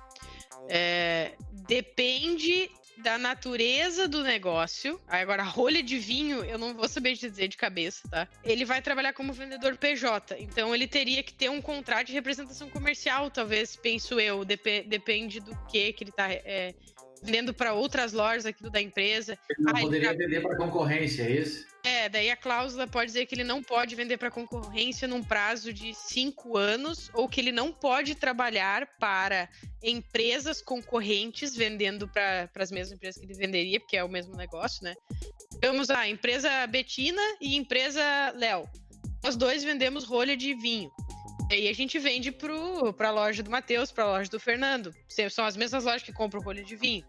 É, 0.68 1.32
depende 1.66 2.70
da 2.98 3.16
natureza 3.16 4.06
do 4.06 4.22
negócio. 4.22 5.00
Agora, 5.08 5.42
rolha 5.42 5.82
de 5.82 5.98
vinho, 5.98 6.44
eu 6.44 6.58
não 6.58 6.74
vou 6.74 6.86
saber 6.86 7.14
dizer 7.14 7.48
de 7.48 7.56
cabeça, 7.56 8.06
tá? 8.08 8.28
Ele 8.44 8.64
vai 8.64 8.82
trabalhar 8.82 9.12
como 9.14 9.32
vendedor 9.32 9.76
PJ, 9.76 10.36
então 10.38 10.74
ele 10.74 10.86
teria 10.86 11.22
que 11.22 11.32
ter 11.32 11.48
um 11.48 11.62
contrato 11.62 12.08
de 12.08 12.12
representação 12.12 12.68
comercial, 12.68 13.30
talvez, 13.30 13.74
penso 13.74 14.20
eu. 14.20 14.44
Dep- 14.44 14.84
depende 14.86 15.40
do 15.40 15.56
que 15.66 15.92
que 15.94 16.04
ele 16.04 16.12
tá 16.12 16.30
é, 16.30 16.74
vendendo 17.22 17.52
para 17.52 17.72
outras 17.74 18.12
lojas 18.12 18.46
aqui 18.46 18.68
da 18.70 18.80
empresa. 18.80 19.38
Ele 19.48 19.62
não 19.62 19.72
Ah, 19.74 19.78
ele 19.78 19.86
poderia 19.86 20.10
tá- 20.12 20.16
vender 20.16 20.40
para 20.40 20.56
concorrência, 20.56 21.22
é 21.22 21.30
isso? 21.30 21.66
É, 21.82 22.08
daí 22.10 22.30
a 22.30 22.36
cláusula 22.36 22.86
pode 22.86 23.06
dizer 23.06 23.24
que 23.26 23.34
ele 23.34 23.44
não 23.44 23.62
pode 23.62 23.94
vender 23.94 24.18
para 24.18 24.30
concorrência 24.30 25.08
num 25.08 25.22
prazo 25.22 25.72
de 25.72 25.94
cinco 25.94 26.56
anos, 26.58 27.10
ou 27.14 27.26
que 27.26 27.40
ele 27.40 27.52
não 27.52 27.72
pode 27.72 28.14
trabalhar 28.14 28.86
para 28.98 29.48
empresas 29.82 30.60
concorrentes 30.60 31.56
vendendo 31.56 32.06
para 32.06 32.50
as 32.54 32.70
mesmas 32.70 32.92
empresas 32.92 33.18
que 33.18 33.26
ele 33.26 33.34
venderia, 33.34 33.80
porque 33.80 33.96
é 33.96 34.04
o 34.04 34.08
mesmo 34.10 34.36
negócio, 34.36 34.84
né? 34.84 34.94
Vamos 35.62 35.88
lá, 35.88 36.06
empresa 36.06 36.66
Betina 36.66 37.22
e 37.40 37.56
empresa 37.56 38.02
Léo. 38.36 38.68
Nós 39.22 39.36
dois 39.36 39.62
vendemos 39.64 40.04
rolha 40.04 40.36
de 40.36 40.54
vinho. 40.54 40.90
E 41.50 41.68
a 41.68 41.72
gente 41.72 41.98
vende 41.98 42.30
para 42.30 43.08
a 43.08 43.10
loja 43.10 43.42
do 43.42 43.50
Matheus, 43.50 43.90
para 43.90 44.04
a 44.04 44.08
loja 44.08 44.30
do 44.30 44.38
Fernando. 44.38 44.94
São 45.30 45.44
as 45.44 45.56
mesmas 45.56 45.84
lojas 45.84 46.02
que 46.02 46.12
compram 46.12 46.40
rolha 46.40 46.62
de 46.62 46.76
vinho 46.76 47.04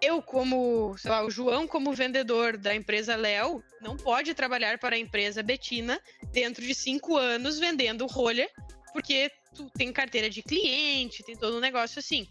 eu, 0.00 0.22
como, 0.22 0.96
sei 0.96 1.10
lá, 1.10 1.24
o 1.24 1.30
João, 1.30 1.66
como 1.66 1.92
vendedor 1.92 2.56
da 2.56 2.74
empresa 2.74 3.14
Léo, 3.16 3.62
não 3.80 3.96
pode 3.96 4.32
trabalhar 4.34 4.78
para 4.78 4.96
a 4.96 4.98
empresa 4.98 5.42
Betina 5.42 6.00
dentro 6.32 6.64
de 6.64 6.74
cinco 6.74 7.16
anos 7.16 7.58
vendendo 7.58 8.06
rolha, 8.06 8.48
porque 8.92 9.30
tu 9.54 9.68
tem 9.70 9.92
carteira 9.92 10.30
de 10.30 10.42
cliente, 10.42 11.22
tem 11.22 11.36
todo 11.36 11.56
um 11.56 11.60
negócio 11.60 11.98
assim. 11.98 12.26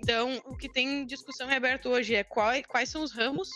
Então, 0.00 0.42
o 0.46 0.56
que 0.56 0.68
tem 0.68 1.06
discussão 1.06 1.48
em 1.48 1.54
aberto 1.54 1.88
hoje 1.88 2.14
é 2.14 2.24
qual, 2.24 2.52
quais 2.66 2.88
são 2.88 3.02
os 3.02 3.12
ramos 3.12 3.48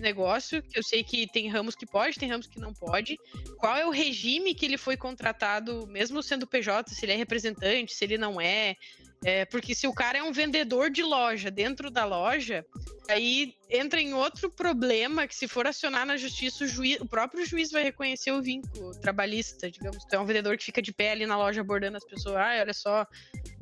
de 0.00 0.02
negócio, 0.02 0.62
que 0.62 0.78
eu 0.78 0.82
sei 0.82 1.04
que 1.04 1.26
tem 1.26 1.48
ramos 1.48 1.76
que 1.76 1.86
pode, 1.86 2.18
tem 2.18 2.28
ramos 2.28 2.46
que 2.46 2.58
não 2.58 2.72
pode. 2.72 3.16
Qual 3.58 3.76
é 3.76 3.84
o 3.84 3.90
regime 3.90 4.54
que 4.54 4.64
ele 4.64 4.78
foi 4.78 4.96
contratado, 4.96 5.86
mesmo 5.86 6.22
sendo 6.22 6.46
PJ, 6.46 6.92
se 6.94 7.04
ele 7.04 7.12
é 7.12 7.16
representante, 7.16 7.94
se 7.94 8.04
ele 8.04 8.16
não 8.16 8.40
é. 8.40 8.76
É, 9.22 9.44
porque 9.44 9.74
se 9.74 9.86
o 9.86 9.92
cara 9.92 10.18
é 10.18 10.22
um 10.22 10.32
vendedor 10.32 10.88
de 10.90 11.02
loja 11.02 11.50
dentro 11.50 11.90
da 11.90 12.06
loja, 12.06 12.64
aí 13.06 13.54
entra 13.68 14.00
em 14.00 14.14
outro 14.14 14.50
problema 14.50 15.26
que 15.26 15.34
se 15.34 15.46
for 15.46 15.66
acionar 15.66 16.06
na 16.06 16.16
justiça, 16.16 16.64
o, 16.64 16.66
juiz, 16.66 16.98
o 17.00 17.06
próprio 17.06 17.44
juiz 17.44 17.70
vai 17.70 17.82
reconhecer 17.82 18.32
o 18.32 18.40
vínculo 18.40 18.92
trabalhista, 18.98 19.70
digamos. 19.70 20.04
Tu 20.06 20.14
é 20.16 20.18
um 20.18 20.24
vendedor 20.24 20.56
que 20.56 20.64
fica 20.64 20.80
de 20.80 20.90
pé 20.90 21.12
ali 21.12 21.26
na 21.26 21.36
loja 21.36 21.60
abordando 21.60 21.98
as 21.98 22.04
pessoas, 22.04 22.36
ah, 22.36 22.58
olha 22.62 22.72
só. 22.72 23.06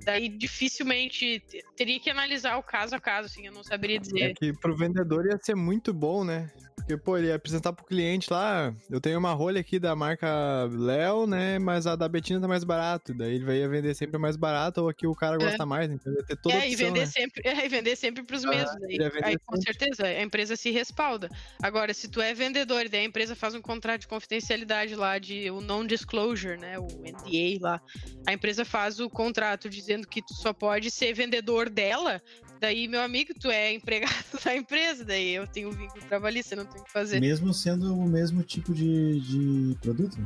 Daí 0.04 0.28
dificilmente 0.28 1.40
te- 1.40 1.64
teria 1.76 1.98
que 1.98 2.08
analisar 2.08 2.56
o 2.56 2.62
caso 2.62 2.94
a 2.94 3.00
caso, 3.00 3.26
assim, 3.26 3.46
eu 3.46 3.52
não 3.52 3.64
saberia 3.64 3.96
É 3.96 4.00
dizer. 4.00 4.34
que 4.36 4.52
pro 4.52 4.76
vendedor 4.76 5.26
ia 5.26 5.38
ser 5.42 5.56
muito 5.56 5.92
bom, 5.92 6.24
né? 6.24 6.48
Porque, 6.88 7.02
pô, 7.02 7.18
ele 7.18 7.26
ia 7.26 7.34
apresentar 7.34 7.70
pro 7.74 7.84
cliente 7.84 8.32
lá, 8.32 8.74
eu 8.88 8.98
tenho 8.98 9.18
uma 9.18 9.34
rolha 9.34 9.60
aqui 9.60 9.78
da 9.78 9.94
marca 9.94 10.26
Léo, 10.72 11.26
né? 11.26 11.58
Mas 11.58 11.86
a 11.86 11.94
da 11.94 12.08
Betina 12.08 12.40
tá 12.40 12.48
mais 12.48 12.64
barato. 12.64 13.12
Daí 13.12 13.34
ele 13.34 13.44
vai 13.44 13.58
ia 13.58 13.68
vender 13.68 13.94
sempre 13.94 14.16
mais 14.16 14.36
barato, 14.38 14.80
ou 14.80 14.88
aqui 14.88 15.06
o 15.06 15.14
cara 15.14 15.36
gosta 15.36 15.66
mais, 15.66 15.90
então 15.90 16.10
ia 16.14 16.24
ter 16.24 16.36
toda 16.36 16.54
É, 16.54 16.66
e 16.66 16.72
opção, 16.72 16.86
vender 16.86 17.00
né? 17.00 17.06
sempre, 17.06 17.42
é, 17.44 17.66
e 17.66 17.68
vender 17.68 17.94
sempre 17.94 18.22
pros 18.22 18.42
Ah, 18.42 18.48
mesmos. 18.48 18.82
Aí, 18.84 18.98
aí, 19.22 19.38
com 19.44 19.56
sempre. 19.56 19.78
certeza 19.78 20.06
a 20.06 20.22
empresa 20.22 20.56
se 20.56 20.70
respalda. 20.70 21.28
Agora, 21.62 21.92
se 21.92 22.08
tu 22.08 22.22
é 22.22 22.32
vendedor 22.32 22.86
e 22.86 22.88
daí 22.88 23.02
a 23.02 23.04
empresa 23.04 23.36
faz 23.36 23.54
um 23.54 23.60
contrato 23.60 24.00
de 24.00 24.08
confidencialidade 24.08 24.94
lá 24.94 25.18
de 25.18 25.50
o 25.50 25.60
non-disclosure, 25.60 26.56
né? 26.56 26.78
O 26.78 26.86
NDA 26.86 27.58
lá. 27.60 27.82
A 28.26 28.32
empresa 28.32 28.64
faz 28.64 28.98
o 28.98 29.10
contrato 29.10 29.68
dizendo 29.68 30.08
que 30.08 30.22
tu 30.22 30.32
só 30.32 30.54
pode 30.54 30.90
ser 30.90 31.12
vendedor 31.12 31.68
dela. 31.68 32.22
Daí, 32.60 32.88
meu 32.88 33.00
amigo, 33.00 33.32
tu 33.38 33.50
é 33.50 33.72
empregado 33.72 34.12
da 34.44 34.56
empresa, 34.56 35.04
daí 35.04 35.34
eu 35.34 35.46
tenho 35.46 35.70
vínculo 35.70 36.04
trabalhista, 36.06 36.54
eu 36.54 36.64
não 36.64 36.66
tenho 36.66 36.82
o 36.82 36.84
que 36.84 36.92
fazer. 36.92 37.20
Mesmo 37.20 37.54
sendo 37.54 37.94
o 37.94 38.08
mesmo 38.08 38.42
tipo 38.42 38.74
de, 38.74 39.20
de 39.20 39.76
produto? 39.80 40.16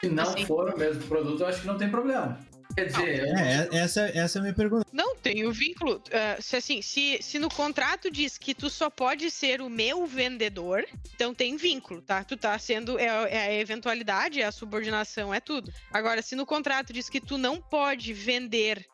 Se 0.00 0.08
não 0.08 0.24
Assim. 0.24 0.46
for 0.46 0.72
o 0.74 0.78
mesmo 0.78 1.02
produto, 1.04 1.40
eu 1.40 1.46
acho 1.46 1.60
que 1.60 1.66
não 1.66 1.78
tem 1.78 1.90
problema. 1.90 2.38
Quer 2.74 2.86
dizer, 2.86 3.26
não 3.32 3.38
É, 3.38 3.68
essa, 3.72 4.02
essa 4.02 4.38
é 4.38 4.40
a 4.40 4.42
minha 4.42 4.54
pergunta. 4.54 4.86
Não 4.92 5.16
tem 5.16 5.46
o 5.46 5.52
vínculo. 5.52 6.02
ah, 6.12 6.40
se 6.40 6.56
assim, 6.56 6.82
se, 6.82 7.18
se 7.22 7.38
no 7.38 7.48
contrato 7.48 8.10
diz 8.10 8.36
que 8.36 8.54
tu 8.54 8.68
só 8.68 8.90
pode 8.90 9.30
ser 9.30 9.62
o 9.62 9.70
meu 9.70 10.06
vendedor, 10.06 10.84
então 11.14 11.34
tem 11.34 11.56
vínculo, 11.56 12.02
tá? 12.02 12.22
Tu 12.22 12.36
tá 12.36 12.58
sendo. 12.58 12.98
É, 12.98 13.06
é 13.06 13.38
a 13.46 13.54
eventualidade, 13.54 14.40
é 14.40 14.44
a 14.44 14.52
subordinação, 14.52 15.32
é 15.32 15.40
tudo. 15.40 15.72
Agora, 15.90 16.20
se 16.20 16.36
no 16.36 16.44
contrato 16.44 16.92
diz 16.92 17.08
que 17.08 17.20
tu 17.20 17.38
não 17.38 17.60
pode 17.60 18.12
vender 18.12 18.86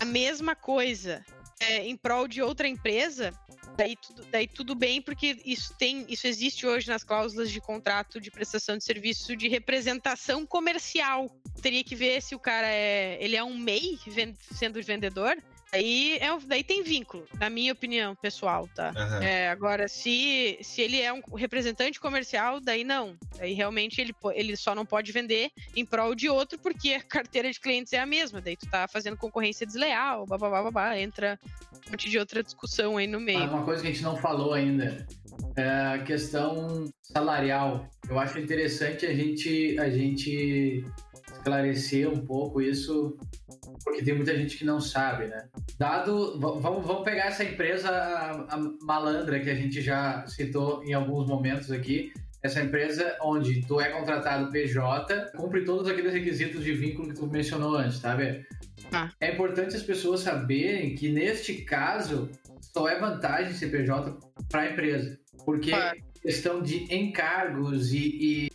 a 0.00 0.04
mesma 0.04 0.54
coisa 0.54 1.24
é, 1.60 1.86
em 1.86 1.96
prol 1.96 2.28
de 2.28 2.42
outra 2.42 2.68
empresa. 2.68 3.32
Daí 3.76 3.96
tudo, 3.96 4.26
daí 4.30 4.48
tudo 4.48 4.74
bem, 4.74 5.00
porque 5.00 5.40
isso 5.44 5.72
tem, 5.78 6.04
isso 6.08 6.26
existe 6.26 6.66
hoje 6.66 6.88
nas 6.88 7.04
cláusulas 7.04 7.50
de 7.50 7.60
contrato 7.60 8.20
de 8.20 8.30
prestação 8.30 8.76
de 8.76 8.84
serviço 8.84 9.36
de 9.36 9.48
representação 9.48 10.44
comercial 10.44 11.30
teria 11.60 11.84
que 11.84 11.94
ver 11.94 12.22
se 12.22 12.34
o 12.34 12.38
cara 12.38 12.66
é. 12.66 13.18
Ele 13.20 13.36
é 13.36 13.44
um 13.44 13.56
MEI 13.56 13.98
sendo 14.52 14.82
vendedor. 14.82 15.36
Aí, 15.72 16.16
é, 16.20 16.28
daí 16.46 16.64
tem 16.64 16.82
vínculo, 16.82 17.26
na 17.38 17.50
minha 17.50 17.72
opinião 17.72 18.14
pessoal, 18.14 18.68
tá? 18.74 18.92
Aham. 18.96 19.22
É, 19.22 19.50
agora, 19.50 19.86
se, 19.86 20.58
se 20.62 20.80
ele 20.80 21.00
é 21.00 21.12
um 21.12 21.20
representante 21.34 22.00
comercial, 22.00 22.58
daí 22.60 22.84
não. 22.84 23.16
Daí 23.36 23.52
realmente 23.52 24.00
ele, 24.00 24.14
ele 24.34 24.56
só 24.56 24.74
não 24.74 24.86
pode 24.86 25.12
vender 25.12 25.50
em 25.76 25.84
prol 25.84 26.14
de 26.14 26.28
outro, 26.28 26.58
porque 26.58 26.94
a 26.94 27.02
carteira 27.02 27.50
de 27.50 27.60
clientes 27.60 27.92
é 27.92 28.00
a 28.00 28.06
mesma. 28.06 28.40
Daí 28.40 28.56
tu 28.56 28.68
tá 28.70 28.88
fazendo 28.88 29.16
concorrência 29.16 29.66
desleal, 29.66 30.24
babá, 30.26 30.48
babá, 30.62 30.98
entra 30.98 31.38
um 31.86 31.90
monte 31.90 32.08
de 32.08 32.18
outra 32.18 32.42
discussão 32.42 32.96
aí 32.96 33.06
no 33.06 33.18
Ah, 33.18 33.20
meio. 33.20 33.50
Uma 33.50 33.64
coisa 33.64 33.82
que 33.82 33.88
a 33.88 33.92
gente 33.92 34.02
não 34.02 34.16
falou 34.16 34.54
ainda 34.54 35.06
é 35.56 35.68
a 35.68 36.02
questão 36.02 36.86
salarial. 37.02 37.88
Eu 38.08 38.18
acho 38.18 38.38
interessante 38.38 39.04
a 39.04 39.14
gente, 39.14 39.78
a 39.78 39.90
gente 39.90 40.84
esclarecer 41.32 42.08
um 42.08 42.20
pouco 42.24 42.60
isso, 42.60 43.16
porque 43.84 44.02
tem 44.02 44.14
muita 44.14 44.36
gente 44.36 44.56
que 44.56 44.64
não 44.64 44.80
sabe, 44.80 45.26
né? 45.26 45.48
Dado, 45.78 46.38
vamos, 46.40 46.84
vamos 46.86 47.04
pegar 47.04 47.26
essa 47.26 47.44
empresa 47.44 47.88
a, 47.90 48.54
a 48.54 48.58
malandra 48.82 49.38
que 49.40 49.50
a 49.50 49.54
gente 49.54 49.80
já 49.80 50.26
citou 50.26 50.82
em 50.84 50.92
alguns 50.94 51.26
momentos 51.28 51.70
aqui. 51.70 52.12
Essa 52.42 52.62
empresa 52.62 53.16
onde 53.20 53.62
tu 53.66 53.80
é 53.80 53.88
contratado 53.90 54.50
PJ, 54.52 55.32
cumpre 55.36 55.64
todos 55.64 55.88
aqueles 55.88 56.12
requisitos 56.12 56.62
de 56.62 56.72
vínculo 56.72 57.08
que 57.08 57.14
tu 57.14 57.26
mencionou 57.26 57.76
antes, 57.76 57.98
tá 57.98 58.14
vendo? 58.14 58.44
Tá. 58.90 59.12
É 59.20 59.32
importante 59.34 59.74
as 59.76 59.82
pessoas 59.82 60.20
saberem 60.20 60.94
que 60.94 61.08
neste 61.08 61.62
caso 61.62 62.28
só 62.60 62.88
é 62.88 62.98
vantagem 62.98 63.52
ser 63.54 63.70
PJ 63.72 64.16
para 64.48 64.62
a 64.62 64.70
empresa, 64.70 65.18
porque 65.44 65.70
Claro. 65.70 65.98
questão 66.22 66.62
de 66.62 66.94
encargos 66.94 67.92
e, 67.92 67.98
e- 67.98 68.48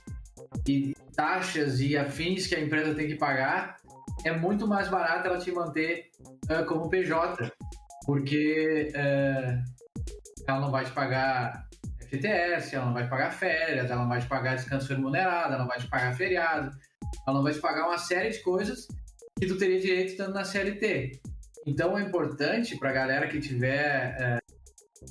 e 0.68 0.93
taxas 1.16 1.80
e 1.80 1.98
afins 1.98 2.48
que 2.48 2.56
a 2.56 2.60
empresa 2.60 2.94
tem 2.94 3.08
que 3.08 3.16
pagar 3.16 3.78
é 4.26 4.32
muito 4.32 4.68
mais 4.68 4.88
barato 4.88 5.28
ela 5.28 5.38
te 5.38 5.52
manter 5.52 6.10
ah, 6.50 6.64
como 6.64 6.90
PJ, 6.90 7.52
porque 8.06 8.92
ah, 8.96 9.64
ela 10.48 10.60
não 10.60 10.72
vai 10.72 10.86
te 10.86 10.92
pagar 10.92 11.68
FTS, 12.02 12.76
ela 12.76 12.86
não 12.86 12.94
vai 12.94 13.04
te 13.06 13.10
pagar 13.10 13.32
férias, 13.32 13.90
ela 13.90 14.02
não 14.02 14.10
vai 14.10 14.20
te 14.20 14.28
pagar 14.28 14.56
descanso 14.56 14.94
remunerado, 14.94 15.54
ela 15.54 15.60
não 15.60 15.68
vai 15.68 15.80
te 15.80 15.88
pagar 15.88 16.14
feriado, 16.16 16.70
ela 17.28 17.38
não 17.38 17.44
vai 17.44 17.54
te 17.54 17.60
pagar 17.60 17.88
uma 17.88 17.98
série 17.98 18.30
de 18.30 18.40
coisas 18.40 18.88
que 19.40 19.48
tu 19.48 19.58
teria 19.58 19.80
direito 19.80 20.12
estando 20.12 20.34
na 20.34 20.44
CLT. 20.44 21.20
Então 21.66 21.98
é 21.98 22.02
importante 22.02 22.78
para 22.78 22.90
a 22.90 22.94
galera 22.94 23.28
que 23.28 23.40
tiver 23.40 24.16
é, 24.20 24.38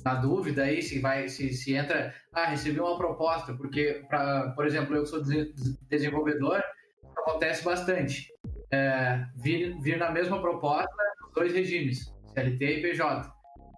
na 0.03 0.15
dúvida 0.15 0.63
aí 0.63 0.81
se 0.81 0.99
vai 0.99 1.27
se, 1.27 1.53
se 1.53 1.73
entra, 1.73 2.13
ah, 2.31 2.45
recebi 2.45 2.79
uma 2.79 2.97
proposta, 2.97 3.53
porque 3.53 4.03
pra, 4.07 4.51
por 4.55 4.65
exemplo, 4.65 4.95
eu 4.95 5.05
sou 5.05 5.21
dese- 5.21 5.53
desenvolvedor, 5.89 6.63
acontece 7.17 7.63
bastante. 7.63 8.27
É, 8.71 9.23
vir, 9.35 9.79
vir 9.81 9.97
na 9.97 10.11
mesma 10.11 10.41
proposta, 10.41 10.89
os 11.27 11.33
dois 11.33 11.53
regimes, 11.53 12.11
CLT 12.33 12.65
e 12.65 12.81
PJ. 12.81 13.31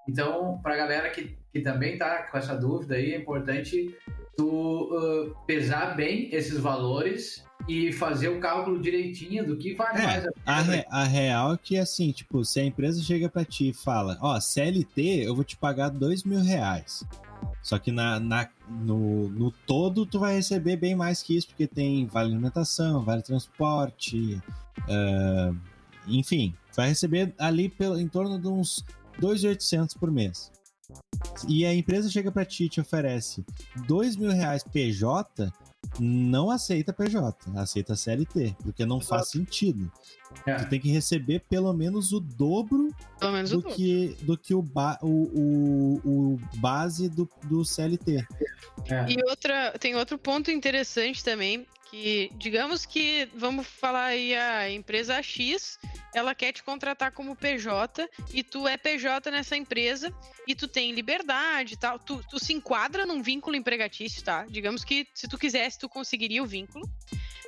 Então, 0.07 0.59
para 0.61 0.73
a 0.73 0.77
galera 0.77 1.09
que, 1.09 1.37
que 1.51 1.61
também 1.61 1.97
tá 1.97 2.23
com 2.31 2.37
essa 2.37 2.55
dúvida 2.55 2.95
aí, 2.95 3.13
é 3.13 3.17
importante 3.17 3.93
tu 4.37 4.89
uh, 4.93 5.35
pesar 5.45 5.95
bem 5.95 6.29
esses 6.33 6.59
valores 6.59 7.43
e 7.67 7.91
fazer 7.91 8.29
o 8.29 8.39
cálculo 8.39 8.79
direitinho 8.81 9.45
do 9.45 9.57
que 9.57 9.73
vale 9.73 9.99
É, 9.99 10.05
mais 10.05 10.25
A, 10.45 10.61
pena. 10.61 10.61
re- 10.63 10.85
a 10.89 11.03
real 11.03 11.53
é 11.53 11.57
que, 11.57 11.77
assim, 11.77 12.11
tipo, 12.11 12.43
se 12.45 12.59
a 12.59 12.65
empresa 12.65 13.01
chega 13.01 13.27
pra 13.29 13.43
ti 13.45 13.69
e 13.69 13.73
fala, 13.73 14.17
ó, 14.21 14.39
CLT, 14.39 15.01
eu 15.25 15.33
vou 15.35 15.43
te 15.43 15.57
pagar 15.57 15.89
dois 15.89 16.23
mil 16.23 16.41
reais. 16.41 17.03
Só 17.61 17.79
que 17.79 17.91
na, 17.91 18.19
na- 18.19 18.49
no, 18.69 19.29
no 19.29 19.51
todo 19.51 20.05
tu 20.05 20.19
vai 20.19 20.35
receber 20.35 20.75
bem 20.77 20.95
mais 20.95 21.23
que 21.23 21.35
isso, 21.35 21.47
porque 21.47 21.65
tem 21.67 22.05
vale 22.05 22.31
alimentação, 22.31 23.03
vale 23.03 23.21
transporte, 23.23 24.39
ah, 24.87 25.51
enfim, 26.07 26.53
vai 26.75 26.89
receber 26.89 27.33
ali 27.37 27.67
pelo, 27.69 27.99
em 27.99 28.07
torno 28.07 28.39
de 28.39 28.47
uns 28.47 28.83
2.800 29.19 29.97
por 29.97 30.11
mês. 30.11 30.51
E 31.47 31.65
a 31.65 31.73
empresa 31.73 32.09
chega 32.09 32.31
pra 32.31 32.45
ti 32.45 32.65
e 32.65 32.69
te 32.69 32.79
oferece 32.81 33.43
dois 33.87 34.15
mil 34.15 34.31
reais 34.31 34.63
PJ, 34.63 35.51
não 35.99 36.49
aceita 36.49 36.91
PJ, 36.93 37.35
aceita 37.55 37.95
CLT, 37.95 38.55
porque 38.63 38.85
não 38.85 38.99
faz 38.99 39.29
sentido. 39.29 39.91
É. 40.45 40.55
Tu 40.55 40.69
tem 40.69 40.79
que 40.79 40.89
receber 40.89 41.41
pelo 41.47 41.71
menos 41.73 42.11
o 42.11 42.19
dobro 42.19 42.93
Pelo 43.19 43.31
menos 43.31 43.51
o 43.51 43.57
do 43.57 43.61
dobro. 43.61 43.75
que, 43.75 44.17
do 44.21 44.37
que 44.37 44.53
o, 44.53 44.61
ba- 44.61 44.99
o, 45.01 45.07
o, 45.07 46.01
o 46.33 46.39
base 46.57 47.07
do, 47.09 47.29
do 47.45 47.63
CLT. 47.63 48.25
É. 48.89 49.05
E 49.09 49.17
outra, 49.29 49.71
tem 49.79 49.95
outro 49.95 50.17
ponto 50.17 50.49
interessante 50.51 51.23
também, 51.23 51.65
que 51.95 52.29
digamos 52.35 52.85
que, 52.85 53.29
vamos 53.33 53.65
falar 53.65 54.05
aí, 54.05 54.35
a 54.35 54.69
empresa 54.69 55.21
X, 55.23 55.79
ela 56.13 56.35
quer 56.35 56.51
te 56.51 56.61
contratar 56.61 57.11
como 57.11 57.35
PJ 57.35 58.07
e 58.33 58.43
tu 58.43 58.67
é 58.67 58.75
PJ 58.75 59.31
nessa 59.31 59.55
empresa 59.55 60.13
e 60.45 60.53
tu 60.53 60.67
tem 60.67 60.91
liberdade 60.91 61.75
e 61.75 61.77
tal, 61.77 61.97
tu, 61.97 62.21
tu 62.29 62.37
se 62.37 62.53
enquadra 62.53 63.05
num 63.05 63.21
vínculo 63.21 63.55
empregatício, 63.55 64.21
tá? 64.23 64.45
Digamos 64.49 64.83
que 64.83 65.07
se 65.13 65.27
tu 65.27 65.37
quisesse, 65.37 65.79
tu 65.79 65.87
conseguiria 65.87 66.43
o 66.43 66.45
vínculo. 66.45 66.85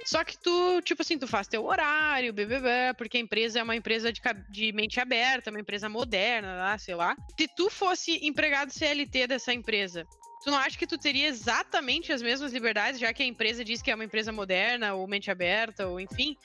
Só 0.06 0.24
que 0.24 0.38
tu, 0.38 0.82
tipo 0.82 1.02
assim, 1.02 1.18
tu 1.18 1.28
faz 1.28 1.48
teu 1.48 1.66
horário, 1.66 2.32
BBB, 2.32 2.94
porque 2.98 3.18
a 3.18 3.20
empresa 3.20 3.60
é 3.60 3.64
uma 3.64 3.76
empresa 3.76 4.14
de, 4.14 4.22
de 4.50 4.72
mente 4.72 5.02
aberta, 5.02 5.50
uma 5.50 5.60
empresa 5.60 5.90
moderna, 5.90 6.56
lá, 6.56 6.78
sei 6.78 6.96
lá. 6.96 7.14
Se 7.38 7.46
tu 7.54 7.70
fosse 7.70 8.26
empregado 8.26 8.72
CLT 8.72 9.28
dessa 9.28 9.54
empresa, 9.54 10.08
Tu 10.44 10.52
não 10.52 10.58
acha 10.58 10.78
que 10.78 10.88
tu 10.88 10.98
teria 10.98 11.28
exatamente 11.28 12.12
as 12.14 12.22
mesmas 12.22 12.54
liberdades, 12.54 13.00
já 13.00 13.12
que 13.14 13.24
a 13.24 13.26
empresa 13.26 13.66
diz 13.66 13.82
que 13.82 13.92
é 13.92 13.96
uma 13.96 14.06
empresa 14.06 14.32
moderna, 14.32 14.94
ou 14.94 15.08
mente 15.08 15.32
aberta, 15.32 15.88
ou 15.88 16.00
enfim? 16.00 16.38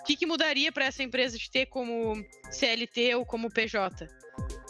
O 0.00 0.04
que, 0.04 0.16
que 0.16 0.26
mudaria 0.26 0.70
para 0.72 0.84
essa 0.84 1.02
empresa 1.02 1.38
de 1.38 1.50
ter 1.50 1.66
como 1.66 2.24
CLT 2.50 3.14
ou 3.14 3.24
como 3.24 3.50
PJ? 3.50 4.06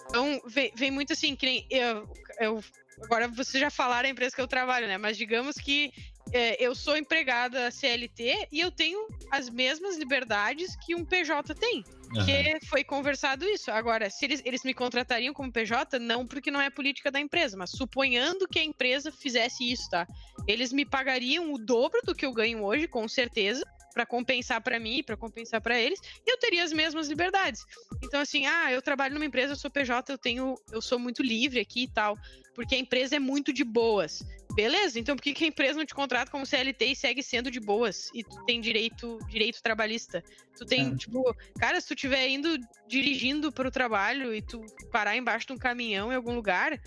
Então, 0.09 0.41
vem, 0.47 0.73
vem 0.75 0.91
muito 0.91 1.13
assim, 1.13 1.35
que 1.35 1.47
nem 1.47 1.67
eu, 1.71 2.09
eu- 2.41 2.65
Agora 3.03 3.29
vocês 3.29 3.61
já 3.61 3.69
falaram 3.69 4.09
a 4.09 4.11
empresa 4.11 4.35
que 4.35 4.41
eu 4.41 4.49
trabalho, 4.49 4.87
né? 4.87 4.97
Mas 4.97 5.19
digamos 5.19 5.57
que 5.57 5.93
é, 6.33 6.63
eu 6.63 6.75
sou 6.75 6.97
empregada 6.97 7.71
CLT 7.71 8.49
e 8.51 8.61
eu 8.61 8.71
tenho 8.71 9.07
as 9.31 9.49
mesmas 9.49 9.97
liberdades 9.97 10.77
que 10.85 10.95
um 10.95 11.05
PJ 11.05 11.55
tem. 11.55 11.85
Porque 12.09 12.59
foi 12.69 12.85
conversado 12.85 13.45
isso. 13.45 13.71
Agora, 13.71 14.09
se 14.11 14.25
eles, 14.25 14.43
eles 14.45 14.63
me 14.63 14.73
contratariam 14.73 15.35
como 15.35 15.53
PJ, 15.53 15.99
não 15.99 16.27
porque 16.27 16.51
não 16.51 16.61
é 16.61 16.71
política 16.71 17.11
da 17.11 17.21
empresa, 17.21 17.57
mas 17.57 17.71
suponhando 17.71 18.49
que 18.49 18.59
a 18.59 18.65
empresa 18.65 19.11
fizesse 19.11 19.71
isso, 19.71 19.91
tá? 19.91 20.07
Eles 20.47 20.73
me 20.73 20.85
pagariam 20.85 21.53
o 21.53 21.59
dobro 21.59 22.01
do 22.05 22.15
que 22.15 22.25
eu 22.25 22.33
ganho 22.33 22.63
hoje, 22.63 22.87
com 22.87 23.09
certeza, 23.09 23.65
pra 23.93 24.07
compensar 24.07 24.61
pra 24.61 24.79
mim, 24.79 25.03
pra 25.03 25.17
compensar 25.17 25.61
pra 25.61 25.81
eles, 25.81 25.99
e 26.25 26.31
eu 26.31 26.39
teria 26.39 26.63
as 26.63 26.73
mesmas 26.73 27.09
liberdades. 27.09 27.65
Então 28.03 28.21
assim, 28.21 28.47
ah, 28.47 28.71
eu 28.71 28.83
trabalho 28.83 29.15
numa 29.15 29.25
empresa, 29.25 29.53
eu 29.53 29.57
sou 29.57 29.71
PJ, 29.71 30.13
eu 30.13 30.19
tenho, 30.19 30.55
eu 30.71 30.83
sou 30.83 30.99
muito 30.99 31.23
livre 31.23 31.59
aqui 31.59 31.85
e 31.85 31.89
tal, 31.89 32.17
porque 32.55 32.75
a 32.75 32.79
empresa 32.79 33.17
é 33.17 33.19
muito 33.19 33.53
de 33.53 33.65
boas. 33.65 34.23
Beleza, 34.57 34.99
então 34.99 35.15
por 35.15 35.23
que, 35.23 35.35
que 35.35 35.45
a 35.45 35.49
empresa 35.49 35.79
não 35.79 35.85
te 35.85 35.95
contrata 35.95 36.31
como 36.31 36.47
CLT 36.47 36.87
e 36.87 36.97
segue 36.97 37.23
sendo 37.23 37.51
de 37.51 37.61
boas? 37.61 38.11
E 38.15 38.25
tu 38.25 38.43
tem 38.47 38.59
direito, 38.61 39.19
direito 39.29 39.63
trabalhista. 39.63 40.25
Tu 40.57 40.65
tem, 40.65 40.93
É. 40.93 40.97
tipo, 40.97 41.23
cara, 41.59 41.79
se 41.81 41.89
tu 41.89 41.95
estiver 41.95 42.27
indo 42.27 42.59
dirigindo 42.89 43.53
pro 43.53 43.71
trabalho 43.71 44.35
e 44.35 44.41
tu 44.41 44.65
parar 44.91 45.15
embaixo 45.15 45.47
de 45.47 45.53
um 45.53 45.59
caminhão 45.59 46.11
em 46.11 46.17
algum 46.17 46.35
lugar, 46.35 46.81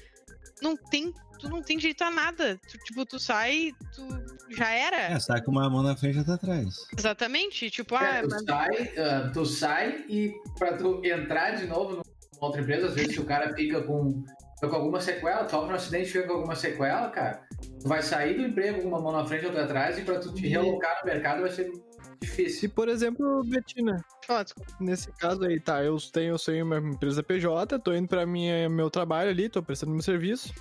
não 0.63 0.75
tem, 0.75 1.13
tu 1.39 1.47
não 1.47 1.61
tem 1.61 1.77
direito 1.77 2.01
a 2.03 2.09
nada. 2.09 2.59
Tu, 2.67 2.77
tipo, 2.79 3.05
tu 3.05 3.19
sai, 3.19 3.71
tu 3.95 4.07
já 4.49 4.71
era. 4.71 4.97
É, 5.13 5.19
sai 5.19 5.39
com 5.43 5.51
uma 5.51 5.69
mão 5.69 5.83
na 5.83 5.95
frente 5.95 6.15
e 6.15 6.19
outra 6.19 6.33
atrás. 6.33 6.73
Exatamente. 6.97 7.69
Tipo, 7.69 7.95
ah, 7.95 8.03
É, 8.03 8.21
tu, 8.23 8.29
mas 8.31 8.43
sai, 8.45 8.93
ah, 8.97 9.31
tu 9.31 9.45
sai 9.45 10.05
e 10.09 10.33
pra 10.57 10.75
tu 10.75 11.05
entrar 11.05 11.51
de 11.51 11.67
novo 11.67 11.91
numa 11.97 12.03
outra 12.41 12.61
empresa, 12.61 12.87
às 12.87 12.95
vezes 12.95 13.13
se 13.13 13.21
o 13.21 13.25
cara 13.25 13.53
fica 13.53 13.83
com, 13.83 14.23
com 14.67 14.75
alguma 14.75 14.99
sequela, 14.99 15.45
tu 15.45 15.51
sofre 15.51 15.71
um 15.71 15.75
acidente 15.75 16.09
e 16.09 16.11
fica 16.11 16.27
com 16.27 16.33
alguma 16.33 16.55
sequela, 16.55 17.09
cara, 17.09 17.41
tu 17.81 17.87
vai 17.87 18.01
sair 18.01 18.35
do 18.35 18.41
emprego 18.41 18.81
com 18.81 18.87
uma 18.89 18.99
mão 18.99 19.11
na 19.11 19.25
frente 19.25 19.43
e 19.43 19.47
outra 19.47 19.63
atrás 19.63 19.97
e 19.97 20.01
pra 20.01 20.19
tu 20.19 20.33
te 20.33 20.47
realocar 20.47 20.99
no 21.01 21.11
mercado 21.11 21.41
vai 21.41 21.49
ser 21.51 21.71
Se, 21.71 21.81
difícil. 22.21 22.69
por 22.71 22.89
exemplo, 22.89 23.43
Betina, 23.45 24.03
desculpa. 24.43 24.71
nesse 24.79 25.11
caso 25.13 25.43
aí, 25.45 25.59
tá, 25.59 25.83
eu 25.83 25.95
tenho, 26.11 26.33
eu 26.33 26.39
tenho 26.39 26.65
uma 26.65 26.77
empresa 26.77 27.23
PJ, 27.23 27.79
tô 27.79 27.93
indo 27.93 28.07
pra 28.07 28.25
minha, 28.25 28.67
meu 28.67 28.89
trabalho 28.89 29.29
ali, 29.29 29.47
tô 29.47 29.63
prestando 29.63 29.93
meu 29.93 30.01
serviço. 30.01 30.53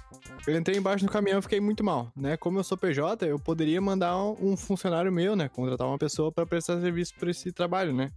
Eu 0.47 0.57
entrei 0.57 0.79
embaixo 0.79 1.05
do 1.05 1.11
caminhão 1.11 1.41
e 1.41 1.43
fiquei 1.43 1.61
muito 1.61 1.83
mal, 1.83 2.11
né? 2.17 2.37
Como 2.37 2.59
eu 2.59 2.65
sou 2.65 2.79
PJ, 2.79 3.27
eu 3.27 3.39
poderia 3.39 3.81
mandar 3.81 4.17
um, 4.17 4.53
um 4.53 4.57
funcionário 4.57 5.11
meu, 5.13 5.35
né? 5.35 5.49
Contratar 5.49 5.87
uma 5.87 5.99
pessoa 5.99 6.31
pra 6.33 6.47
prestar 6.47 6.81
serviço 6.81 7.15
por 7.17 7.29
esse 7.29 7.51
trabalho, 7.53 7.93
né? 7.93 8.11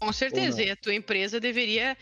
com 0.00 0.12
certeza. 0.12 0.62
E 0.62 0.70
a 0.70 0.76
tua 0.76 0.94
empresa 0.94 1.38
deveria, 1.38 1.96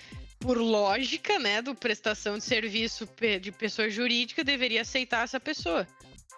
por 0.47 0.59
lógica, 0.59 1.41
né, 1.41 1.61
do 1.61 1.75
prestação 1.75 2.39
de 2.39 2.45
serviço 2.45 3.09
de 3.41 3.51
pessoa 3.51 3.91
jurídica, 3.91 4.45
deveria 4.45 4.83
aceitar 4.83 5.25
essa 5.25 5.41
pessoa. 5.41 5.87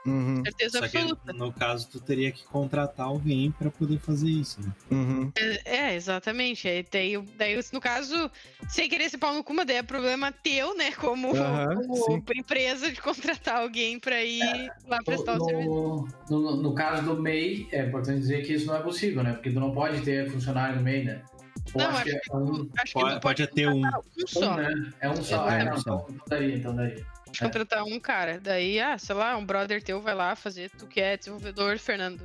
Uhum, 0.07 0.43
Certeza 0.43 0.79
Só 0.79 0.89
que 0.89 0.97
absoluta. 0.97 1.33
no 1.35 1.53
caso 1.53 1.89
tu 1.91 2.01
teria 2.01 2.33
que 2.33 2.43
contratar 2.45 3.07
alguém 3.07 3.51
pra 3.51 3.71
poder 3.71 3.99
fazer 3.99 4.31
isso, 4.31 4.59
né? 4.63 4.73
uhum. 4.91 5.31
É, 5.67 5.95
exatamente. 5.95 6.67
Aí 6.67 6.87
daí, 6.91 7.21
daí, 7.37 7.61
no 7.73 7.81
caso, 7.81 8.31
sem 8.69 8.89
querer 8.89 9.11
se 9.11 9.19
pau 9.19 9.35
no 9.35 9.45
cu, 9.45 9.53
mas 9.53 9.67
daí 9.67 9.77
é 9.77 9.83
problema 9.83 10.33
teu, 10.33 10.75
né? 10.75 10.93
Como, 10.93 11.37
Aham, 11.37 11.67
como 11.75 12.23
empresa 12.35 12.91
de 12.91 13.03
contratar 13.03 13.57
alguém 13.57 13.99
pra 13.99 14.25
ir 14.25 14.71
lá 14.87 14.99
prestar 15.05 15.39
o 15.39 15.45
serviço. 15.45 15.69
No, 15.69 16.41
no, 16.41 16.57
no 16.57 16.75
caso 16.75 17.05
do 17.05 17.21
MEI, 17.21 17.69
é 17.73 17.85
importante 17.85 18.21
dizer 18.21 18.47
que 18.47 18.55
isso 18.55 18.67
não 18.67 18.77
é 18.77 18.81
possível, 18.81 19.23
né? 19.23 19.35
Porque 19.35 19.51
tu 19.51 19.61
não 19.61 19.73
pode 19.73 20.01
ter 20.01 20.31
funcionário 20.31 20.77
no 20.77 20.83
MEI, 20.83 21.05
né? 21.05 21.23
Não, 21.75 21.87
acho 21.87 21.97
acho 21.97 22.05
que 22.05 22.11
é 22.11 22.37
um, 22.37 22.71
Acho 22.79 22.93
que 22.93 23.01
Pode, 23.01 23.14
tu 23.14 23.21
pode 23.21 23.47
ter 23.49 23.69
um. 23.69 23.83
um 23.87 24.27
só. 24.27 24.53
um, 24.53 24.57
né? 24.57 24.93
É 25.01 25.11
um 25.11 25.23
só. 25.23 25.51
É, 25.51 25.61
É, 25.61 25.62
um 25.62 25.64
não, 25.66 25.79
só. 25.79 26.07
então 26.09 26.27
daria, 26.29 26.57
então 26.57 26.75
daria. 26.75 27.07
de 27.31 27.41
contratar 27.41 27.85
um 27.85 28.01
cara. 28.01 28.41
Daí, 28.41 28.81
ah, 28.81 28.99
sei 28.99 29.14
lá, 29.14 29.37
um 29.37 29.45
brother 29.45 29.83
teu 29.83 30.01
vai 30.01 30.14
lá 30.14 30.35
fazer, 30.35 30.71
tu 30.71 30.87
que 30.87 31.01
é 31.01 31.16
desenvolvedor, 31.16 31.79
Fernando. 31.79 32.23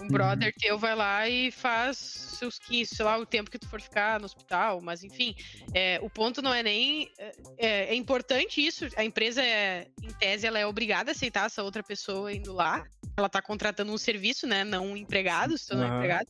Um 0.00 0.08
brother 0.08 0.52
teu 0.58 0.78
vai 0.78 0.94
lá 0.94 1.28
e 1.28 1.50
faz 1.50 1.98
seus 1.98 2.58
15, 2.58 2.96
sei 2.96 3.04
lá, 3.04 3.18
o 3.18 3.26
tempo 3.26 3.50
que 3.50 3.58
tu 3.58 3.68
for 3.68 3.80
ficar 3.80 4.18
no 4.18 4.26
hospital, 4.26 4.80
mas 4.80 5.04
enfim, 5.04 5.34
é, 5.74 5.98
o 6.02 6.10
ponto 6.10 6.42
não 6.42 6.52
é 6.52 6.62
nem. 6.62 7.10
É, 7.58 7.92
é 7.92 7.94
importante 7.94 8.64
isso, 8.64 8.86
a 8.96 9.04
empresa, 9.04 9.42
é, 9.42 9.86
em 10.02 10.12
tese, 10.14 10.46
ela 10.46 10.58
é 10.58 10.66
obrigada 10.66 11.10
a 11.10 11.12
aceitar 11.12 11.46
essa 11.46 11.62
outra 11.62 11.82
pessoa 11.82 12.32
indo 12.32 12.52
lá. 12.52 12.84
Ela 13.16 13.28
tá 13.28 13.42
contratando 13.42 13.92
um 13.92 13.98
serviço, 13.98 14.46
né? 14.46 14.64
Não 14.64 14.86
um 14.88 14.96
empregado, 14.96 15.56
se 15.58 15.66
tu 15.68 15.76
não 15.76 15.84
é 15.84 15.96
empregado. 15.96 16.28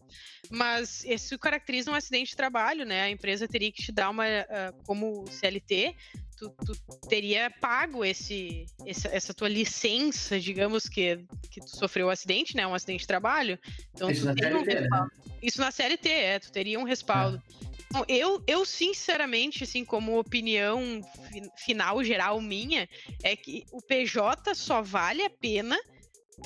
Mas 0.50 1.04
isso 1.04 1.38
caracteriza 1.38 1.90
um 1.90 1.94
acidente 1.94 2.30
de 2.30 2.36
trabalho, 2.36 2.84
né? 2.84 3.02
A 3.02 3.10
empresa 3.10 3.46
teria 3.46 3.70
que 3.70 3.82
te 3.82 3.92
dar 3.92 4.10
uma. 4.10 4.24
ah, 4.26 4.72
como 4.84 5.24
CLT, 5.30 5.94
tu, 6.36 6.50
tu 6.66 6.74
teria 7.08 7.48
pago 7.60 8.04
esse, 8.04 8.66
essa, 8.84 9.08
essa 9.08 9.32
tua 9.32 9.48
licença, 9.48 10.40
digamos, 10.40 10.88
que, 10.88 11.24
que 11.50 11.60
tu 11.60 11.76
sofreu 11.76 12.08
o 12.08 12.10
acidente, 12.10 12.56
né? 12.56 12.66
Um 12.66 12.74
acidente 12.74 13.02
de 13.02 13.06
trabalho. 13.06 13.58
Então, 13.94 14.10
Isso 14.10 14.22
tu 14.22 14.26
na 14.26 14.34
tem 14.34 14.54
um 14.54 14.64
CLT, 14.64 14.74
né? 14.74 14.80
respaldo. 14.80 15.12
Isso 15.40 15.60
na 15.60 15.70
CLT, 15.70 16.08
é, 16.08 16.38
tu 16.40 16.50
teria 16.50 16.80
um 16.80 16.84
respaldo. 16.84 17.40
Então, 17.86 18.04
eu, 18.08 18.42
eu, 18.46 18.64
sinceramente, 18.64 19.64
assim, 19.64 19.84
como 19.84 20.18
opinião 20.18 21.00
fi- 21.30 21.50
final, 21.64 22.02
geral 22.02 22.40
minha, 22.40 22.88
é 23.22 23.36
que 23.36 23.64
o 23.70 23.80
PJ 23.82 24.54
só 24.54 24.82
vale 24.82 25.22
a 25.22 25.30
pena 25.30 25.78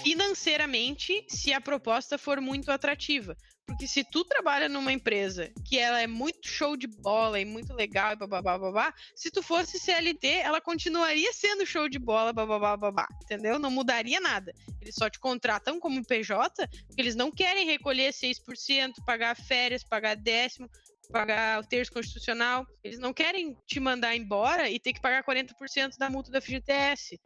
financeiramente 0.03 1.25
se 1.29 1.53
a 1.53 1.61
proposta 1.61 2.19
for 2.19 2.41
muito 2.41 2.71
atrativa. 2.71 3.37
Porque 3.67 3.89
se 3.89 4.05
tu 4.05 4.25
trabalha 4.25 4.69
numa 4.69 4.93
empresa 4.93 5.53
que 5.65 5.77
ela 5.77 6.01
é 6.01 6.07
muito 6.07 6.47
show 6.47 6.77
de 6.77 6.87
bola 6.87 7.41
e 7.41 7.45
muito 7.45 7.75
legal 7.75 8.13
e 8.13 8.17
babá, 8.17 8.41
babá, 8.41 8.95
se 9.15 9.29
tu 9.29 9.43
fosse 9.43 9.81
CLT, 9.81 10.27
ela 10.29 10.61
continuaria 10.61 11.33
sendo 11.33 11.67
show 11.67 11.89
de 11.89 11.99
bola, 11.99 12.33
babá, 12.33 12.77
babá, 12.77 13.09
entendeu? 13.25 13.59
Não 13.59 13.71
mudaria 13.71 14.21
nada. 14.21 14.55
Eles 14.81 14.95
só 14.95 15.11
te 15.11 15.19
contratam 15.19 15.81
como 15.81 16.05
PJ 16.05 16.69
porque 16.87 17.03
eles 17.03 17.17
não 17.17 17.33
querem 17.33 17.67
recolher 17.67 18.13
6%, 18.13 19.05
pagar 19.05 19.35
férias, 19.35 19.83
pagar 19.83 20.15
décimo, 20.15 20.71
pagar 21.09 21.61
o 21.61 21.67
terço 21.67 21.93
constitucional. 21.93 22.67
Eles 22.83 22.99
não 22.99 23.13
querem 23.13 23.57
te 23.67 23.81
mandar 23.81 24.17
embora 24.17 24.69
e 24.69 24.79
ter 24.79 24.93
que 24.93 25.01
pagar 25.01 25.25
40% 25.25 25.97
da 25.99 26.11
multa 26.11 26.31
da 26.31 26.41
FGTS. 26.41 27.19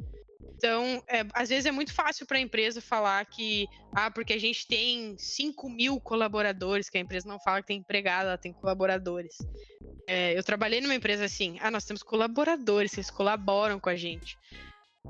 Então, 0.61 1.03
é, 1.09 1.25
às 1.33 1.49
vezes 1.49 1.65
é 1.65 1.71
muito 1.71 1.95
fácil 1.95 2.27
para 2.27 2.37
a 2.37 2.41
empresa 2.41 2.83
falar 2.83 3.25
que, 3.25 3.67
ah, 3.95 4.11
porque 4.11 4.35
a 4.35 4.39
gente 4.39 4.67
tem 4.67 5.17
5 5.17 5.71
mil 5.71 5.99
colaboradores, 5.99 6.91
que 6.91 6.99
a 6.99 7.01
empresa 7.01 7.27
não 7.27 7.41
fala 7.41 7.63
que 7.63 7.69
tem 7.69 7.79
empregado, 7.79 8.27
ela 8.27 8.37
tem 8.37 8.53
colaboradores. 8.53 9.39
É, 10.07 10.37
eu 10.37 10.45
trabalhei 10.45 10.83
numa 10.83 10.95
empresa 10.95 11.25
assim, 11.25 11.57
ah, 11.63 11.71
nós 11.71 11.87
temos 11.87 12.03
colaboradores, 12.03 12.93
eles 12.93 13.11
colaboram 13.11 13.81
com 13.81 13.89
a 13.89 13.97
gente. 13.97 14.37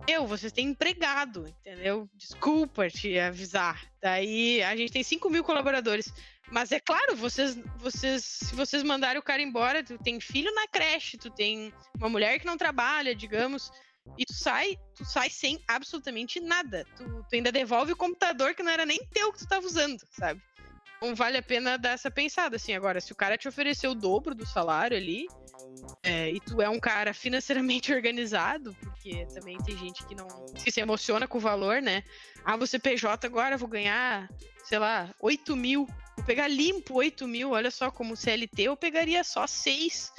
eu, 0.07 0.25
vocês 0.25 0.53
têm 0.53 0.69
empregado, 0.69 1.49
entendeu? 1.49 2.09
Desculpa 2.15 2.89
te 2.89 3.19
avisar. 3.19 3.85
Daí 4.01 4.63
a 4.63 4.77
gente 4.77 4.93
tem 4.93 5.03
5 5.03 5.29
mil 5.29 5.43
colaboradores. 5.43 6.13
Mas 6.51 6.73
é 6.73 6.81
claro, 6.81 7.15
vocês, 7.17 7.57
vocês, 7.77 8.25
se 8.25 8.55
vocês 8.55 8.83
mandarem 8.83 9.19
o 9.19 9.23
cara 9.23 9.41
embora, 9.41 9.85
tu 9.85 9.97
tem 9.99 10.21
filho 10.21 10.53
na 10.55 10.67
creche, 10.67 11.17
tu 11.17 11.31
tem 11.31 11.73
uma 11.97 12.09
mulher 12.09 12.39
que 12.41 12.47
não 12.47 12.57
trabalha, 12.57 13.15
digamos, 13.15 13.71
e 14.19 14.25
tu 14.25 14.35
sai, 14.35 14.77
tu 14.95 15.05
sai 15.05 15.31
sem 15.31 15.63
absolutamente 15.69 16.41
nada. 16.41 16.85
Tu, 16.97 17.05
tu 17.05 17.35
ainda 17.35 17.53
devolve 17.53 17.93
o 17.93 17.97
computador 17.97 18.55
que 18.55 18.63
não 18.63 18.73
era 18.73 18.85
nem 18.85 18.99
teu 19.13 19.33
que 19.33 19.39
tu 19.39 19.47
tava 19.47 19.67
usando, 19.67 20.01
sabe? 20.11 20.43
Não 21.01 21.15
vale 21.15 21.39
a 21.39 21.43
pena 21.43 21.79
dar 21.79 21.93
essa 21.93 22.11
pensada, 22.11 22.57
assim. 22.57 22.75
Agora, 22.75 23.01
se 23.01 23.11
o 23.13 23.17
cara 23.17 23.39
te 23.39 23.49
oferecer 23.49 23.89
o 23.89 23.95
dobro 23.95 24.35
do 24.35 24.45
salário 24.45 24.97
ali, 24.97 25.27
é, 26.03 26.31
e 26.31 26.41
tu 26.41 26.61
é 26.61 26.69
um 26.69 26.79
cara 26.79 27.15
financeiramente 27.15 27.93
organizado, 27.95 28.77
porque 28.81 29.27
também 29.33 29.57
tem 29.59 29.77
gente 29.79 30.05
que 30.05 30.15
não 30.15 30.27
que 30.55 30.71
se 30.71 30.81
emociona 30.81 31.27
com 31.27 31.39
o 31.39 31.41
valor, 31.41 31.81
né? 31.81 32.03
Ah, 32.45 32.57
você 32.57 32.79
PJ 32.79 33.27
agora, 33.27 33.57
vou 33.57 33.69
ganhar, 33.69 34.29
sei 34.65 34.79
lá, 34.79 35.15
8 35.21 35.57
mil. 35.57 35.87
Vou 36.21 36.27
pegar 36.27 36.49
limpo 36.49 36.97
8 36.97 37.27
mil, 37.27 37.53
olha 37.53 37.71
só, 37.71 37.91
como 37.91 38.15
CLT 38.15 38.65
eu 38.65 38.77
pegaria 38.77 39.25
só 39.25 39.47
6. 39.47 40.13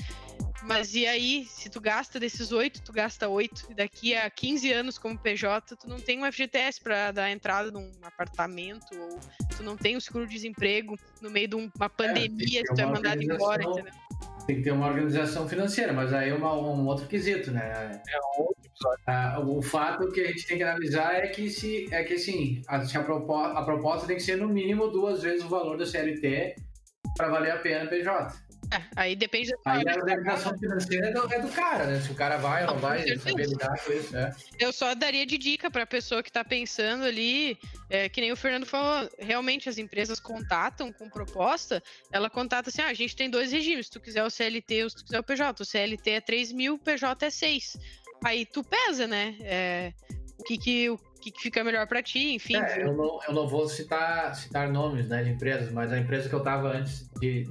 Mas 0.63 0.93
e 0.93 1.07
aí, 1.07 1.45
se 1.45 1.69
tu 1.69 1.81
gasta 1.81 2.19
desses 2.19 2.51
8, 2.51 2.83
tu 2.83 2.93
gasta 2.93 3.27
8, 3.27 3.67
e 3.71 3.73
daqui 3.73 4.15
a 4.15 4.29
15 4.29 4.71
anos 4.71 4.97
como 4.97 5.17
PJ, 5.17 5.75
tu 5.75 5.89
não 5.89 5.99
tem 5.99 6.23
um 6.23 6.31
FGTS 6.31 6.79
para 6.81 7.11
dar 7.11 7.31
entrada 7.31 7.71
num 7.71 7.91
apartamento, 8.03 8.85
ou 8.95 9.19
tu 9.55 9.63
não 9.63 9.75
tem 9.75 9.97
um 9.97 9.99
seguro-desemprego 9.99 10.95
no 11.19 11.31
meio 11.31 11.47
de 11.47 11.55
uma 11.55 11.89
pandemia, 11.89 12.61
é, 12.61 12.63
tu 12.63 12.79
é 12.79 12.85
mandado 12.85 13.23
embora, 13.23 13.63
entendeu? 13.63 13.93
Tem 14.45 14.57
que 14.57 14.63
ter 14.63 14.71
uma 14.71 14.87
organização 14.87 15.47
financeira, 15.47 15.93
mas 15.93 16.13
aí 16.13 16.29
é 16.29 16.33
uma, 16.33 16.53
um 16.53 16.85
outro 16.85 17.07
quesito, 17.07 17.51
né? 17.51 18.01
É 18.07 18.19
um 18.19 18.41
outro 18.43 18.63
episódio. 18.63 19.03
Ah, 19.07 19.39
o 19.39 19.61
fato 19.61 20.11
que 20.11 20.21
a 20.21 20.27
gente 20.27 20.45
tem 20.45 20.57
que 20.57 20.63
analisar 20.63 21.15
é 21.15 21.27
que, 21.27 21.49
se, 21.49 21.87
é 21.91 22.03
que 22.03 22.15
assim, 22.15 22.61
a, 22.67 22.77
a, 22.77 23.03
proposta, 23.03 23.59
a 23.59 23.63
proposta 23.63 24.07
tem 24.07 24.15
que 24.15 24.23
ser 24.23 24.37
no 24.37 24.47
mínimo 24.47 24.87
duas 24.87 25.21
vezes 25.21 25.43
o 25.43 25.49
valor 25.49 25.77
da 25.77 25.85
CLT 25.85 26.55
para 27.15 27.29
valer 27.29 27.51
a 27.51 27.57
pena 27.57 27.89
PJ. 27.89 28.50
É, 28.71 28.81
aí 28.95 29.15
depende 29.17 29.51
da 29.51 29.57
Aí 29.65 29.83
a 29.87 29.95
organização 29.95 30.57
financeira 30.57 31.09
é 31.09 31.11
do, 31.11 31.33
é 31.33 31.39
do, 31.39 31.49
cara, 31.49 31.85
né? 31.85 31.99
Se 31.99 32.09
o 32.09 32.15
cara 32.15 32.37
vai 32.37 32.61
ou 32.61 32.67
não, 32.67 32.73
não 32.75 32.81
vai, 32.81 33.17
saber 33.17 33.47
lidar 33.47 33.77
com 33.83 33.91
isso, 33.91 34.13
né? 34.13 34.33
Eu 34.57 34.71
só 34.71 34.95
daria 34.95 35.25
de 35.25 35.37
dica 35.37 35.69
pra 35.69 35.85
pessoa 35.85 36.23
que 36.23 36.31
tá 36.31 36.43
pensando 36.43 37.03
ali, 37.03 37.57
é, 37.89 38.07
que 38.07 38.21
nem 38.21 38.31
o 38.31 38.35
Fernando 38.37 38.65
falou, 38.65 39.09
realmente 39.19 39.67
as 39.67 39.77
empresas 39.77 40.21
contatam 40.21 40.91
com 40.93 41.09
proposta, 41.09 41.83
ela 42.13 42.29
contata 42.29 42.69
assim, 42.69 42.81
ah, 42.81 42.87
a 42.87 42.93
gente 42.93 43.13
tem 43.13 43.29
dois 43.29 43.51
regimes, 43.51 43.87
se 43.87 43.91
tu 43.91 43.99
quiser 43.99 44.23
o 44.23 44.29
CLT 44.29 44.83
ou 44.83 44.89
se 44.89 44.95
tu 44.95 45.03
quiser 45.03 45.19
o 45.19 45.23
PJ. 45.23 45.61
O 45.61 45.65
CLT 45.65 46.09
é 46.11 46.21
3 46.21 46.53
mil, 46.53 46.75
o 46.75 46.79
PJ 46.79 47.25
é 47.25 47.29
6. 47.29 47.77
Aí 48.23 48.45
tu 48.45 48.63
pesa, 48.63 49.05
né? 49.05 49.35
É, 49.41 49.93
o 50.39 50.43
que 50.43 50.57
que, 50.57 50.89
o 50.89 50.97
que, 51.19 51.31
que 51.31 51.41
fica 51.41 51.61
melhor 51.63 51.85
para 51.87 52.01
ti, 52.01 52.33
enfim. 52.33 52.55
É, 52.55 52.83
eu, 52.83 52.93
não, 52.95 53.19
eu 53.27 53.33
não 53.33 53.47
vou 53.47 53.67
citar, 53.67 54.33
citar 54.35 54.69
nomes 54.69 55.07
né, 55.09 55.23
de 55.23 55.31
empresas, 55.31 55.71
mas 55.71 55.91
a 55.91 55.97
empresa 55.97 56.29
que 56.29 56.35
eu 56.35 56.41
tava 56.41 56.69
antes 56.69 57.09
de, 57.19 57.47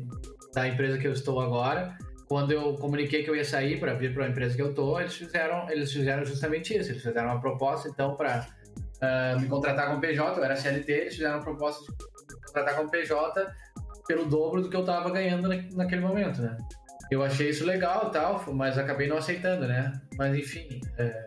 da 0.53 0.69
empresa 0.69 0.99
que 0.99 1.07
eu 1.07 1.13
estou 1.13 1.41
agora, 1.41 1.97
quando 2.31 2.53
eu 2.53 2.75
comuniquei 2.77 3.25
que 3.25 3.31
eu 3.31 3.35
ia 3.35 3.45
sair 3.45 3.81
para 3.81 3.93
vir 3.95 4.15
para 4.15 4.25
a 4.25 4.29
empresa 4.29 4.55
que 4.55 4.63
eu 4.63 4.71
estou, 4.71 5.01
eles 5.01 5.17
fizeram, 5.17 5.69
eles 5.69 5.93
fizeram 5.93 6.25
justamente 6.25 6.77
isso. 6.77 6.91
Eles 6.91 7.03
fizeram 7.03 7.31
uma 7.31 7.41
proposta, 7.41 7.89
então, 7.89 8.15
para 8.15 8.47
uh, 8.47 8.99
ah, 9.03 9.37
me 9.41 9.49
contratar 9.49 9.89
como 9.89 10.01
PJ, 10.01 10.39
eu 10.39 10.45
era 10.45 10.55
CLT, 10.55 10.93
eles 10.93 11.15
fizeram 11.15 11.39
uma 11.39 11.43
proposta 11.43 11.85
de 11.85 12.35
me 12.35 12.41
contratar 12.41 12.77
como 12.77 12.89
PJ 12.89 13.53
pelo 14.07 14.27
dobro 14.27 14.63
do 14.63 14.71
que 14.71 14.77
eu 14.77 14.81
estava 14.81 15.11
ganhando 15.11 15.49
na, 15.49 15.57
naquele 15.73 16.03
momento, 16.03 16.41
né? 16.41 16.57
Eu 17.11 17.21
achei 17.25 17.51
isso 17.51 17.65
legal 17.65 18.11
tal, 18.11 18.45
mas 18.55 18.79
acabei 18.79 19.09
não 19.09 19.17
aceitando, 19.17 19.67
né? 19.67 19.93
Mas 20.17 20.39
enfim, 20.39 20.81
é, 20.99 21.27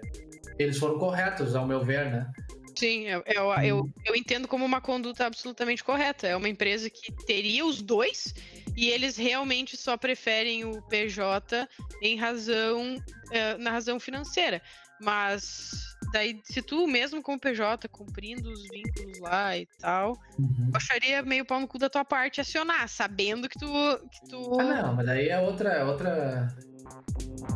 eles 0.58 0.78
foram 0.78 0.98
corretos, 0.98 1.54
ao 1.54 1.68
meu 1.68 1.82
ver, 1.82 2.10
né? 2.10 2.32
Sim, 2.76 3.08
eu, 3.08 3.22
eu, 3.26 3.52
eu, 3.62 3.90
eu, 4.06 4.16
entendo 4.16 4.48
como 4.48 4.66
uma 4.66 4.82
conduta 4.82 5.26
absolutamente 5.26 5.84
correta. 5.84 6.28
É 6.28 6.36
uma 6.36 6.50
empresa 6.50 6.90
que 6.90 7.12
teria 7.26 7.66
os 7.66 7.82
dois 7.82 8.34
e 8.76 8.90
eles 8.90 9.18
realmente 9.18 9.78
só 9.78 9.98
preferem 9.98 10.66
o 10.66 10.82
PJ 10.84 11.68
em 12.02 12.18
razão 12.18 12.98
é, 13.32 13.58
na 13.58 13.72
razão 13.72 14.00
financeira. 14.00 14.62
Mas 15.02 15.72
daí, 16.14 16.40
se 16.44 16.62
tu 16.62 16.88
mesmo 16.88 17.22
com 17.22 17.34
o 17.34 17.40
PJ 17.40 17.88
cumprindo 17.90 18.50
os 18.50 18.64
vínculos 18.70 19.20
lá 19.20 19.58
e 19.58 19.68
tal, 19.80 20.14
uhum. 20.40 20.70
eu 20.72 20.78
acharia 20.78 21.22
meio 21.24 21.46
pau 21.46 21.60
no 21.60 21.68
cu 21.68 21.78
da 21.78 21.90
tua 21.90 22.06
parte 22.06 22.40
acionar, 22.40 22.88
sabendo 22.88 23.50
que 23.50 23.60
tu. 23.60 23.68
Que 23.68 24.30
tu... 24.30 24.60
Ah, 24.60 24.84
não, 24.84 24.96
mas 24.96 25.06
daí 25.06 25.30
é 25.30 25.40
outra. 25.40 25.70
É 25.70 25.84
outra... 25.84 26.48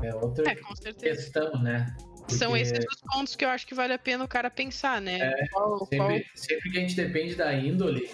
É 0.04 0.14
outra 0.16 0.52
é, 0.52 0.94
questão, 0.94 1.62
né? 1.62 1.96
Porque... 2.18 2.36
São 2.36 2.58
esses 2.58 2.80
os 2.80 3.02
pontos 3.02 3.36
que 3.36 3.46
eu 3.46 3.50
acho 3.50 3.66
que 3.66 3.74
vale 3.74 3.94
a 3.94 4.00
pena 4.00 4.24
o 4.24 4.28
cara 4.28 4.50
pensar, 4.50 5.00
né? 5.00 5.18
É, 5.18 5.48
qual, 5.48 5.80
sempre, 5.80 5.98
qual... 5.98 6.20
sempre 6.36 6.72
que 6.72 6.78
a 6.78 6.82
gente 6.82 6.96
depende 6.96 7.36
da 7.36 7.54
índole, 7.54 8.10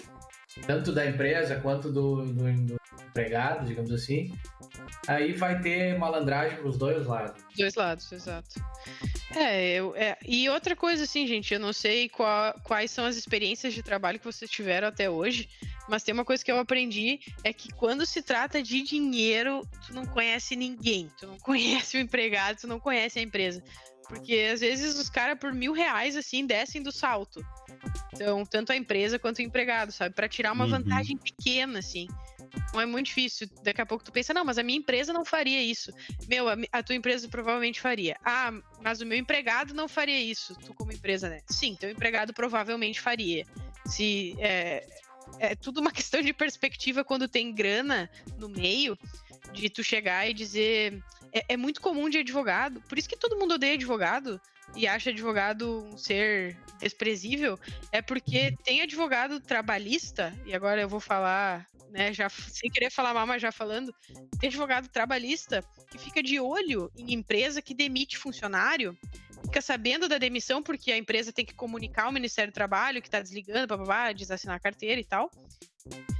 tanto 0.66 0.92
da 0.92 1.06
empresa 1.06 1.56
quanto 1.56 1.90
do, 1.90 2.24
do, 2.24 2.52
do 2.52 2.76
empregado, 3.08 3.66
digamos 3.66 3.92
assim, 3.92 4.32
aí 5.06 5.32
vai 5.32 5.60
ter 5.60 5.98
malandragem 5.98 6.58
para 6.58 6.68
os 6.68 6.76
dois 6.76 7.06
lados. 7.06 7.42
Dois 7.56 7.74
lados, 7.74 8.10
exato. 8.10 8.60
É, 9.34 9.72
eu, 9.72 9.94
é, 9.96 10.16
e 10.24 10.48
outra 10.48 10.76
coisa, 10.76 11.04
assim, 11.04 11.26
gente, 11.26 11.52
eu 11.52 11.60
não 11.60 11.72
sei 11.72 12.08
qual, 12.08 12.54
quais 12.62 12.90
são 12.90 13.04
as 13.04 13.16
experiências 13.16 13.74
de 13.74 13.82
trabalho 13.82 14.18
que 14.18 14.24
vocês 14.24 14.50
tiveram 14.50 14.88
até 14.88 15.10
hoje, 15.10 15.48
mas 15.88 16.02
tem 16.02 16.14
uma 16.14 16.24
coisa 16.24 16.44
que 16.44 16.50
eu 16.50 16.58
aprendi, 16.58 17.20
é 17.42 17.52
que 17.52 17.72
quando 17.72 18.06
se 18.06 18.22
trata 18.22 18.62
de 18.62 18.82
dinheiro, 18.82 19.66
tu 19.86 19.94
não 19.94 20.06
conhece 20.06 20.56
ninguém, 20.56 21.10
tu 21.18 21.26
não 21.26 21.38
conhece 21.40 21.96
o 21.96 22.00
empregado, 22.00 22.60
tu 22.60 22.66
não 22.66 22.78
conhece 22.80 23.18
a 23.18 23.22
empresa. 23.22 23.62
Porque 24.08 24.50
às 24.52 24.60
vezes 24.60 24.98
os 24.98 25.08
caras 25.08 25.38
por 25.38 25.52
mil 25.52 25.72
reais, 25.72 26.16
assim, 26.16 26.46
descem 26.46 26.82
do 26.82 26.92
salto. 26.92 27.44
Então, 28.12 28.44
tanto 28.44 28.72
a 28.72 28.76
empresa 28.76 29.18
quanto 29.18 29.38
o 29.38 29.42
empregado, 29.42 29.92
sabe? 29.92 30.14
para 30.14 30.28
tirar 30.28 30.52
uma 30.52 30.64
uhum. 30.64 30.70
vantagem 30.70 31.16
pequena, 31.16 31.78
assim. 31.78 32.06
Não 32.72 32.80
é 32.80 32.86
muito 32.86 33.06
difícil. 33.06 33.48
Daqui 33.62 33.80
a 33.80 33.86
pouco 33.86 34.04
tu 34.04 34.12
pensa, 34.12 34.32
não, 34.32 34.44
mas 34.44 34.58
a 34.58 34.62
minha 34.62 34.78
empresa 34.78 35.12
não 35.12 35.24
faria 35.24 35.62
isso. 35.62 35.92
Meu, 36.28 36.48
a, 36.48 36.56
a, 36.72 36.82
tua 36.82 36.94
empresa 36.94 37.28
provavelmente 37.28 37.80
faria. 37.80 38.16
Ah, 38.24 38.52
mas 38.82 39.00
o 39.00 39.06
meu 39.06 39.18
empregado 39.18 39.74
não 39.74 39.88
faria 39.88 40.20
isso. 40.20 40.54
Tu, 40.56 40.72
como 40.74 40.92
empresa, 40.92 41.28
né? 41.28 41.40
Sim, 41.48 41.74
teu 41.74 41.90
empregado 41.90 42.32
provavelmente 42.32 43.00
faria. 43.00 43.44
Se. 43.86 44.36
É, 44.38 44.86
é 45.38 45.54
tudo 45.54 45.80
uma 45.80 45.90
questão 45.92 46.20
de 46.20 46.32
perspectiva 46.32 47.04
quando 47.04 47.28
tem 47.28 47.52
grana 47.52 48.10
no 48.38 48.48
meio, 48.48 48.98
de 49.52 49.68
tu 49.68 49.82
chegar 49.82 50.28
e 50.28 50.34
dizer 50.34 51.02
é, 51.34 51.44
é, 51.48 51.56
muito 51.56 51.80
comum 51.80 52.08
de 52.08 52.18
advogado. 52.18 52.80
Por 52.82 52.96
isso 52.96 53.08
que 53.08 53.16
todo 53.16 53.36
mundo 53.36 53.54
odeia 53.54 53.74
advogado 53.74 54.40
e 54.76 54.86
acha 54.86 55.10
advogado 55.10 55.84
um 55.92 55.98
ser 55.98 56.56
desprezível. 56.78 57.58
É 57.90 58.00
porque 58.00 58.56
tem 58.64 58.80
advogado 58.80 59.40
trabalhista, 59.40 60.32
e 60.46 60.54
agora 60.54 60.80
eu 60.80 60.88
vou 60.88 61.00
falar, 61.00 61.66
né, 61.90 62.12
já 62.12 62.28
sem 62.28 62.70
querer 62.70 62.90
falar 62.90 63.12
mal, 63.12 63.26
mas 63.26 63.42
já 63.42 63.50
falando, 63.50 63.92
tem 64.40 64.48
advogado 64.48 64.88
trabalhista 64.88 65.62
que 65.90 65.98
fica 65.98 66.22
de 66.22 66.38
olho 66.38 66.90
em 66.96 67.12
empresa 67.12 67.60
que 67.60 67.74
demite 67.74 68.16
funcionário 68.16 68.96
fica 69.44 69.60
sabendo 69.60 70.08
da 70.08 70.18
demissão 70.18 70.62
porque 70.62 70.92
a 70.92 70.98
empresa 70.98 71.32
tem 71.32 71.44
que 71.44 71.54
comunicar 71.54 72.04
ao 72.04 72.12
Ministério 72.12 72.50
do 72.52 72.54
Trabalho 72.54 73.00
que 73.00 73.08
está 73.08 73.20
desligando, 73.20 73.76
blá, 73.78 74.12
desassinar 74.12 74.56
a 74.56 74.60
carteira 74.60 75.00
e 75.00 75.04
tal. 75.04 75.30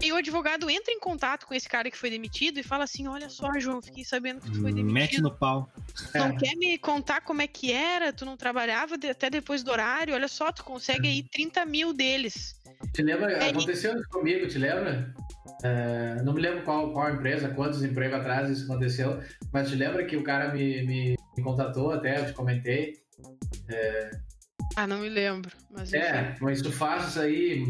E 0.02 0.12
o 0.12 0.16
advogado 0.16 0.68
entra 0.68 0.92
em 0.92 1.00
contato 1.00 1.46
com 1.46 1.54
esse 1.54 1.66
cara 1.66 1.90
que 1.90 1.96
foi 1.96 2.10
demitido 2.10 2.58
e 2.58 2.62
fala 2.62 2.84
assim: 2.84 3.06
Olha 3.08 3.30
só, 3.30 3.50
João, 3.58 3.80
fiquei 3.80 4.04
sabendo 4.04 4.42
que 4.42 4.50
tu 4.50 4.60
foi 4.60 4.72
demitido. 4.72 4.92
Mete 4.92 5.20
no 5.22 5.34
pau. 5.34 5.72
Não 6.14 6.26
é. 6.26 6.36
quer 6.36 6.54
me 6.56 6.76
contar 6.76 7.22
como 7.22 7.40
é 7.40 7.46
que 7.46 7.72
era? 7.72 8.12
Tu 8.12 8.26
não 8.26 8.36
trabalhava 8.36 8.96
até 8.96 9.30
depois 9.30 9.62
do 9.62 9.70
horário? 9.70 10.12
Olha 10.12 10.28
só, 10.28 10.52
tu 10.52 10.62
consegue 10.64 11.08
aí 11.08 11.22
30 11.22 11.64
mil 11.64 11.94
deles. 11.94 12.60
Te 12.92 13.02
lembra? 13.02 13.32
É, 13.32 13.48
aconteceu 13.48 13.96
isso 13.96 14.08
comigo, 14.10 14.46
te 14.46 14.58
lembra? 14.58 15.14
É, 15.62 16.22
não 16.22 16.34
me 16.34 16.42
lembro 16.42 16.62
qual, 16.62 16.92
qual 16.92 17.14
empresa, 17.14 17.48
quantos 17.48 17.82
empregos 17.82 18.20
atrás 18.20 18.50
isso 18.50 18.64
aconteceu, 18.64 19.22
mas 19.50 19.70
te 19.70 19.76
lembra 19.76 20.04
que 20.04 20.14
o 20.14 20.22
cara 20.22 20.52
me, 20.52 20.84
me, 20.84 21.16
me 21.36 21.42
contatou 21.42 21.90
até, 21.90 22.20
eu 22.20 22.26
te 22.26 22.34
comentei. 22.34 23.03
É... 23.68 24.10
Ah, 24.76 24.86
não 24.86 24.98
me 24.98 25.08
lembro. 25.08 25.50
Mas 25.70 25.92
é, 25.92 26.36
mas 26.40 26.60
isso 26.60 26.72
faz 26.72 27.08
isso 27.08 27.20
aí 27.20 27.64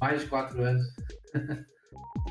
mais 0.00 0.22
de 0.22 0.28
quatro 0.28 0.62
anos. 0.62 0.84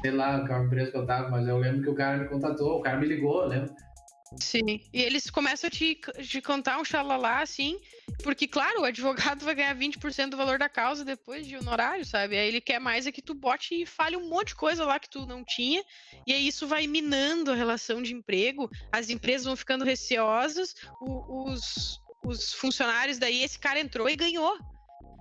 Sei 0.01 0.11
lá 0.11 0.45
qual 0.47 0.65
empresa 0.65 0.91
que 0.91 0.97
eu 0.97 1.05
tava, 1.05 1.29
mas 1.29 1.47
eu 1.47 1.57
lembro 1.57 1.83
que 1.83 1.89
o 1.89 1.95
cara 1.95 2.17
me 2.17 2.27
contatou, 2.27 2.79
o 2.79 2.81
cara 2.81 2.97
me 2.97 3.07
ligou, 3.07 3.45
lembro. 3.45 3.73
Sim, 4.37 4.79
e 4.93 5.01
eles 5.01 5.29
começam 5.29 5.67
a 5.67 5.71
te, 5.71 5.99
te 6.23 6.41
contar 6.41 6.79
um 6.79 6.85
xalalá, 6.85 7.41
assim, 7.41 7.77
porque, 8.23 8.47
claro, 8.47 8.81
o 8.81 8.85
advogado 8.85 9.43
vai 9.43 9.53
ganhar 9.53 9.75
20% 9.75 10.29
do 10.29 10.37
valor 10.37 10.57
da 10.57 10.69
causa 10.69 11.03
depois 11.03 11.45
de 11.45 11.57
honorário, 11.57 12.05
sabe? 12.05 12.37
Aí 12.37 12.47
ele 12.47 12.61
quer 12.61 12.79
mais 12.79 13.05
é 13.05 13.11
que 13.11 13.21
tu 13.21 13.33
bote 13.33 13.81
e 13.81 13.85
fale 13.85 14.15
um 14.15 14.29
monte 14.29 14.49
de 14.49 14.55
coisa 14.55 14.85
lá 14.85 14.99
que 14.99 15.09
tu 15.09 15.25
não 15.25 15.43
tinha, 15.43 15.83
e 16.25 16.31
aí 16.31 16.47
isso 16.47 16.65
vai 16.65 16.87
minando 16.87 17.51
a 17.51 17.55
relação 17.55 18.01
de 18.01 18.13
emprego, 18.13 18.69
as 18.89 19.09
empresas 19.09 19.45
vão 19.45 19.55
ficando 19.55 19.83
receosas, 19.83 20.75
os, 21.01 21.99
os 22.23 22.53
funcionários 22.53 23.17
daí, 23.17 23.43
esse 23.43 23.57
cara 23.59 23.79
entrou 23.79 24.09
e 24.09 24.15
ganhou 24.15 24.57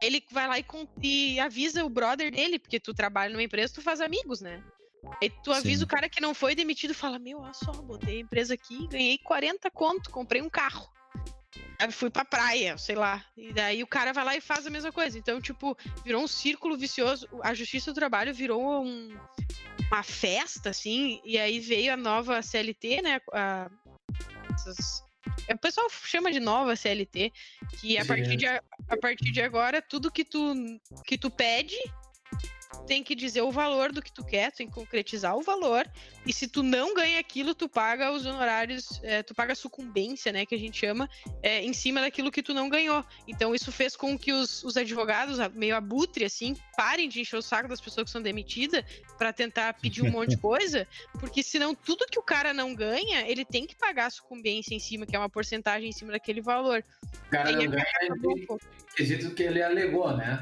ele 0.01 0.25
vai 0.31 0.49
lá 0.49 0.59
e, 0.59 0.65
e, 1.03 1.41
avisa 1.41 1.85
o 1.85 1.91
brother 1.91 2.33
dele, 2.33 2.59
porque 2.59 2.81
tu 2.81 2.95
trabalha 2.95 3.33
numa 3.33 3.43
empresa, 3.43 3.75
tu 3.75 3.83
faz 3.83 4.01
amigos, 4.01 4.41
né? 4.41 4.63
Aí 5.23 5.31
tu 5.43 5.53
avisa 5.53 5.81
Sim. 5.81 5.85
o 5.85 5.89
cara 5.89 6.09
que 6.09 6.21
não 6.21 6.35
foi 6.35 6.55
demitido 6.55 6.91
e 6.91 6.95
fala: 6.95 7.19
Meu, 7.19 7.41
olha 7.41 7.55
só, 7.55 7.73
botei 7.73 8.19
a 8.19 8.21
empresa 8.21 8.55
aqui, 8.55 8.87
ganhei 8.89 9.19
40 9.19 9.71
conto, 9.71 10.11
comprei 10.11 10.43
um 10.43 10.49
carro. 10.49 10.89
sabe, 11.79 11.93
fui 11.93 12.11
pra 12.11 12.25
praia, 12.25 12.77
sei 12.77 12.97
lá. 12.97 13.25
E 13.37 13.53
daí 13.53 13.83
o 13.83 13.87
cara 13.87 14.13
vai 14.13 14.25
lá 14.25 14.37
e 14.37 14.41
faz 14.41 14.67
a 14.67 14.71
mesma 14.71 14.93
coisa. 14.93 15.19
Então, 15.19 15.41
tipo, 15.41 15.77
virou 16.05 16.23
um 16.23 16.29
círculo 16.29 16.77
vicioso. 16.77 17.27
A 17.43 17.55
Justiça 17.55 17.93
do 17.93 17.95
Trabalho 17.95 18.35
virou 18.35 18.85
um, 18.85 19.19
uma 19.91 20.03
festa, 20.03 20.71
assim, 20.71 21.21
e 21.25 21.39
aí 21.39 21.61
veio 21.61 21.93
a 21.93 21.97
nova 21.97 22.43
CLT, 22.43 23.03
né? 23.03 23.21
A, 23.33 23.71
essas, 24.55 25.03
o 25.49 25.59
pessoal 25.59 25.89
chama 26.05 26.31
de 26.31 26.41
nova 26.41 26.77
CLT, 26.77 27.33
que 27.81 27.99
a 27.99 28.05
partir, 28.05 28.37
de, 28.37 28.47
a, 28.47 28.63
a 28.89 28.97
partir 28.97 29.33
de 29.33 29.43
agora, 29.43 29.81
tudo 29.81 30.11
que 30.11 30.25
tu, 30.25 30.55
que 31.05 31.17
tu 31.17 31.31
pede 31.31 31.77
tem 32.87 33.03
que 33.03 33.15
dizer 33.15 33.43
o 33.43 33.51
valor 33.51 33.93
do 33.93 34.03
que 34.03 34.13
tu 34.13 34.25
quer, 34.25 34.51
tu 34.51 34.59
tem 34.59 34.67
que 34.67 34.75
concretizar 34.75 35.37
o 35.37 35.43
valor. 35.43 35.87
E 36.27 36.33
se 36.33 36.47
tu 36.47 36.63
não 36.63 36.95
ganha 36.95 37.19
aquilo, 37.19 37.55
tu 37.55 37.69
paga 37.69 38.13
os 38.13 38.27
honorários, 38.27 39.01
é, 39.03 39.23
tu 39.23 39.35
paga 39.35 39.53
a 39.53 39.57
sucumbência, 39.57 40.33
né, 40.33 40.45
que 40.45 40.55
a 40.55 40.59
gente 40.59 40.79
chama, 40.79 41.09
é, 41.43 41.63
em 41.63 41.73
cima 41.73 42.01
daquilo 42.01 42.31
que 42.31 42.43
tu 42.43 42.53
não 42.53 42.69
ganhou. 42.69 43.05
Então 43.27 43.55
isso 43.55 43.73
fez 43.73 43.97
com 43.97 44.19
que 44.19 44.33
os, 44.33 44.63
os 44.65 44.77
advogados, 44.77 45.39
meio 45.55 45.77
abutre, 45.77 46.25
assim, 46.25 46.55
parem 46.77 47.09
de 47.09 47.21
encher 47.21 47.37
o 47.37 47.43
saco 47.43 47.69
das 47.69 47.81
pessoas 47.81 48.05
que 48.05 48.11
são 48.11 48.23
demitidas 48.23 48.85
para 49.19 49.33
tentar 49.33 49.75
pedir 49.75 50.03
um 50.03 50.11
monte 50.11 50.31
de 50.31 50.37
coisa, 50.39 50.87
porque 51.19 51.43
senão 51.43 51.75
tudo 51.75 52.07
que 52.11 52.19
o 52.19 52.23
cara 52.23 52.53
não 52.53 52.75
ganha, 52.75 53.29
ele 53.29 53.45
tem 53.45 53.67
que 53.67 53.77
pagar 53.77 54.07
a 54.07 54.11
sucumbência 54.11 54.75
em 54.75 54.79
cima, 54.79 55.07
que 55.07 55.15
é 55.15 55.19
uma 55.19 55.29
porcentagem 55.29 55.89
em 55.89 55.93
cima 55.93 56.13
daquele 56.13 56.41
valor. 56.41 56.85
O 57.27 57.31
cara 57.31 57.53
não 57.53 57.67
ganha, 57.67 57.85
quesito 58.95 59.35
que 59.35 59.43
ele 59.43 59.63
alegou, 59.63 60.17
né? 60.17 60.41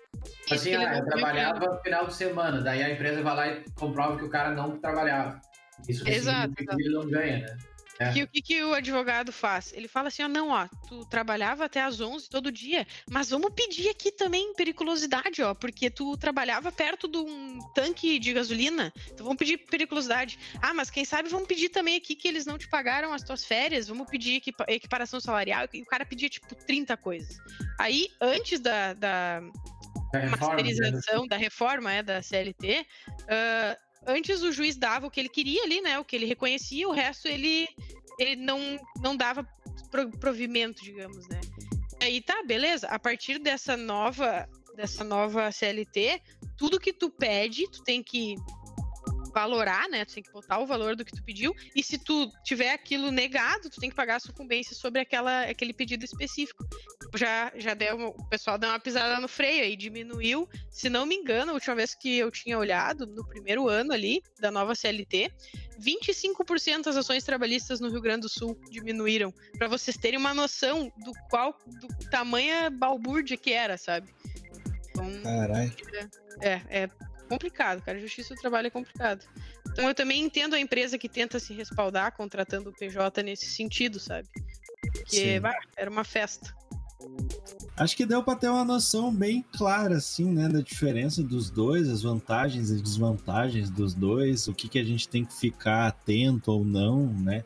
Assim, 0.51 0.75
ah, 0.75 0.99
eu 0.99 1.05
trabalhava 1.05 1.67
no 1.67 1.81
final 1.81 2.07
de 2.07 2.15
semana, 2.15 2.28
daí 2.63 2.83
a 2.83 2.91
empresa 2.91 3.23
vai 3.23 3.37
lá 3.37 3.49
e 3.49 3.65
comprova 3.75 4.17
que 4.17 4.25
o 4.25 4.31
cara 4.31 4.53
não 4.55 4.79
trabalhava. 4.79 5.41
Isso 5.89 6.09
Exato. 6.09 6.55
que 6.55 6.65
ele 6.65 6.91
não 6.91 7.09
ganha, 7.09 7.39
né? 7.39 7.57
É. 8.01 8.17
E 8.17 8.23
o 8.23 8.29
que, 8.29 8.41
que 8.41 8.63
o 8.63 8.75
advogado 8.75 9.33
faz? 9.33 9.73
Ele 9.73 9.89
fala 9.89 10.07
assim: 10.09 10.23
ó, 10.23 10.29
não, 10.29 10.51
ó, 10.51 10.69
tu 10.89 11.05
trabalhava 11.07 11.65
até 11.65 11.83
às 11.83 12.01
11 12.01 12.31
todo 12.31 12.53
dia, 12.53 12.87
mas 13.11 13.31
vamos 13.31 13.53
pedir 13.53 13.89
aqui 13.89 14.13
também 14.13 14.55
periculosidade, 14.55 15.43
ó, 15.43 15.53
porque 15.53 15.91
tu 15.91 16.17
trabalhava 16.17 16.71
perto 16.71 17.09
de 17.09 17.19
um 17.19 17.59
tanque 17.75 18.21
de 18.21 18.33
gasolina, 18.33 18.93
então 19.07 19.25
vamos 19.25 19.39
pedir 19.39 19.59
periculosidade. 19.59 20.39
Ah, 20.63 20.73
mas 20.73 20.91
quem 20.91 21.05
sabe 21.05 21.29
vamos 21.29 21.49
pedir 21.49 21.71
também 21.71 21.97
aqui 21.97 22.15
que 22.15 22.29
eles 22.29 22.47
não 22.47 22.57
te 22.57 22.69
pagaram 22.69 23.13
as 23.13 23.25
tuas 23.25 23.45
férias, 23.45 23.89
vamos 23.89 24.09
pedir 24.09 24.41
equiparação 24.69 25.19
salarial, 25.19 25.67
e 25.75 25.83
o 25.83 25.87
cara 25.87 26.07
pedia 26.07 26.29
tipo 26.29 26.55
30 26.55 26.97
coisas. 26.97 27.37
Aí, 27.81 28.11
antes 28.21 28.61
da, 28.61 28.95
da, 28.95 29.43
da 30.13 30.27
masterização, 30.27 31.23
né? 31.23 31.29
da 31.29 31.37
reforma 31.37 31.93
é, 31.93 32.03
da 32.03 32.23
CLT, 32.23 32.87
uh, 33.23 33.89
antes 34.07 34.43
o 34.43 34.53
juiz 34.53 34.77
dava 34.77 35.07
o 35.07 35.11
que 35.11 35.21
ele 35.21 35.29
queria 35.29 35.63
ali, 35.63 35.81
né? 35.81 35.99
O 35.99 36.05
que 36.05 36.17
ele 36.17 36.27
reconhecia, 36.27 36.89
o 36.89 36.93
resto 36.93 37.29
ele, 37.29 37.69
ele 38.19 38.37
não, 38.37 38.79
não 39.01 39.17
dava 39.17 39.47
provimento, 40.21 40.83
digamos, 40.83 41.29
né? 41.29 41.41
Aí 42.01 42.21
tá, 42.21 42.43
beleza. 42.45 42.87
A 42.89 42.99
partir 42.99 43.39
dessa 43.39 43.77
nova 43.77 44.49
dessa 44.77 45.03
nova 45.03 45.51
CLT, 45.51 46.23
tudo 46.57 46.79
que 46.79 46.93
tu 46.93 47.11
pede, 47.11 47.69
tu 47.69 47.83
tem 47.83 48.01
que 48.01 48.37
valorar, 49.35 49.89
né? 49.89 50.05
Tu 50.05 50.15
tem 50.15 50.23
que 50.23 50.31
botar 50.31 50.59
o 50.59 50.67
valor 50.67 50.95
do 50.95 51.05
que 51.05 51.13
tu 51.13 51.23
pediu. 51.23 51.55
E 51.75 51.83
se 51.83 51.99
tu 51.99 52.31
tiver 52.45 52.73
aquilo 52.73 53.11
negado, 53.11 53.69
tu 53.69 53.81
tem 53.81 53.91
que 53.91 53.97
pagar 53.97 54.17
a 54.17 54.21
sucumbência 54.21 54.77
sobre 54.77 55.01
aquela, 55.01 55.43
aquele 55.43 55.73
pedido 55.73 56.05
específico. 56.05 56.65
Já, 57.15 57.53
já 57.57 57.75
deu, 57.75 58.09
o 58.09 58.25
pessoal 58.29 58.59
deu 58.59 58.69
uma 58.69 58.79
pisada 58.79 59.19
no 59.21 59.29
freio 59.29 59.63
aí, 59.63 59.77
diminuiu. 59.77 60.49
Se 60.71 60.89
não 60.89 61.07
me 61.07 61.15
engano, 61.15 61.53
a 61.53 61.55
última 61.55 61.75
vez 61.75 61.95
que 61.95 62.19
eu 62.19 62.31
tinha 62.31 62.59
olhado, 62.59 63.07
no 63.07 63.27
primeiro 63.27 63.69
ano 63.69 63.93
ali 63.93 64.23
da 64.39 64.51
nova 64.51 64.75
CLT, 64.75 65.33
25% 65.81 66.85
das 66.85 66.97
ações 66.97 67.25
trabalhistas 67.25 67.81
no 67.81 67.89
Rio 67.89 68.01
Grande 68.01 68.23
do 68.23 68.29
Sul 68.29 68.59
diminuíram. 68.71 69.33
para 69.57 69.69
vocês 69.69 69.97
terem 69.97 70.19
uma 70.19 70.35
noção 70.35 70.93
do 70.99 71.13
qual, 71.31 71.59
do 71.67 72.11
tamanho 72.11 72.71
balbúrdia 72.71 73.37
que 73.37 73.53
era, 73.53 73.79
sabe? 73.79 74.09
Então, 74.91 75.23
Caralho. 75.23 75.73
É, 76.41 76.61
é 76.69 76.91
complicado, 77.29 77.83
cara. 77.83 77.99
Justiça 77.99 78.35
do 78.35 78.41
trabalho 78.41 78.67
é 78.67 78.71
complicado. 78.71 79.25
Então 79.71 79.87
eu 79.87 79.95
também 79.95 80.23
entendo 80.23 80.55
a 80.55 80.61
empresa 80.61 80.99
que 80.99 81.09
tenta 81.09 81.39
se 81.39 81.53
respaldar 81.53 82.13
contratando 82.17 82.71
o 82.71 82.73
PJ 82.73 83.23
nesse 83.23 83.47
sentido, 83.47 84.01
sabe? 84.01 84.29
Porque 84.93 85.39
bah, 85.39 85.59
era 85.77 85.91
uma 85.91 86.05
festa. 86.05 86.55
Acho 87.77 87.97
que 87.97 88.05
deu 88.05 88.23
para 88.23 88.37
ter 88.37 88.49
uma 88.49 88.65
noção 88.65 89.15
bem 89.15 89.45
clara, 89.53 89.97
assim, 89.99 90.33
né, 90.33 90.49
da 90.49 90.61
diferença 90.61 91.23
dos 91.23 91.49
dois, 91.49 91.89
as 91.89 92.03
vantagens 92.03 92.71
e 92.71 92.81
desvantagens 92.81 93.71
dos 93.71 93.95
dois, 93.95 94.49
o 94.49 94.55
que, 94.55 94.69
que 94.69 94.79
a 94.79 94.85
gente 94.85 95.09
tem 95.09 95.25
que 95.25 95.33
ficar 95.33 95.87
atento 95.87 96.51
ou 96.51 96.65
não, 96.65 97.07
né? 97.07 97.45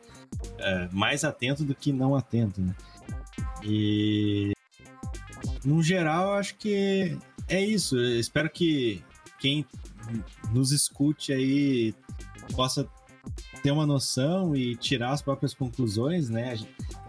É, 0.57 0.89
mais 0.91 1.23
atento 1.23 1.63
do 1.63 1.75
que 1.75 1.93
não 1.93 2.15
atento, 2.15 2.61
né? 2.61 2.75
E 3.63 4.53
no 5.63 5.83
geral, 5.83 6.33
acho 6.33 6.55
que 6.55 7.17
é 7.47 7.61
isso. 7.63 7.97
Eu 7.97 8.19
espero 8.19 8.49
que 8.49 9.03
quem 9.39 9.65
nos 10.51 10.71
escute 10.71 11.31
aí 11.31 11.93
possa 12.55 12.87
ter 13.61 13.71
uma 13.71 13.85
noção 13.85 14.55
e 14.55 14.75
tirar 14.75 15.11
as 15.11 15.21
próprias 15.21 15.53
conclusões, 15.53 16.29
né? 16.29 16.57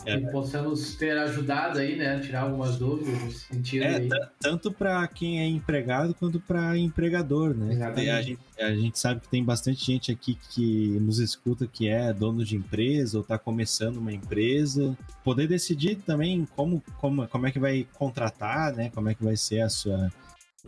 É, 0.06 0.16
e 0.16 0.30
possamos 0.30 0.94
ter 0.94 1.16
ajudado 1.18 1.78
aí, 1.78 1.96
né? 1.96 2.20
Tirar 2.20 2.42
algumas 2.42 2.76
dúvidas 2.76 3.20
nesse 3.22 3.40
sentido. 3.46 3.84
É, 3.84 4.30
tanto 4.38 4.70
para 4.70 5.06
quem 5.08 5.40
é 5.40 5.46
empregado 5.46 6.14
quanto 6.14 6.38
para 6.38 6.76
empregador, 6.78 7.54
né? 7.54 7.84
A 7.84 8.22
gente, 8.22 8.38
a 8.58 8.74
gente, 8.74 8.98
sabe 8.98 9.20
que 9.20 9.28
tem 9.28 9.42
bastante 9.42 9.84
gente 9.84 10.12
aqui 10.12 10.38
que 10.50 10.98
nos 11.00 11.18
escuta 11.18 11.66
que 11.66 11.88
é 11.88 12.12
dono 12.12 12.44
de 12.44 12.54
empresa 12.54 13.18
ou 13.18 13.22
está 13.22 13.38
começando 13.38 13.96
uma 13.96 14.12
empresa. 14.12 14.96
Poder 15.24 15.48
decidir 15.48 15.96
também 15.96 16.46
como, 16.54 16.82
como, 16.98 17.26
como 17.26 17.46
é 17.46 17.50
que 17.50 17.58
vai 17.58 17.86
contratar, 17.94 18.74
né? 18.74 18.90
Como 18.94 19.08
é 19.08 19.14
que 19.14 19.24
vai 19.24 19.36
ser 19.36 19.62
a 19.62 19.68
sua 19.68 20.12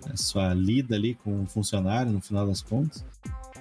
a 0.05 0.17
sua 0.17 0.53
lida 0.55 0.95
ali 0.95 1.15
com 1.15 1.43
o 1.43 1.47
funcionário 1.47 2.13
no 2.13 2.21
final 2.21 2.47
das 2.47 2.63
contas. 2.63 3.05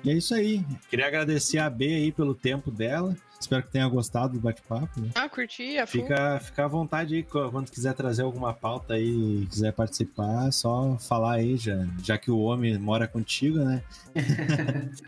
E 0.03 0.11
é 0.11 0.13
isso 0.13 0.35
aí. 0.35 0.63
Queria 0.89 1.07
agradecer 1.07 1.57
a 1.57 1.69
B 1.69 1.85
aí 1.87 2.11
pelo 2.11 2.35
tempo 2.35 2.69
dela. 2.69 3.15
Espero 3.39 3.63
que 3.63 3.71
tenha 3.71 3.87
gostado 3.87 4.33
do 4.33 4.39
bate-papo. 4.39 5.01
Né? 5.01 5.09
Ah, 5.13 5.27
curti. 5.27 5.77
A 5.77 5.85
fica, 5.85 6.39
fica 6.39 6.65
à 6.65 6.67
vontade 6.67 7.15
aí, 7.15 7.23
quando 7.23 7.69
quiser 7.69 7.93
trazer 7.93 8.23
alguma 8.23 8.53
pauta 8.53 8.93
aí, 8.93 9.45
quiser 9.49 9.73
participar, 9.73 10.51
só 10.51 10.97
falar 10.97 11.33
aí, 11.33 11.57
já, 11.57 11.87
já 12.03 12.17
que 12.17 12.31
o 12.31 12.39
homem 12.39 12.77
mora 12.77 13.07
contigo, 13.07 13.59
né? 13.59 13.83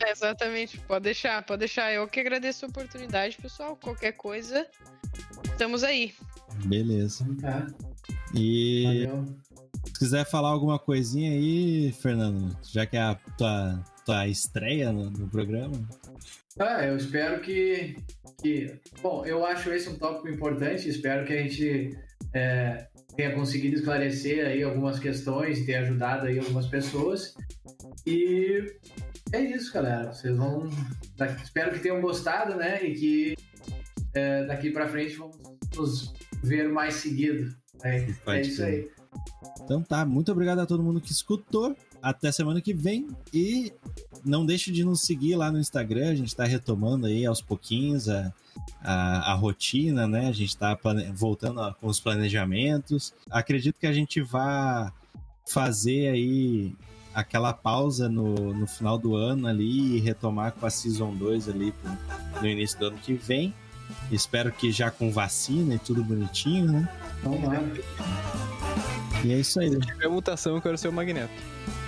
é, 0.03 0.11
exatamente, 0.11 0.79
pode 0.79 1.03
deixar, 1.03 1.43
pode 1.43 1.59
deixar. 1.59 1.93
Eu 1.93 2.07
que 2.07 2.19
agradeço 2.19 2.65
a 2.65 2.69
oportunidade, 2.69 3.37
pessoal. 3.37 3.75
Qualquer 3.75 4.11
coisa, 4.13 4.67
estamos 5.43 5.83
aí. 5.83 6.13
Beleza. 6.65 7.25
Tá. 7.41 7.67
E 8.33 8.83
Valeu. 8.83 9.37
Se 9.85 9.99
quiser 9.99 10.25
falar 10.25 10.49
alguma 10.49 10.77
coisinha 10.77 11.31
aí, 11.31 11.91
Fernando, 11.91 12.55
já 12.63 12.85
que 12.85 12.97
é 12.97 13.01
a 13.01 13.15
tua, 13.37 13.83
tua 14.05 14.27
estreia 14.27 14.91
no, 14.91 15.09
no 15.09 15.27
programa. 15.27 15.77
Ah, 16.59 16.83
eu 16.85 16.97
espero 16.97 17.39
que, 17.41 17.95
que. 18.41 18.79
Bom, 19.01 19.25
eu 19.25 19.45
acho 19.45 19.71
esse 19.71 19.89
um 19.89 19.97
tópico 19.97 20.27
importante. 20.27 20.89
Espero 20.89 21.25
que 21.25 21.33
a 21.33 21.41
gente 21.41 21.97
é, 22.33 22.87
tenha 23.15 23.33
conseguido 23.33 23.75
esclarecer 23.75 24.45
aí 24.45 24.63
algumas 24.63 24.99
questões 24.99 25.65
tenha 25.65 25.81
ajudado 25.81 26.27
aí 26.27 26.39
algumas 26.39 26.67
pessoas. 26.67 27.35
E 28.05 28.63
é 29.33 29.41
isso, 29.41 29.73
galera. 29.73 30.11
Vocês 30.11 30.35
vão. 30.35 30.69
Espero 31.43 31.71
que 31.71 31.79
tenham 31.79 32.01
gostado, 32.01 32.55
né? 32.55 32.83
E 32.83 32.93
que 32.93 33.35
é, 34.13 34.45
daqui 34.45 34.71
para 34.71 34.87
frente 34.87 35.15
vamos 35.15 35.37
nos 35.75 36.13
ver 36.43 36.69
mais 36.69 36.95
seguido. 36.95 37.55
É, 37.83 38.07
é 38.27 38.41
isso 38.41 38.63
aí. 38.63 38.89
Então 39.63 39.81
tá, 39.81 40.05
muito 40.05 40.31
obrigado 40.31 40.59
a 40.59 40.65
todo 40.65 40.83
mundo 40.83 41.01
que 41.01 41.11
escutou. 41.11 41.75
Até 42.01 42.31
semana 42.31 42.61
que 42.61 42.73
vem. 42.73 43.07
E 43.33 43.73
não 44.23 44.45
deixe 44.45 44.71
de 44.71 44.83
nos 44.83 45.01
seguir 45.01 45.35
lá 45.35 45.51
no 45.51 45.59
Instagram. 45.59 46.09
A 46.09 46.15
gente 46.15 46.35
tá 46.35 46.45
retomando 46.45 47.07
aí 47.07 47.25
aos 47.25 47.41
pouquinhos 47.41 48.07
a, 48.07 48.33
a, 48.81 49.31
a 49.31 49.33
rotina, 49.33 50.07
né? 50.07 50.27
A 50.27 50.31
gente 50.31 50.55
tá 50.55 50.75
plane... 50.75 51.11
voltando 51.11 51.61
com 51.81 51.87
os 51.87 51.99
planejamentos. 51.99 53.13
Acredito 53.29 53.79
que 53.79 53.87
a 53.87 53.93
gente 53.93 54.21
vai 54.21 54.91
fazer 55.45 56.09
aí 56.09 56.75
aquela 57.13 57.51
pausa 57.51 58.07
no, 58.07 58.53
no 58.53 58.67
final 58.67 58.97
do 58.97 59.15
ano 59.15 59.47
ali 59.47 59.97
e 59.97 59.99
retomar 59.99 60.51
com 60.51 60.65
a 60.65 60.69
Season 60.69 61.15
2 61.15 61.49
ali 61.49 61.71
pro, 61.71 62.41
no 62.41 62.47
início 62.47 62.77
do 62.79 62.87
ano 62.87 62.97
que 62.99 63.13
vem. 63.13 63.53
Espero 64.11 64.51
que 64.51 64.71
já 64.71 64.91
com 64.91 65.11
vacina 65.11 65.75
e 65.75 65.79
tudo 65.79 66.03
bonitinho, 66.03 66.71
né? 66.71 66.89
Vamos 67.23 67.43
lá. 67.43 68.56
E 69.23 69.33
é 69.33 69.37
isso 69.37 69.59
aí. 69.59 69.69
Se 69.69 69.79
tiver 69.79 70.07
mutação, 70.07 70.55
eu 70.55 70.61
quero 70.61 70.77
ser 70.77 70.87
o 70.87 70.93
Magneto. 70.93 71.33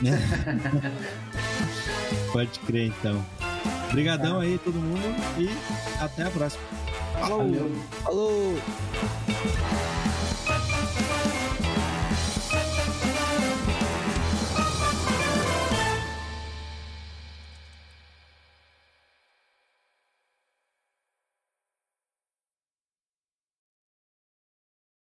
Pode 2.31 2.59
crer, 2.59 2.87
então. 2.87 3.25
Obrigadão 3.89 4.39
aí, 4.39 4.57
todo 4.59 4.75
mundo, 4.75 5.01
e 5.37 5.49
até 6.01 6.23
a 6.23 6.29
próxima. 6.29 6.63
Falou! 7.19 7.71
Falou! 8.03 8.57